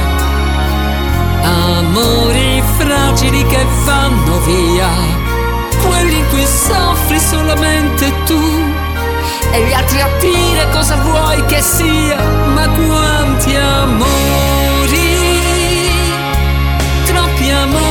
amori 1.43 2.63
fragili 2.77 3.45
che 3.45 3.65
vanno 3.85 4.39
via, 4.41 4.89
quelli 5.87 6.17
in 6.17 6.27
cui 6.29 6.45
soffri 6.45 7.19
solamente 7.19 8.13
tu. 8.25 8.39
E 9.53 9.65
gli 9.65 9.73
altri 9.73 9.99
a 9.99 10.07
dire 10.19 10.69
cosa 10.71 10.95
vuoi 10.95 11.43
che 11.45 11.61
sia, 11.61 12.17
ma 12.53 12.69
quanti 12.69 13.53
amori? 13.55 14.99
Troppi 17.05 17.49
amori, 17.49 17.90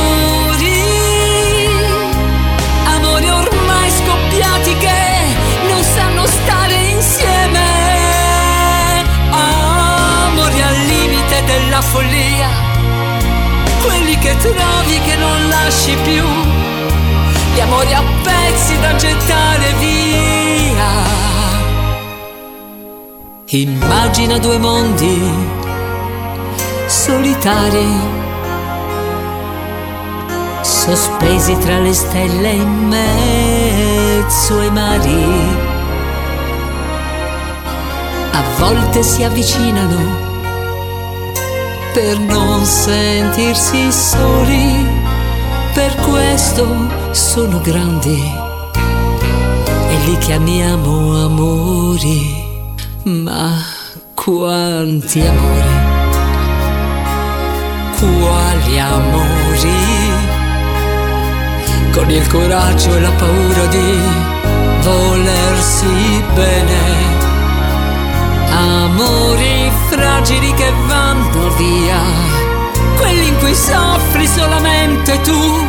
follia, 11.81 12.49
quelli 13.81 14.17
che 14.17 14.35
trovi 14.37 14.99
che 15.05 15.15
non 15.17 15.49
lasci 15.49 15.95
più, 16.03 16.23
gli 17.53 17.59
amori 17.59 17.93
a 17.93 18.03
pezzi 18.23 18.79
da 18.79 18.95
gettare 18.95 19.73
via. 19.79 21.19
Immagina 23.53 24.37
due 24.37 24.57
mondi 24.57 25.59
solitari 26.87 28.19
sospesi 30.61 31.57
tra 31.57 31.79
le 31.79 31.93
stelle 31.93 32.49
in 32.49 32.87
mezzo 32.87 34.59
ai 34.59 34.71
mari. 34.71 35.25
A 38.31 38.43
volte 38.57 39.03
si 39.03 39.23
avvicinano 39.23 40.30
per 41.93 42.19
non 42.19 42.63
sentirsi 42.65 43.91
soli, 43.91 44.87
per 45.73 45.93
questo 45.95 46.65
sono 47.11 47.59
grandi 47.59 48.21
e 49.89 49.97
li 50.05 50.17
chiamiamo 50.19 51.25
amori. 51.25 52.49
Ma 53.03 53.57
quanti 54.13 55.21
amori, 55.21 55.75
quali 57.99 58.79
amori 58.79 60.29
con 61.91 62.09
il 62.09 62.27
coraggio 62.27 62.95
e 62.95 62.99
la 63.01 63.11
paura 63.11 63.65
di 63.65 63.99
volersi 64.81 66.23
bene. 66.33 67.19
Amori 68.49 69.60
fragili 70.01 70.51
che 70.53 70.71
vanno 70.87 71.49
via, 71.57 71.99
quelli 72.97 73.27
in 73.27 73.37
cui 73.37 73.53
soffri 73.53 74.25
solamente 74.25 75.21
tu. 75.21 75.67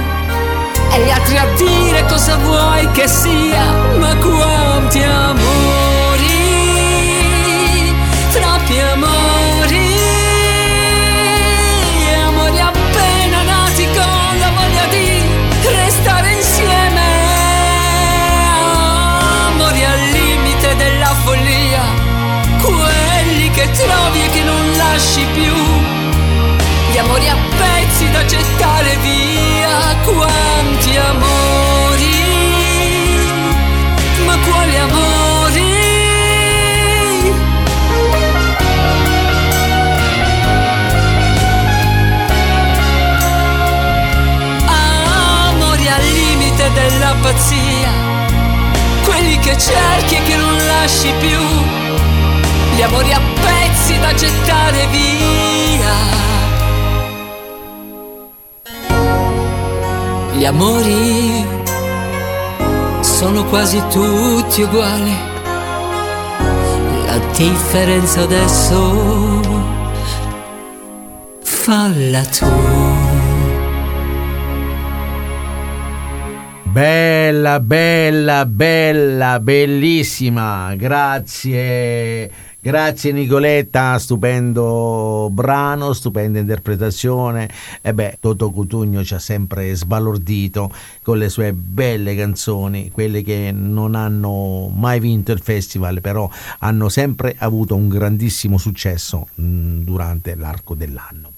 E 0.90 1.04
gli 1.04 1.10
altri 1.10 1.36
a 1.36 1.46
dire 1.56 2.04
cosa 2.06 2.36
vuoi 2.36 2.90
che 2.92 3.06
sia, 3.08 3.64
ma 3.98 4.16
quanti 4.16 5.02
amori, 5.02 5.81
lasci 25.02 25.26
più. 25.32 25.54
Gli 26.92 26.98
amori 26.98 27.28
a 27.28 27.36
pezzi 27.56 28.08
da 28.10 28.24
gettare 28.24 28.96
via. 28.98 29.96
Quanti 30.04 30.96
amori. 30.96 32.20
Ma 34.24 34.36
quali 34.48 34.76
amori? 34.78 35.70
Amori 44.66 45.88
al 45.88 46.04
limite 46.04 46.70
della 46.74 47.14
pazzia. 47.20 47.90
Quelli 49.02 49.36
che 49.40 49.58
cerchi 49.58 50.14
e 50.14 50.22
che 50.22 50.36
non 50.36 50.56
lasci 50.66 51.12
più. 51.18 51.40
Gli 52.76 52.82
amori 52.82 53.12
a 53.12 53.20
pezzi 53.40 53.61
da 54.00 54.14
gettare 54.14 54.86
via. 54.90 55.94
Gli 60.36 60.44
amori 60.44 61.44
sono 63.00 63.44
quasi 63.44 63.82
tutti 63.90 64.62
uguali. 64.62 65.14
La 67.06 67.18
differenza 67.36 68.22
adesso 68.22 69.40
falla 71.42 72.22
tu. 72.24 72.50
Bella, 76.72 77.60
bella, 77.60 78.46
bella, 78.46 79.38
bellissima, 79.38 80.74
grazie. 80.74 82.30
Grazie 82.64 83.10
Nicoletta, 83.10 83.98
stupendo 83.98 85.28
brano, 85.32 85.92
stupenda 85.92 86.38
interpretazione. 86.38 87.50
E 87.80 87.92
beh, 87.92 88.18
Toto 88.20 88.50
Cutugno 88.50 89.02
ci 89.02 89.14
ha 89.14 89.18
sempre 89.18 89.74
sbalordito 89.74 90.72
con 91.02 91.18
le 91.18 91.28
sue 91.28 91.52
belle 91.54 92.14
canzoni, 92.14 92.92
quelle 92.92 93.22
che 93.22 93.50
non 93.52 93.96
hanno 93.96 94.68
mai 94.72 95.00
vinto 95.00 95.32
il 95.32 95.40
festival, 95.40 96.00
però 96.00 96.30
hanno 96.60 96.88
sempre 96.88 97.34
avuto 97.36 97.74
un 97.74 97.88
grandissimo 97.88 98.58
successo 98.58 99.26
mh, 99.34 99.80
durante 99.80 100.36
l'arco 100.36 100.76
dell'anno. 100.76 101.32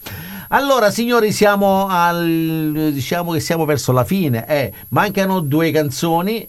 Allora, 0.49 0.91
signori, 0.91 1.33
siamo 1.33 1.87
al 1.89 2.91
diciamo 2.93 3.33
che 3.33 3.41
siamo 3.41 3.65
verso 3.65 3.93
la 3.93 4.05
fine. 4.05 4.47
Eh, 4.47 4.73
mancano 4.89 5.41
due 5.41 5.71
canzoni. 5.71 6.47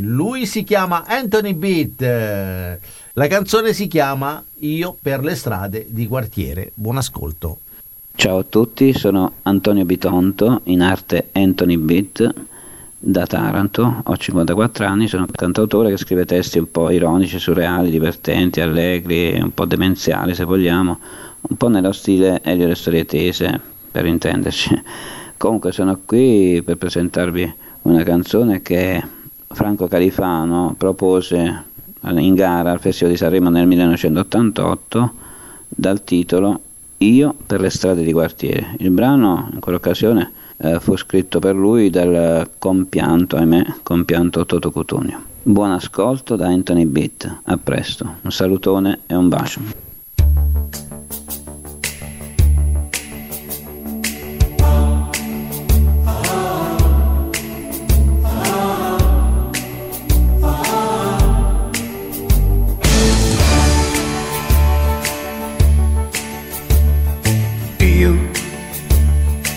Lui 0.00 0.46
si 0.46 0.64
chiama 0.64 1.04
Anthony 1.06 1.52
Beat. 1.52 2.78
La 3.16 3.28
canzone 3.28 3.72
si 3.72 3.86
chiama 3.86 4.42
Io 4.58 4.96
per 5.00 5.22
le 5.22 5.36
strade 5.36 5.86
di 5.88 6.08
quartiere. 6.08 6.72
Buon 6.74 6.96
ascolto. 6.96 7.58
Ciao 8.16 8.38
a 8.38 8.42
tutti, 8.42 8.92
sono 8.92 9.34
Antonio 9.42 9.84
Bitonto, 9.84 10.62
in 10.64 10.82
arte 10.82 11.28
Anthony 11.30 11.76
Beat, 11.76 12.34
da 12.98 13.24
Taranto, 13.24 14.00
ho 14.02 14.16
54 14.16 14.84
anni, 14.84 15.06
sono 15.06 15.26
un 15.28 15.30
cantautore 15.30 15.90
che 15.90 15.96
scrive 15.96 16.24
testi 16.24 16.58
un 16.58 16.68
po' 16.68 16.90
ironici, 16.90 17.38
surreali, 17.38 17.88
divertenti, 17.88 18.60
allegri, 18.60 19.38
un 19.40 19.54
po' 19.54 19.64
demenziali 19.64 20.34
se 20.34 20.42
vogliamo, 20.42 20.98
un 21.42 21.56
po' 21.56 21.68
nello 21.68 21.92
stile 21.92 22.40
Elio 22.42 22.66
le 22.66 22.74
storie 22.74 23.04
tese, 23.04 23.60
per 23.92 24.06
intenderci. 24.06 24.82
Comunque 25.38 25.70
sono 25.70 26.00
qui 26.04 26.60
per 26.64 26.78
presentarvi 26.78 27.54
una 27.82 28.02
canzone 28.02 28.60
che 28.60 29.00
Franco 29.46 29.86
Califano 29.86 30.74
propose 30.76 31.72
in 32.10 32.34
gara 32.34 32.70
al 32.70 32.80
Festival 32.80 33.12
di 33.12 33.18
Sanremo 33.18 33.50
nel 33.50 33.66
1988 33.66 35.12
dal 35.68 36.04
titolo 36.04 36.60
Io 36.98 37.34
per 37.46 37.60
le 37.60 37.70
strade 37.70 38.02
di 38.02 38.12
quartiere. 38.12 38.76
Il 38.78 38.90
brano 38.90 39.48
in 39.52 39.60
quell'occasione 39.60 40.32
eh, 40.58 40.78
fu 40.80 40.96
scritto 40.96 41.38
per 41.38 41.54
lui 41.54 41.90
dal 41.90 42.50
compianto, 42.58 43.36
ahimè, 43.36 43.76
compianto 43.82 44.46
Toto 44.46 44.70
Cutugno. 44.70 45.22
Buon 45.42 45.72
ascolto 45.72 46.36
da 46.36 46.46
Anthony 46.46 46.86
Beat, 46.86 47.40
a 47.44 47.58
presto, 47.58 48.14
un 48.22 48.32
salutone 48.32 49.00
e 49.06 49.14
un 49.14 49.28
bacio. 49.28 49.60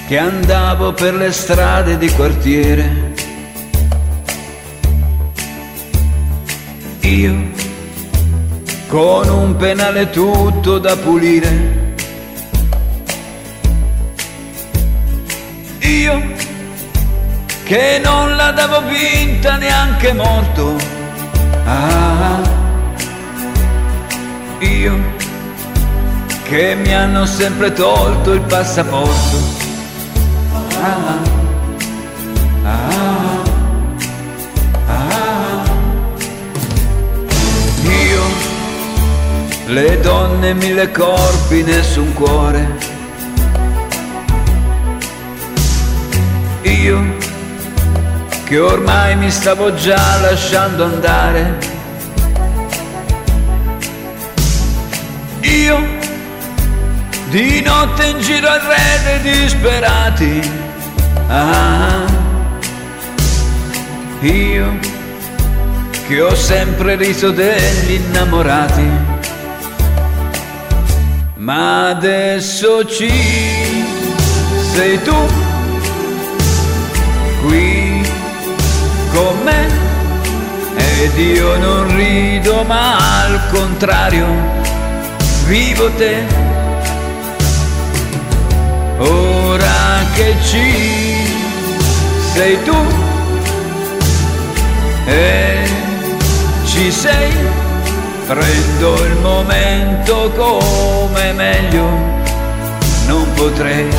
Che 0.07 0.17
andavo 0.17 0.93
per 0.93 1.15
le 1.15 1.33
strade 1.33 1.97
di 1.97 2.09
quartiere. 2.11 3.13
Io 7.01 7.35
con 8.87 9.27
un 9.27 9.57
penale 9.57 10.09
tutto 10.09 10.79
da 10.79 10.95
pulire. 10.95 11.95
Io 15.79 16.21
che 17.65 17.99
non 18.01 18.37
la 18.37 18.51
davo 18.51 18.81
vinta 18.83 19.57
neanche 19.57 20.13
morto. 20.13 20.77
Ah, 21.65 22.41
io 24.59 24.95
che 26.43 26.75
mi 26.75 26.93
hanno 26.93 27.25
sempre 27.25 27.73
tolto 27.73 28.31
il 28.31 28.41
passaporto. 28.41 29.46
Ah, 30.79 31.19
ah, 32.63 33.43
ah. 34.87 35.63
Io, 37.83 38.23
le 39.67 39.99
donne, 40.01 40.53
mille 40.53 40.91
corpi, 40.91 41.63
nessun 41.63 42.13
cuore. 42.13 42.95
Io, 46.61 47.15
che 48.43 48.59
ormai 48.59 49.15
mi 49.15 49.31
stavo 49.31 49.73
già 49.73 50.19
lasciando 50.21 50.83
andare. 50.83 51.57
Io, 55.41 55.79
di 57.29 57.61
notte 57.61 58.05
in 58.05 58.19
giro 58.21 58.47
al 58.47 58.61
re 58.61 59.21
dei 59.21 59.41
disperati. 59.41 60.66
Ah, 61.29 62.05
io 64.21 64.79
che 66.07 66.21
ho 66.21 66.33
sempre 66.33 66.95
riso 66.95 67.31
degli 67.31 67.93
innamorati. 67.93 68.89
Ma 71.35 71.89
adesso 71.89 72.85
ci 72.85 73.11
sei 74.73 75.01
tu 75.01 75.15
qui 77.45 78.01
con 79.13 79.37
me 79.43 79.67
ed 80.75 81.17
io 81.17 81.57
non 81.57 81.95
rido 81.95 82.63
ma 82.63 83.21
al 83.23 83.39
contrario 83.49 84.25
vivo 85.45 85.89
te 85.91 86.25
Ora 88.99 90.03
che 90.15 90.35
ci 90.43 91.06
sei 92.37 92.63
tu 92.63 92.77
e 95.07 95.67
ci 96.65 96.91
sei, 96.91 97.31
prendo 98.27 99.03
il 99.05 99.15
momento 99.21 100.31
come 100.35 101.33
meglio 101.33 101.87
non 103.07 103.25
potrei. 103.33 103.89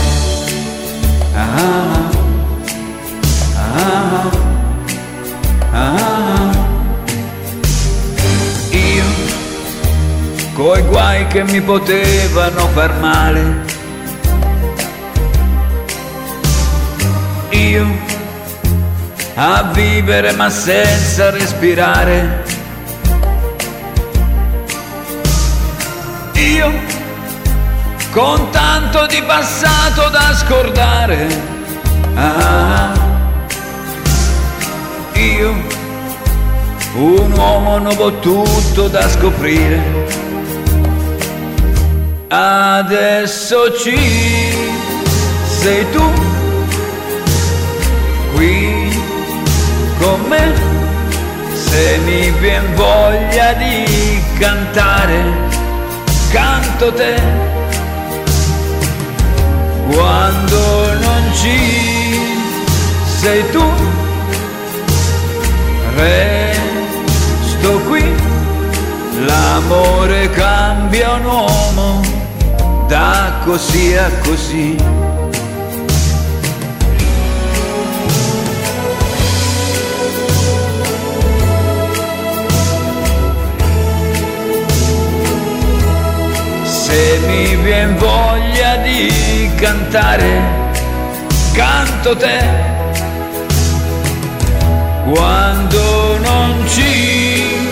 Ah, 1.35 2.11
ah, 3.75 4.31
ah. 5.73 6.51
Io 8.71 9.05
coi 10.53 10.83
guai 10.83 11.27
che 11.27 11.43
mi 11.43 11.61
potevano 11.61 12.69
far 12.69 13.01
male 13.01 13.69
io 17.51 17.87
a 19.41 19.63
vivere 19.73 20.33
ma 20.33 20.51
senza 20.51 21.31
respirare. 21.31 22.43
Io 26.35 26.73
con 28.11 28.51
tanto 28.51 29.07
di 29.07 29.23
passato 29.23 30.09
da 30.09 30.35
scordare. 30.35 31.27
Ah, 32.15 32.93
io 35.13 35.55
un 36.95 37.33
uomo 37.33 37.79
nuovo 37.79 38.19
tutto 38.19 38.89
da 38.89 39.09
scoprire. 39.09 40.07
Adesso 42.27 43.79
ci 43.79 43.97
sei 45.47 45.91
tu 45.93 46.13
qui 48.35 48.78
con 50.01 50.21
me. 50.29 50.53
Se 51.55 51.99
mi 52.05 52.31
vien 52.41 52.75
voglia 52.75 53.53
di 53.55 54.23
cantare 54.39 55.23
canto 56.31 56.93
te. 56.93 57.21
Quando 59.91 60.95
non 61.01 61.23
ci 61.35 62.21
sei 63.21 63.51
tu 63.51 63.65
resto 65.97 67.79
qui. 67.89 68.05
La 69.27 69.59
L'amore 69.59 70.31
cambia 70.31 71.15
un 71.15 71.25
uomo 71.25 72.01
da 72.87 73.33
così 73.45 73.97
a 73.97 74.09
così. 74.23 74.98
Se 86.89 87.21
mi 87.27 87.55
vien 87.57 87.99
voglia 87.99 88.77
di 88.77 89.51
cantare, 89.57 90.41
canto 91.53 92.17
te. 92.17 92.39
Quando 95.05 96.17
non 96.23 96.67
ci 96.67 97.69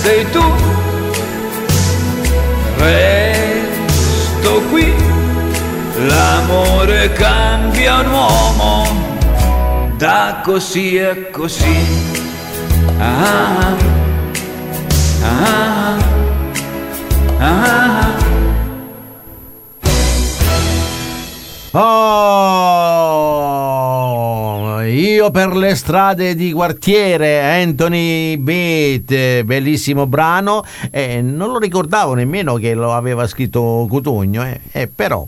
sei 0.00 0.30
tu, 0.30 0.44
resto 2.78 4.62
qui. 4.70 4.94
L'amore 6.06 7.12
cambia 7.14 7.98
un 7.98 8.10
uomo 8.12 8.86
da 9.96 10.40
così 10.44 11.00
a 11.00 11.16
così. 11.32 11.78
Ah, 13.00 13.74
ah, 15.24 15.96
ah. 17.40 18.05
Oh, 21.74 22.55
per 25.30 25.54
le 25.54 25.74
strade 25.74 26.34
di 26.34 26.52
quartiere, 26.52 27.62
Anthony 27.62 28.36
Beat, 28.36 29.42
bellissimo 29.42 30.06
brano, 30.06 30.64
e 30.90 31.22
non 31.22 31.50
lo 31.50 31.58
ricordavo 31.58 32.14
nemmeno 32.14 32.54
che 32.54 32.74
lo 32.74 32.92
aveva 32.94 33.26
scritto 33.26 33.86
Cutugno, 33.88 34.44
eh, 34.44 34.60
eh, 34.72 34.88
però 34.88 35.26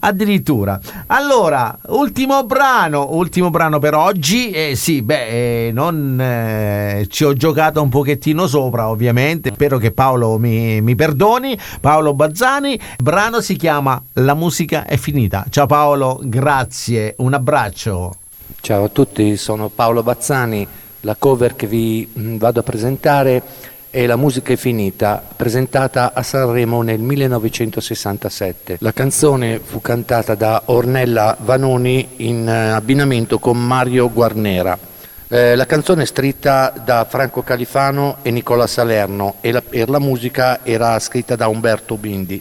addirittura. 0.00 0.78
Allora, 1.06 1.76
ultimo 1.88 2.44
brano, 2.44 3.08
ultimo 3.10 3.50
brano 3.50 3.78
per 3.78 3.94
oggi, 3.94 4.50
eh, 4.50 4.74
sì, 4.76 5.02
beh, 5.02 5.66
eh, 5.66 5.70
non 5.72 6.20
eh, 6.20 7.06
ci 7.08 7.24
ho 7.24 7.32
giocato 7.32 7.82
un 7.82 7.88
pochettino 7.88 8.46
sopra 8.46 8.88
ovviamente, 8.88 9.50
spero 9.52 9.78
che 9.78 9.92
Paolo 9.92 10.38
mi, 10.38 10.80
mi 10.80 10.94
perdoni, 10.94 11.58
Paolo 11.80 12.14
Bazzani, 12.14 12.72
il 12.72 12.80
brano 13.02 13.40
si 13.40 13.56
chiama 13.56 14.02
La 14.14 14.34
musica 14.34 14.86
è 14.86 14.96
finita. 14.96 15.44
Ciao 15.50 15.66
Paolo, 15.66 16.20
grazie, 16.22 17.14
un 17.18 17.34
abbraccio. 17.34 18.19
Ciao 18.62 18.84
a 18.84 18.88
tutti, 18.88 19.38
sono 19.38 19.70
Paolo 19.70 20.02
Bazzani, 20.02 20.68
la 21.00 21.16
cover 21.18 21.56
che 21.56 21.66
vi 21.66 22.06
mh, 22.12 22.36
vado 22.36 22.60
a 22.60 22.62
presentare 22.62 23.42
è 23.88 24.04
La 24.04 24.16
musica 24.16 24.52
è 24.52 24.56
finita, 24.56 25.24
presentata 25.34 26.12
a 26.12 26.22
Sanremo 26.22 26.82
nel 26.82 27.00
1967. 27.00 28.76
La 28.80 28.92
canzone 28.92 29.58
fu 29.58 29.80
cantata 29.80 30.34
da 30.34 30.62
Ornella 30.66 31.36
Vanoni 31.40 32.06
in 32.16 32.46
eh, 32.46 32.70
abbinamento 32.70 33.38
con 33.38 33.58
Mario 33.58 34.12
Guarnera. 34.12 34.78
Eh, 35.26 35.56
la 35.56 35.66
canzone 35.66 36.02
è 36.02 36.06
scritta 36.06 36.72
da 36.84 37.06
Franco 37.08 37.42
Califano 37.42 38.18
e 38.20 38.30
Nicola 38.30 38.66
Salerno 38.66 39.36
e 39.40 39.52
la, 39.52 39.62
e 39.70 39.86
la 39.86 39.98
musica 39.98 40.64
era 40.64 40.98
scritta 40.98 41.34
da 41.34 41.48
Umberto 41.48 41.96
Bindi. 41.96 42.40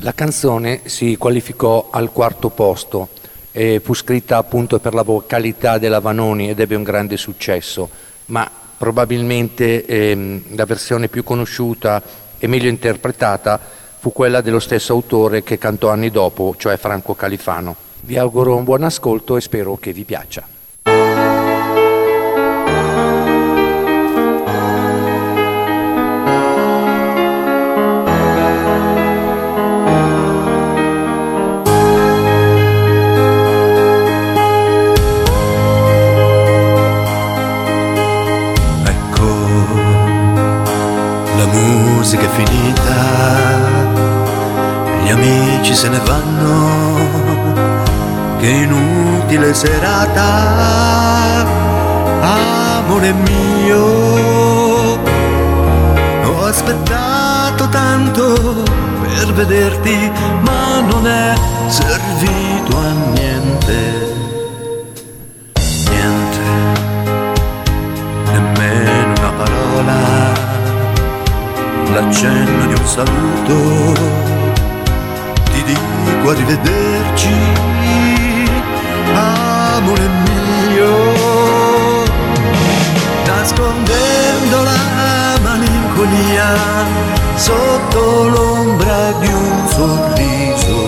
La 0.00 0.12
canzone 0.12 0.80
si 0.86 1.16
qualificò 1.16 1.90
al 1.92 2.10
quarto 2.10 2.50
posto 2.50 3.08
e 3.56 3.80
fu 3.80 3.94
scritta 3.94 4.36
appunto 4.36 4.80
per 4.80 4.94
la 4.94 5.02
vocalità 5.02 5.78
della 5.78 6.00
Vanoni 6.00 6.50
ed 6.50 6.58
ebbe 6.58 6.74
un 6.74 6.82
grande 6.82 7.16
successo, 7.16 7.88
ma 8.26 8.50
probabilmente 8.76 9.86
ehm, 9.86 10.56
la 10.56 10.64
versione 10.64 11.06
più 11.06 11.22
conosciuta 11.22 12.02
e 12.36 12.48
meglio 12.48 12.68
interpretata 12.68 13.60
fu 14.00 14.10
quella 14.10 14.40
dello 14.40 14.58
stesso 14.58 14.92
autore 14.92 15.44
che 15.44 15.56
cantò 15.56 15.90
anni 15.90 16.10
dopo, 16.10 16.56
cioè 16.58 16.76
Franco 16.78 17.14
Califano. 17.14 17.76
Vi 18.00 18.18
auguro 18.18 18.56
un 18.56 18.64
buon 18.64 18.82
ascolto 18.82 19.36
e 19.36 19.40
spero 19.40 19.76
che 19.76 19.92
vi 19.92 20.02
piaccia. 20.02 20.53
Musica 42.14 42.26
è 42.26 42.28
finita, 42.28 42.94
gli 45.02 45.10
amici 45.10 45.74
se 45.74 45.88
ne 45.88 45.98
vanno, 45.98 47.08
che 48.38 48.46
inutile 48.46 49.52
serata, 49.52 51.44
amore 52.20 53.12
mio, 53.12 53.82
ho 56.24 56.44
aspettato 56.44 57.68
tanto 57.68 58.62
per 59.00 59.32
vederti, 59.32 60.12
ma 60.42 60.80
non 60.80 61.06
è 61.06 61.34
servito 61.66 62.76
a 62.76 62.92
niente. 63.12 64.03
L'accenno 72.14 72.66
di 72.66 72.74
un 72.74 72.86
saluto, 72.86 73.92
ti 75.50 75.64
dico 75.64 76.30
arrivederci, 76.30 77.34
amore 79.12 80.08
mio, 80.68 82.04
nascondendo 83.26 84.62
la 84.62 85.38
malinconia 85.42 86.54
sotto 87.34 88.28
l'ombra 88.28 89.12
di 89.18 89.26
un 89.26 89.68
sorriso. 89.68 90.82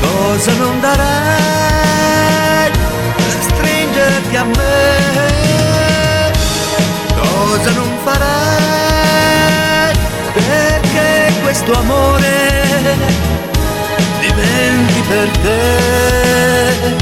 Cosa 0.00 0.52
non 0.54 0.80
darei 0.80 2.70
per 3.14 3.36
stringerti 3.40 4.36
a 4.36 4.44
me? 4.44 5.41
Cosa 7.52 7.70
non 7.72 7.90
farei 8.02 9.92
perché 10.32 11.34
questo 11.42 11.74
amore 11.74 12.96
diventi 14.20 15.02
per 15.06 15.28
te 15.42 16.96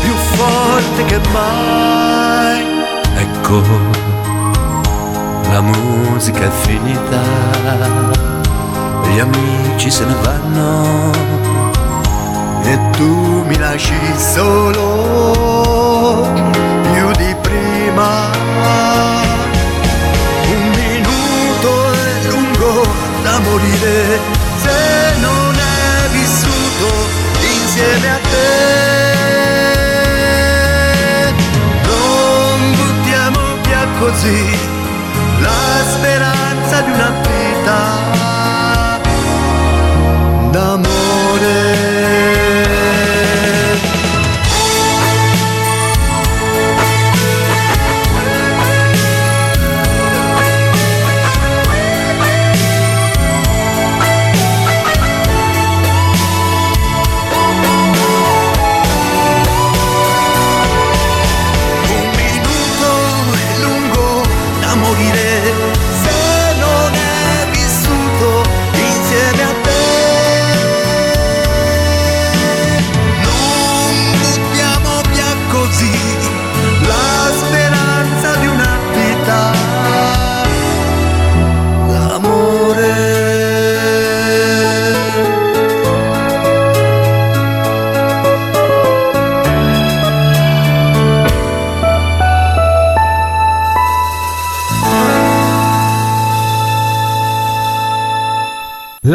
più 0.00 0.14
forte 0.36 1.04
che 1.06 1.18
mai? 1.32 2.64
Ecco, 3.16 3.60
la 5.50 5.60
musica 5.60 6.44
è 6.44 6.50
finita, 6.62 7.20
gli 9.10 9.18
amici 9.18 9.90
se 9.90 10.04
ne 10.04 10.14
vanno 10.22 11.10
e 12.62 12.78
tu 12.92 13.42
mi 13.48 13.58
lasci 13.58 13.98
solo 14.16 14.80
più 16.92 17.10
di 17.16 17.34
prima. 17.40 19.31
Morire 23.42 24.18
se 24.56 25.14
non 25.20 25.54
è 25.54 26.08
vissuto 26.10 26.86
insieme 27.40 28.10
a 28.10 28.18
te. 28.30 28.50
Non 31.84 32.72
buttiamo 32.76 33.40
via 33.62 33.86
così 33.98 34.58
la 35.40 35.84
speranza 35.90 36.80
di 36.82 36.90
una 36.90 37.10
vita 37.20 38.31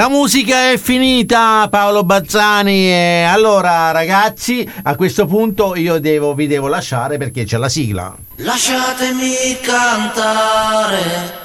La 0.08 0.14
musica 0.14 0.72
è 0.72 0.78
finita, 0.78 1.68
Paolo 1.70 2.06
Bazzani. 2.06 2.88
E 2.90 3.28
allora, 3.30 3.92
ragazzi, 3.92 4.66
a 4.84 4.96
questo 4.96 5.26
punto 5.26 5.76
io 5.76 6.00
devo, 6.00 6.34
vi 6.34 6.48
devo 6.48 6.70
lasciare 6.70 7.18
perché 7.18 7.44
c'è 7.44 7.58
la 7.58 7.68
sigla. 7.68 8.16
Lasciatemi 8.38 9.58
cantare 9.62 11.38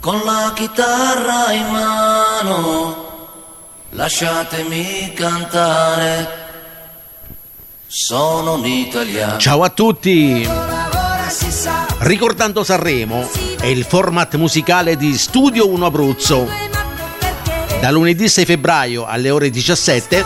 con 0.00 0.22
la 0.24 0.52
chitarra 0.54 1.52
in 1.52 1.66
mano. 1.66 2.96
Lasciatemi 3.90 5.12
cantare. 5.14 6.28
Sono 7.86 8.54
un 8.54 8.64
italiano. 8.64 9.36
Ciao 9.36 9.62
a 9.62 9.68
tutti! 9.68 10.48
Ricordando 11.98 12.64
Sanremo 12.64 13.28
è 13.60 13.66
il 13.66 13.84
format 13.84 14.34
musicale 14.36 14.96
di 14.96 15.14
Studio 15.18 15.68
1 15.68 15.84
Abruzzo. 15.84 16.65
Da 17.80 17.90
lunedì 17.90 18.28
6 18.28 18.44
febbraio 18.44 19.04
alle 19.06 19.30
ore 19.30 19.50
17 19.50 20.24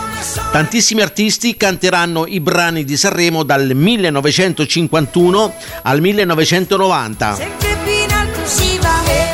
tantissimi 0.51 1.01
artisti 1.01 1.55
canteranno 1.55 2.25
i 2.25 2.39
brani 2.39 2.83
di 2.83 2.97
Sanremo 2.97 3.43
dal 3.43 3.71
1951 3.73 5.53
al 5.83 6.01
1990. 6.01 7.37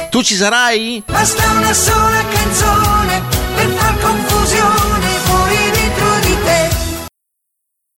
Tu 0.09 0.23
ci 0.23 0.35
sarai? 0.35 1.03
Basta 1.05 1.43
una 1.51 1.73
sola 1.73 2.23
canzone 2.31 3.21
per 3.55 3.67
far 3.69 3.99
confusione. 3.99 4.86